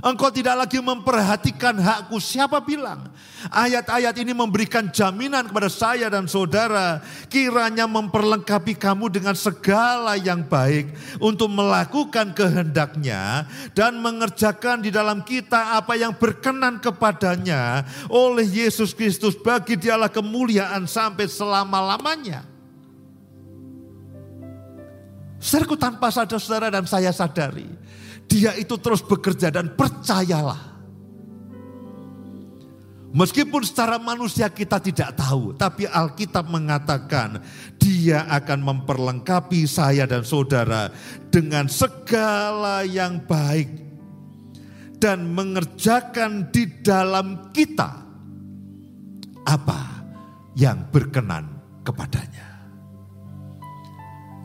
Engkau 0.00 0.32
tidak 0.32 0.64
lagi 0.64 0.80
memperhatikan 0.80 1.76
hakku. 1.76 2.16
Siapa 2.16 2.64
bilang? 2.64 3.12
Ayat-ayat 3.52 4.16
ini 4.16 4.32
memberikan 4.32 4.88
jaminan 4.88 5.44
kepada 5.52 5.68
saya 5.68 6.08
dan 6.08 6.24
saudara. 6.24 7.04
Kiranya 7.28 7.84
memperlengkapi 7.84 8.80
kamu 8.80 9.12
dengan 9.12 9.36
segala 9.36 10.16
yang 10.16 10.40
baik. 10.48 10.96
Untuk 11.20 11.52
melakukan 11.52 12.32
kehendaknya. 12.32 13.44
Dan 13.76 14.00
mengerjakan 14.00 14.80
di 14.80 14.88
dalam 14.88 15.20
kita 15.20 15.76
apa 15.76 16.00
yang 16.00 16.16
berkenan 16.16 16.80
kepadanya. 16.80 17.84
Oleh 18.08 18.48
Yesus 18.48 18.96
Kristus 18.96 19.36
bagi 19.36 19.76
dialah 19.76 20.08
kemuliaan 20.08 20.88
sampai 20.88 21.28
selama-lamanya. 21.28 22.48
Saudaraku 25.40 25.76
tanpa 25.76 26.12
sadar 26.12 26.36
saudara 26.36 26.68
dan 26.68 26.84
saya 26.84 27.12
sadari 27.16 27.64
dia 28.30 28.54
itu 28.54 28.78
terus 28.78 29.02
bekerja 29.02 29.50
dan 29.50 29.74
percayalah. 29.74 30.70
Meskipun 33.10 33.66
secara 33.66 33.98
manusia 33.98 34.46
kita 34.46 34.78
tidak 34.78 35.18
tahu, 35.18 35.50
tapi 35.58 35.82
Alkitab 35.82 36.46
mengatakan 36.46 37.42
dia 37.74 38.22
akan 38.30 38.62
memperlengkapi 38.62 39.66
saya 39.66 40.06
dan 40.06 40.22
saudara 40.22 40.94
dengan 41.26 41.66
segala 41.66 42.86
yang 42.86 43.18
baik 43.26 43.66
dan 45.02 45.26
mengerjakan 45.34 46.54
di 46.54 46.70
dalam 46.86 47.50
kita 47.50 47.98
apa 49.42 50.06
yang 50.54 50.86
berkenan 50.94 51.50
kepadanya. 51.82 52.46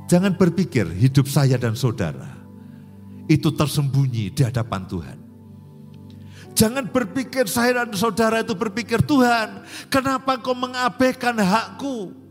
Jangan 0.10 0.34
berpikir 0.34 0.90
hidup 0.90 1.30
saya 1.30 1.62
dan 1.62 1.78
saudara 1.78 2.35
itu 3.26 3.49
tersembunyi 3.53 4.34
di 4.34 4.41
hadapan 4.45 4.82
Tuhan. 4.86 5.17
Jangan 6.55 6.88
berpikir 6.88 7.51
saya 7.51 7.84
dan 7.84 7.91
saudara 7.91 8.39
itu 8.39 8.55
berpikir 8.55 9.03
Tuhan, 9.03 9.67
kenapa 9.91 10.39
kau 10.39 10.55
mengabaikan 10.55 11.36
hakku? 11.36 12.26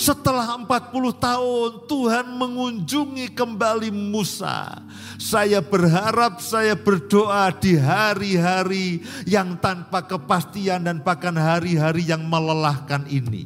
Setelah 0.00 0.56
40 0.64 1.12
tahun 1.18 1.70
Tuhan 1.84 2.26
mengunjungi 2.38 3.36
kembali 3.36 3.92
Musa. 3.92 4.80
Saya 5.20 5.60
berharap 5.60 6.40
saya 6.40 6.72
berdoa 6.72 7.52
di 7.52 7.76
hari-hari 7.76 9.04
yang 9.28 9.60
tanpa 9.60 10.00
kepastian 10.08 10.88
dan 10.88 11.04
bahkan 11.04 11.36
hari-hari 11.36 12.08
yang 12.08 12.24
melelahkan 12.24 13.04
ini. 13.12 13.44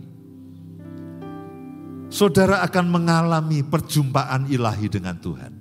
Saudara 2.07 2.62
akan 2.62 2.87
mengalami 2.87 3.66
perjumpaan 3.66 4.47
ilahi 4.47 4.87
dengan 4.87 5.18
Tuhan. 5.18 5.54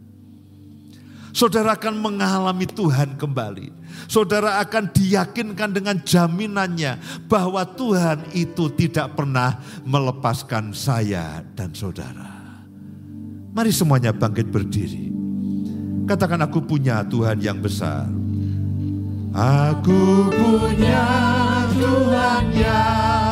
Saudara 1.34 1.74
akan 1.74 1.98
mengalami 1.98 2.70
Tuhan 2.70 3.18
kembali. 3.18 3.74
Saudara 4.06 4.62
akan 4.62 4.94
diyakinkan 4.94 5.74
dengan 5.74 5.98
jaminannya 5.98 7.26
bahwa 7.26 7.66
Tuhan 7.66 8.30
itu 8.38 8.70
tidak 8.78 9.18
pernah 9.18 9.58
melepaskan 9.82 10.78
saya 10.78 11.42
dan 11.58 11.74
saudara. 11.74 12.30
Mari 13.50 13.74
semuanya 13.74 14.14
bangkit 14.14 14.54
berdiri. 14.54 15.10
Katakan 16.06 16.46
aku 16.46 16.62
punya 16.62 17.02
Tuhan 17.02 17.42
yang 17.42 17.58
besar. 17.58 18.06
Aku 19.34 20.30
punya 20.30 21.06
Tuhan 21.74 22.44
yang 22.54 23.23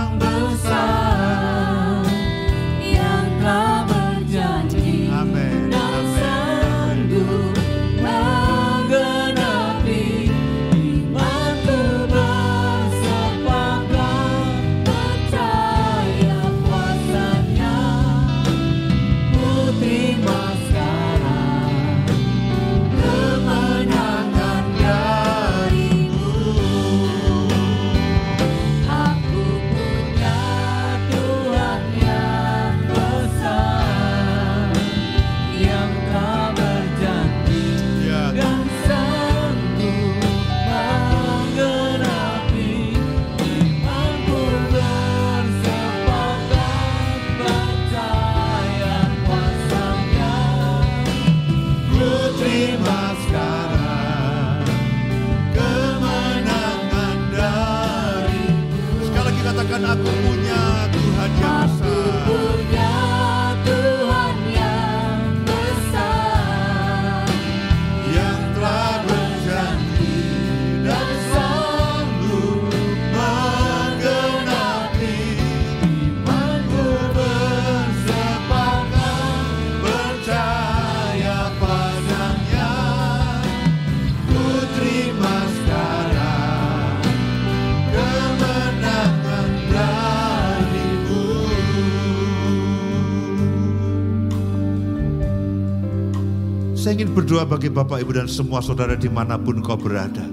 Saya 96.91 97.07
ingin 97.07 97.15
berdoa 97.15 97.47
bagi 97.47 97.71
Bapak 97.71 98.03
Ibu 98.03 98.19
dan 98.19 98.27
semua 98.27 98.59
saudara 98.59 98.99
di 98.99 99.07
mana 99.07 99.39
pun 99.39 99.63
kau 99.63 99.79
berada. 99.79 100.27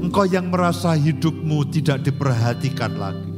Engkau 0.00 0.24
yang 0.24 0.48
merasa 0.48 0.96
hidupmu 0.96 1.68
tidak 1.68 2.00
diperhatikan 2.00 2.96
lagi. 2.96 3.28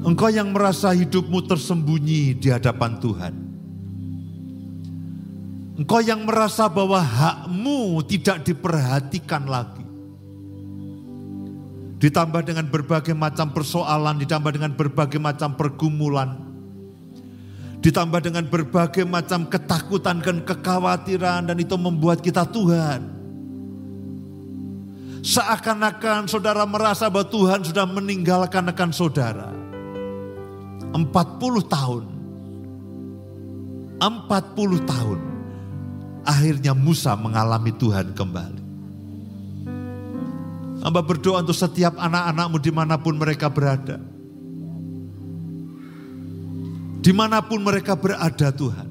Engkau 0.00 0.32
yang 0.32 0.48
merasa 0.56 0.96
hidupmu 0.96 1.44
tersembunyi 1.44 2.40
di 2.40 2.48
hadapan 2.48 2.96
Tuhan. 2.96 3.34
Engkau 5.84 6.00
yang 6.00 6.24
merasa 6.24 6.72
bahwa 6.72 7.04
hakmu 7.04 8.00
tidak 8.08 8.48
diperhatikan 8.48 9.44
lagi. 9.44 9.84
Ditambah 12.00 12.48
dengan 12.48 12.64
berbagai 12.64 13.12
macam 13.12 13.52
persoalan, 13.52 14.16
ditambah 14.16 14.56
dengan 14.56 14.72
berbagai 14.72 15.20
macam 15.20 15.52
pergumulan 15.52 16.47
Ditambah 17.78 18.20
dengan 18.20 18.44
berbagai 18.50 19.06
macam 19.06 19.46
ketakutan 19.46 20.18
dan 20.18 20.42
kekhawatiran 20.42 21.46
dan 21.46 21.56
itu 21.58 21.78
membuat 21.78 22.18
kita 22.18 22.42
Tuhan. 22.50 23.18
Seakan-akan 25.22 26.26
saudara 26.26 26.66
merasa 26.66 27.06
bahwa 27.06 27.26
Tuhan 27.30 27.60
sudah 27.62 27.86
meninggalkan 27.86 28.66
akan 28.70 28.90
saudara. 28.90 29.50
40 30.94 31.04
tahun. 31.68 32.04
40 33.98 34.90
tahun. 34.90 35.18
Akhirnya 36.26 36.72
Musa 36.74 37.14
mengalami 37.14 37.70
Tuhan 37.74 38.14
kembali. 38.14 38.62
Hamba 40.78 41.02
berdoa 41.02 41.42
untuk 41.42 41.58
setiap 41.58 41.98
anak-anakmu 41.98 42.58
di 42.62 42.70
mana 42.70 42.94
pun 42.94 43.18
mereka 43.18 43.50
berada. 43.50 43.98
Di 46.98 47.14
mana 47.14 47.38
pun 47.38 47.62
mereka 47.62 47.94
berada 47.94 48.50
Tuhan. 48.50 48.88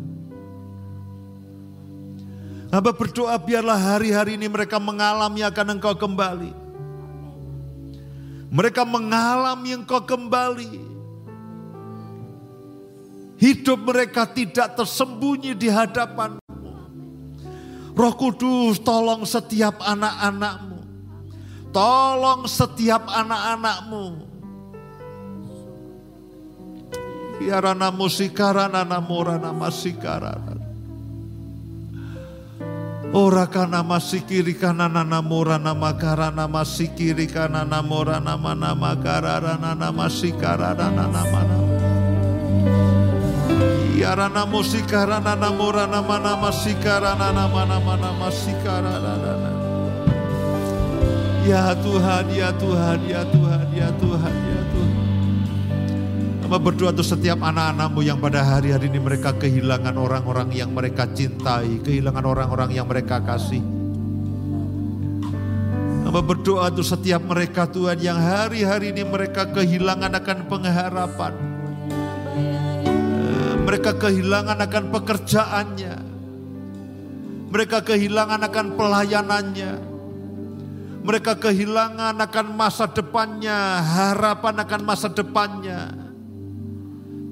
Hamba 2.68 2.92
berdoa 2.92 3.40
biarlah 3.40 3.80
hari-hari 3.80 4.36
ini 4.36 4.52
mereka 4.52 4.76
mengalami 4.76 5.40
akan 5.40 5.80
engkau 5.80 5.96
kembali. 5.96 6.52
Mereka 8.52 8.84
mengalami 8.84 9.76
engkau 9.76 10.04
kembali. 10.04 10.84
Hidup 13.40 13.80
mereka 13.88 14.28
tidak 14.28 14.76
tersembunyi 14.76 15.56
di 15.56 15.72
hadapan. 15.72 16.42
Roh 17.98 18.14
Kudus 18.20 18.84
tolong 18.84 19.24
setiap 19.24 19.80
anak-anakmu. 19.80 20.80
Tolong 21.72 22.46
setiap 22.52 23.08
anak-anakmu. 23.08 24.27
Yarana 27.42 27.92
musikarana 27.94 28.84
namorana 28.84 29.54
masikarana. 29.54 30.58
Ora 33.14 33.48
kana 33.48 33.84
masikiri 33.84 34.54
kana 34.60 34.90
namora 34.90 35.56
nama 35.62 35.94
karana 35.94 36.44
masikiri 36.50 37.32
kana 37.32 37.64
namora 37.64 38.20
nama 38.20 38.54
nama 38.54 38.96
karana 39.00 39.74
nama 39.78 40.06
sikarana 40.12 40.92
nama 40.92 41.14
nama. 41.24 41.42
Yarana 43.96 44.44
musikarana 44.46 45.34
namora 45.40 45.88
nama 45.88 46.20
nama 46.20 46.52
sikarana 46.52 47.32
nama 47.32 47.62
nama 47.66 47.94
nama 47.96 48.28
sikarana. 48.28 49.56
Ya 51.48 51.72
Tuhan, 51.80 52.28
ya 52.36 52.52
Tuhan, 52.60 53.00
ya 53.08 53.24
Tuhan, 53.24 53.68
ya 53.72 53.88
Tuhan, 53.96 54.36
ya 54.52 54.62
Tuhan. 54.68 54.97
Hamba 56.48 56.64
berdoa 56.64 56.96
untuk 56.96 57.04
setiap 57.04 57.44
anak-anakmu 57.44 58.08
yang 58.08 58.24
pada 58.24 58.40
hari-hari 58.40 58.88
ini 58.88 59.04
mereka 59.04 59.36
kehilangan 59.36 59.92
orang-orang 60.00 60.48
yang 60.56 60.72
mereka 60.72 61.04
cintai, 61.12 61.84
kehilangan 61.84 62.24
orang-orang 62.24 62.72
yang 62.72 62.88
mereka 62.88 63.20
kasih. 63.20 63.60
Hamba 66.08 66.24
berdoa 66.24 66.72
untuk 66.72 66.88
setiap 66.88 67.20
mereka 67.28 67.68
Tuhan 67.68 68.00
yang 68.00 68.16
hari-hari 68.16 68.96
ini 68.96 69.04
mereka 69.04 69.52
kehilangan 69.52 70.08
akan 70.08 70.38
pengharapan. 70.48 71.34
Eh, 72.96 73.56
mereka 73.68 73.92
kehilangan 74.00 74.56
akan 74.64 74.84
pekerjaannya. 74.88 75.96
Mereka 77.52 77.84
kehilangan 77.84 78.40
akan 78.48 78.68
pelayanannya 78.80 79.74
mereka 81.04 81.36
kehilangan 81.40 82.16
akan 82.20 82.48
masa 82.56 82.88
depannya, 82.88 83.84
harapan 83.84 84.64
akan 84.64 84.82
masa 84.84 85.08
depannya. 85.12 86.07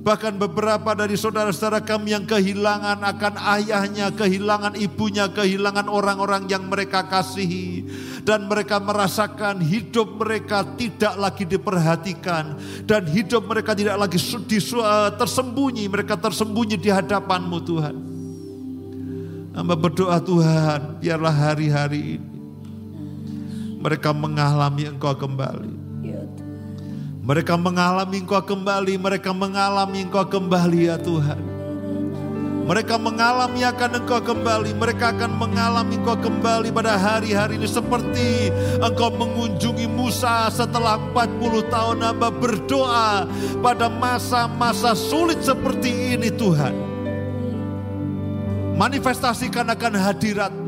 Bahkan 0.05 0.37
beberapa 0.37 0.93
dari 0.93 1.17
saudara-saudara 1.17 1.81
kami 1.81 2.13
yang 2.13 2.29
kehilangan 2.29 3.01
akan 3.01 3.33
ayahnya, 3.57 4.13
kehilangan 4.13 4.77
ibunya, 4.77 5.25
kehilangan 5.33 5.89
orang-orang 5.89 6.45
yang 6.45 6.69
mereka 6.69 7.09
kasihi. 7.09 7.89
Dan 8.21 8.45
mereka 8.45 8.77
merasakan 8.77 9.65
hidup 9.65 10.21
mereka 10.21 10.61
tidak 10.77 11.17
lagi 11.17 11.49
diperhatikan. 11.49 12.53
Dan 12.85 13.09
hidup 13.09 13.49
mereka 13.49 13.73
tidak 13.73 13.97
lagi 13.97 14.21
eh, 14.21 15.09
tersembunyi, 15.17 15.89
mereka 15.89 16.21
tersembunyi 16.21 16.77
di 16.77 16.93
hadapanmu 16.93 17.57
Tuhan. 17.65 17.95
Hamba 19.57 19.73
berdoa 19.73 20.21
Tuhan, 20.21 21.01
biarlah 21.01 21.33
hari-hari 21.33 22.21
ini 22.21 22.35
mereka 23.85 24.09
mengalami 24.17 24.89
engkau 24.89 25.13
kembali. 25.13 25.74
Mereka 27.25 27.57
mengalami 27.57 28.21
engkau 28.21 28.37
kembali, 28.37 29.01
mereka 29.01 29.33
mengalami 29.33 30.05
engkau 30.05 30.29
kembali 30.29 30.93
ya 30.93 30.97
Tuhan. 31.01 31.41
Mereka 32.65 33.01
mengalami 33.01 33.65
akan 33.65 33.91
engkau 33.97 34.21
kembali, 34.21 34.77
mereka 34.77 35.09
akan 35.09 35.33
mengalami 35.33 35.97
engkau 35.97 36.17
kembali 36.21 36.69
pada 36.69 36.93
hari-hari 36.97 37.57
ini 37.57 37.65
seperti 37.65 38.53
engkau 38.77 39.09
mengunjungi 39.09 39.89
Musa 39.89 40.53
setelah 40.53 41.01
40 41.13 41.65
tahun 41.73 41.97
hamba 42.05 42.29
berdoa 42.29 43.25
pada 43.57 43.89
masa-masa 43.89 44.93
sulit 44.93 45.41
seperti 45.41 46.17
ini 46.17 46.29
Tuhan. 46.29 46.73
Manifestasikan 48.77 49.71
akan 49.71 49.93
hadiratmu 49.97 50.65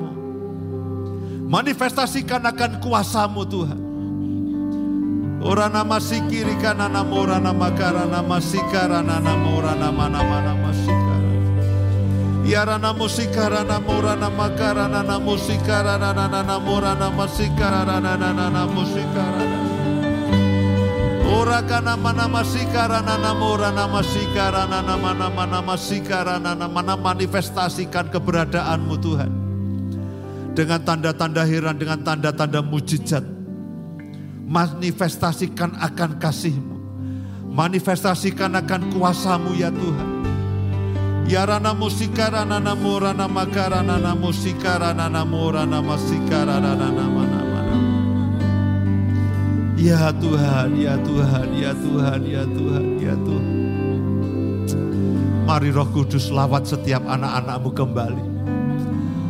Manifestasikan 1.48 2.44
akan 2.44 2.84
kuasamu 2.84 3.48
Tuhan. 3.48 3.87
Ora 5.48 5.72
nama 5.72 5.96
sikiri 6.04 6.60
kana 6.60 6.92
nama 6.92 7.08
ora 7.16 7.40
nama 7.40 7.72
kara 7.72 8.04
nama 8.04 8.36
sikara 8.44 9.00
nama 9.00 9.32
ora 9.56 9.74
nama 9.80 10.12
nama 10.12 10.38
nama 10.44 10.72
sikara. 10.76 11.32
Yara 12.44 12.76
nama 12.76 13.08
sikara 13.08 13.64
nama 13.64 13.88
ora 13.88 14.20
nama 14.20 14.52
kara 14.60 14.92
nama 14.92 15.16
musikara 15.24 15.96
nama 15.96 16.28
nama 16.28 16.60
ora 16.68 17.00
nama 17.00 17.26
sikara 17.32 17.88
nama 17.88 18.18
nama 18.20 18.68
musikara. 18.68 19.48
Ora 21.32 21.64
kana 21.64 21.96
nama 21.96 22.12
nama 22.12 22.44
sikara 22.44 23.00
nama 23.08 23.32
ora 23.40 23.72
nama 23.72 24.04
sikara 24.04 24.68
nama 24.68 25.16
nama 25.16 25.44
nama 25.48 25.76
sikara 25.80 26.44
nama 26.44 26.68
nama 26.68 27.00
manifestasikan 27.00 28.12
keberadaanmu 28.12 28.96
Tuhan 29.00 29.32
dengan 30.52 30.84
tanda-tanda 30.84 31.48
heran, 31.48 31.80
dengan 31.80 32.04
tanda-tanda 32.04 32.60
mujizat. 32.60 33.37
Manifestasikan 34.48 35.76
akan 35.76 36.24
kasihmu. 36.24 36.76
Manifestasikan 37.52 38.56
akan 38.56 38.96
kuasamu 38.96 39.52
ya 39.60 39.68
Tuhan. 39.68 40.10
Ya 41.28 41.44
rana 41.44 41.76
musika 41.76 42.32
rana 42.32 42.56
namo 42.56 42.96
rana 43.04 43.28
maka 43.28 43.68
rana 43.68 44.00
namo 44.00 44.32
sika 44.32 44.80
rana 44.80 45.12
namo 45.12 45.52
rana 45.52 45.84
masika 45.84 46.48
rana 46.48 46.72
nama 46.72 47.24
nama 47.28 47.48
Ya 49.78 50.10
Tuhan, 50.10 50.74
ya 50.74 50.98
Tuhan, 51.06 51.48
ya 51.54 51.70
Tuhan, 51.70 52.22
ya 52.26 52.44
Tuhan, 52.50 52.86
ya 52.98 53.14
Tuhan. 53.14 53.56
Mari 55.46 55.70
roh 55.70 55.86
kudus 55.94 56.34
lawat 56.34 56.66
setiap 56.66 57.06
anak-anakmu 57.06 57.70
kembali. 57.78 58.26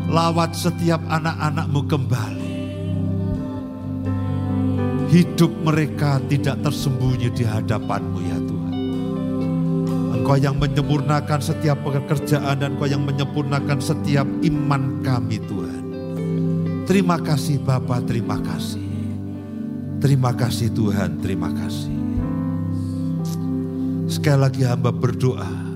Lawat 0.07 0.55
setiap 0.55 1.03
anak-anakmu 1.11 1.83
kembali. 1.83 2.46
Hidup 5.07 5.51
mereka 5.63 6.19
tidak 6.27 6.59
tersembunyi 6.63 7.31
di 7.31 7.47
hadapanmu 7.47 8.19
ya 8.23 8.39
Tuhan. 8.43 8.75
Engkau 10.19 10.35
yang 10.35 10.59
menyempurnakan 10.59 11.39
setiap 11.39 11.79
pekerjaan 11.87 12.59
dan 12.59 12.75
Engkau 12.75 12.91
yang 12.91 13.07
menyempurnakan 13.07 13.79
setiap 13.79 14.27
iman 14.43 14.99
kami 14.99 15.39
Tuhan. 15.39 15.83
Terima 16.83 17.19
kasih 17.19 17.59
Bapa, 17.63 18.03
terima 18.03 18.39
kasih. 18.43 18.83
Terima 20.03 20.31
kasih 20.35 20.69
Tuhan, 20.75 21.23
terima 21.23 21.49
kasih. 21.55 21.95
Sekali 24.07 24.39
lagi 24.39 24.61
hamba 24.63 24.91
berdoa 24.91 25.67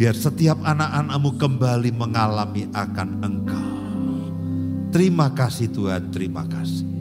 Biar 0.00 0.16
setiap 0.16 0.56
anak-anakmu 0.64 1.36
kembali 1.36 1.92
mengalami 1.92 2.64
akan 2.72 3.20
engkau. 3.20 3.68
Terima 4.96 5.28
kasih 5.36 5.68
Tuhan, 5.68 6.08
terima 6.08 6.48
kasih. 6.48 6.99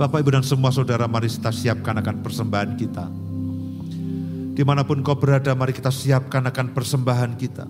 Bapak 0.00 0.24
Ibu 0.24 0.32
dan 0.32 0.40
semua 0.40 0.72
saudara 0.72 1.04
mari 1.04 1.28
kita 1.28 1.52
siapkan 1.52 1.92
akan 2.00 2.24
persembahan 2.24 2.72
kita. 2.80 3.04
Di 4.56 4.64
mana 4.64 4.80
pun 4.80 5.04
kau 5.04 5.12
berada 5.12 5.52
mari 5.52 5.76
kita 5.76 5.92
siapkan 5.92 6.40
akan 6.48 6.72
persembahan 6.72 7.36
kita. 7.36 7.68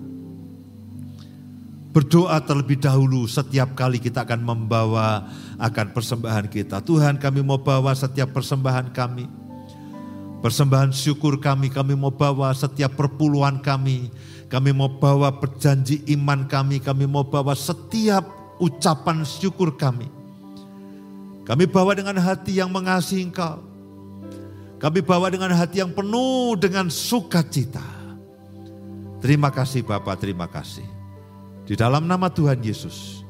Berdoa 1.91 2.39
terlebih 2.39 2.79
dahulu 2.79 3.27
setiap 3.27 3.75
kali 3.75 3.99
kita 3.99 4.23
akan 4.23 4.47
membawa 4.47 5.27
akan 5.59 5.91
persembahan 5.91 6.47
kita. 6.47 6.79
Tuhan 6.79 7.19
kami 7.19 7.43
mau 7.43 7.59
bawa 7.59 7.91
setiap 7.91 8.31
persembahan 8.31 8.95
kami 8.95 9.41
Persembahan 10.41 10.89
syukur 10.89 11.37
kami, 11.37 11.69
kami 11.69 11.93
mau 11.93 12.09
bawa 12.09 12.49
setiap 12.57 12.97
perpuluhan 12.97 13.61
kami. 13.61 14.09
Kami 14.49 14.73
mau 14.73 14.89
bawa 14.89 15.37
perjanji 15.37 16.01
iman 16.17 16.49
kami, 16.49 16.81
kami 16.81 17.05
mau 17.05 17.21
bawa 17.21 17.53
setiap 17.53 18.25
ucapan 18.57 19.21
syukur 19.21 19.77
kami. 19.77 20.20
Kami 21.41 21.65
bawa 21.65 21.97
dengan 21.97 22.17
hati 22.21 22.61
yang 22.61 22.69
mengasihi 22.69 23.27
engkau. 23.27 23.65
Kami 24.81 24.99
bawa 25.05 25.29
dengan 25.29 25.53
hati 25.53 25.81
yang 25.81 25.93
penuh 25.93 26.57
dengan 26.57 26.89
sukacita. 26.89 27.85
Terima 29.21 29.53
kasih 29.53 29.85
Bapak, 29.85 30.17
terima 30.17 30.49
kasih. 30.49 30.85
Di 31.69 31.77
dalam 31.77 32.09
nama 32.09 32.33
Tuhan 32.33 32.57
Yesus, 32.65 33.21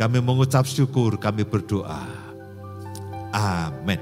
Kami 0.00 0.16
mengucap 0.16 0.64
syukur, 0.64 1.20
kami 1.20 1.44
berdoa. 1.44 2.08
Amin. 3.36 4.00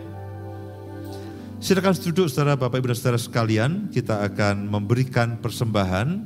Silakan 1.59 1.91
duduk 1.99 2.31
saudara 2.31 2.55
Bapak 2.55 2.79
Ibu 2.79 2.95
dan 2.95 2.99
saudara 3.03 3.19
sekalian, 3.19 3.91
kita 3.91 4.23
akan 4.31 4.71
memberikan 4.71 5.43
persembahan 5.43 6.23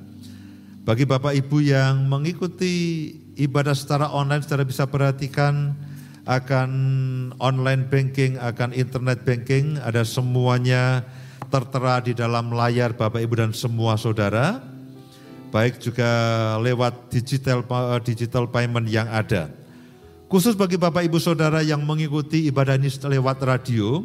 bagi 0.85 1.09
Bapak 1.09 1.33
Ibu 1.33 1.64
yang 1.64 2.05
mengikuti 2.05 3.09
ibadah 3.41 3.73
secara 3.73 4.12
online, 4.12 4.45
saudara 4.45 4.68
bisa 4.68 4.85
perhatikan 4.85 5.73
akan 6.23 6.70
online 7.43 7.91
banking, 7.91 8.39
akan 8.39 8.70
internet 8.70 9.27
banking, 9.27 9.79
ada 9.83 10.07
semuanya 10.07 11.03
tertera 11.51 11.99
di 11.99 12.14
dalam 12.14 12.55
layar 12.55 12.95
Bapak 12.95 13.18
Ibu 13.18 13.35
dan 13.35 13.53
semua 13.53 13.99
saudara, 13.99 14.62
baik 15.51 15.83
juga 15.83 16.09
lewat 16.62 17.11
digital 17.11 17.66
digital 18.01 18.49
payment 18.49 18.87
yang 18.87 19.11
ada. 19.11 19.51
Khusus 20.33 20.57
bagi 20.57 20.81
Bapak 20.81 21.05
Ibu 21.05 21.20
Saudara 21.20 21.61
yang 21.61 21.85
mengikuti 21.85 22.49
ibadah 22.49 22.81
ini 22.81 22.89
lewat 22.89 23.45
radio, 23.45 24.01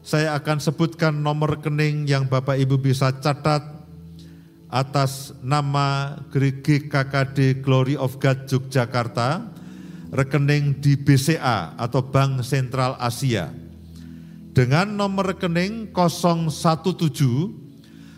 saya 0.00 0.32
akan 0.32 0.56
sebutkan 0.56 1.12
nomor 1.12 1.60
rekening 1.60 2.08
yang 2.08 2.24
Bapak 2.24 2.56
Ibu 2.56 2.80
bisa 2.80 3.12
catat 3.20 3.60
atas 4.72 5.36
nama 5.44 6.16
GKKD 6.32 7.60
Glory 7.60 7.98
of 7.98 8.16
God 8.16 8.48
Yogyakarta, 8.48 9.59
rekening 10.10 10.82
di 10.82 10.98
BCA 10.98 11.78
atau 11.78 12.02
Bank 12.02 12.42
Sentral 12.42 12.98
Asia. 12.98 13.54
Dengan 14.50 14.98
nomor 14.98 15.30
rekening 15.34 15.94
017 15.94 16.90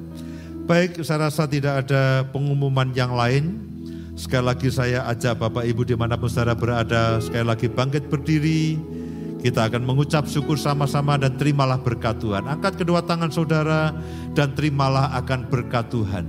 Baik, 0.62 1.02
saya 1.02 1.26
rasa 1.26 1.50
tidak 1.50 1.86
ada 1.86 2.22
pengumuman 2.30 2.94
yang 2.94 3.12
lain. 3.18 3.58
Sekali 4.14 4.46
lagi 4.46 4.68
saya 4.70 5.02
ajak 5.10 5.42
Bapak 5.42 5.66
Ibu 5.66 5.82
di 5.82 5.98
mana 5.98 6.14
pun 6.14 6.30
saudara 6.30 6.54
berada, 6.54 7.18
sekali 7.18 7.42
lagi 7.42 7.66
bangkit 7.66 8.06
berdiri. 8.06 8.78
Kita 9.42 9.66
akan 9.66 9.82
mengucap 9.82 10.30
syukur 10.30 10.54
sama-sama 10.54 11.18
dan 11.18 11.34
terimalah 11.34 11.82
berkat 11.82 12.22
Tuhan. 12.22 12.46
Angkat 12.46 12.78
kedua 12.78 13.02
tangan 13.02 13.34
saudara 13.34 13.90
dan 14.38 14.54
terimalah 14.54 15.10
akan 15.18 15.50
berkat 15.50 15.90
Tuhan. 15.90 16.24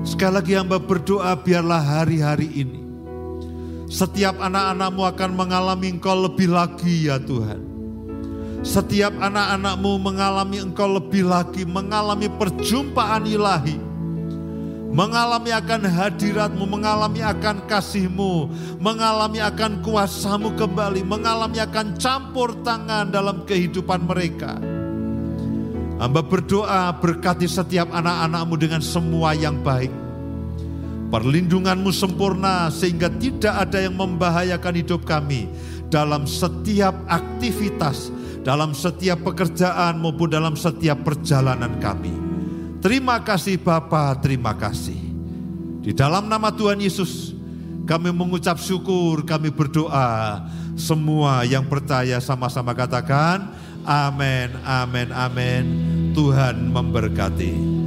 Sekali 0.00 0.32
lagi 0.40 0.52
hamba 0.56 0.80
berdoa 0.80 1.36
biarlah 1.36 2.00
hari-hari 2.00 2.48
ini 2.48 2.80
setiap 3.90 4.38
anak-anakmu 4.38 5.02
akan 5.02 5.30
mengalami 5.34 5.98
engkau 5.98 6.14
lebih 6.14 6.54
lagi 6.54 7.10
ya 7.10 7.18
Tuhan. 7.18 7.79
Setiap 8.60 9.16
anak-anakmu 9.16 9.92
mengalami 9.96 10.60
engkau 10.60 10.86
lebih 10.86 11.24
lagi, 11.24 11.64
mengalami 11.64 12.28
perjumpaan 12.28 13.24
ilahi. 13.24 13.76
Mengalami 14.90 15.54
akan 15.54 15.86
hadiratmu, 15.86 16.66
mengalami 16.66 17.22
akan 17.22 17.62
kasihmu, 17.70 18.50
mengalami 18.82 19.38
akan 19.38 19.80
kuasamu 19.86 20.52
kembali, 20.58 21.06
mengalami 21.06 21.62
akan 21.62 21.94
campur 21.94 22.52
tangan 22.66 23.08
dalam 23.08 23.46
kehidupan 23.46 24.02
mereka. 24.02 24.58
Hamba 26.02 26.20
berdoa 26.26 26.90
berkati 26.98 27.46
setiap 27.46 27.88
anak-anakmu 27.94 28.54
dengan 28.58 28.82
semua 28.82 29.36
yang 29.36 29.60
baik 29.62 29.92
Perlindunganmu 31.10 31.90
sempurna 31.90 32.70
sehingga 32.70 33.10
tidak 33.10 33.50
ada 33.50 33.82
yang 33.82 33.98
membahayakan 33.98 34.74
hidup 34.78 35.02
kami 35.02 35.50
dalam 35.90 36.22
setiap 36.22 36.94
aktivitas, 37.10 38.14
dalam 38.40 38.72
setiap 38.72 39.20
pekerjaan 39.24 40.00
maupun 40.00 40.32
dalam 40.32 40.56
setiap 40.56 41.04
perjalanan 41.04 41.76
kami. 41.80 42.12
Terima 42.80 43.20
kasih 43.20 43.60
Bapa, 43.60 44.16
terima 44.20 44.56
kasih. 44.56 44.96
Di 45.84 45.92
dalam 45.92 46.28
nama 46.28 46.48
Tuhan 46.48 46.80
Yesus, 46.80 47.36
kami 47.84 48.08
mengucap 48.12 48.56
syukur, 48.56 49.24
kami 49.24 49.52
berdoa. 49.52 50.48
Semua 50.80 51.44
yang 51.44 51.68
percaya 51.68 52.16
sama-sama 52.24 52.72
katakan, 52.72 53.52
amin, 53.84 54.48
amin, 54.64 55.08
amin. 55.12 55.64
Tuhan 56.16 56.72
memberkati. 56.72 57.79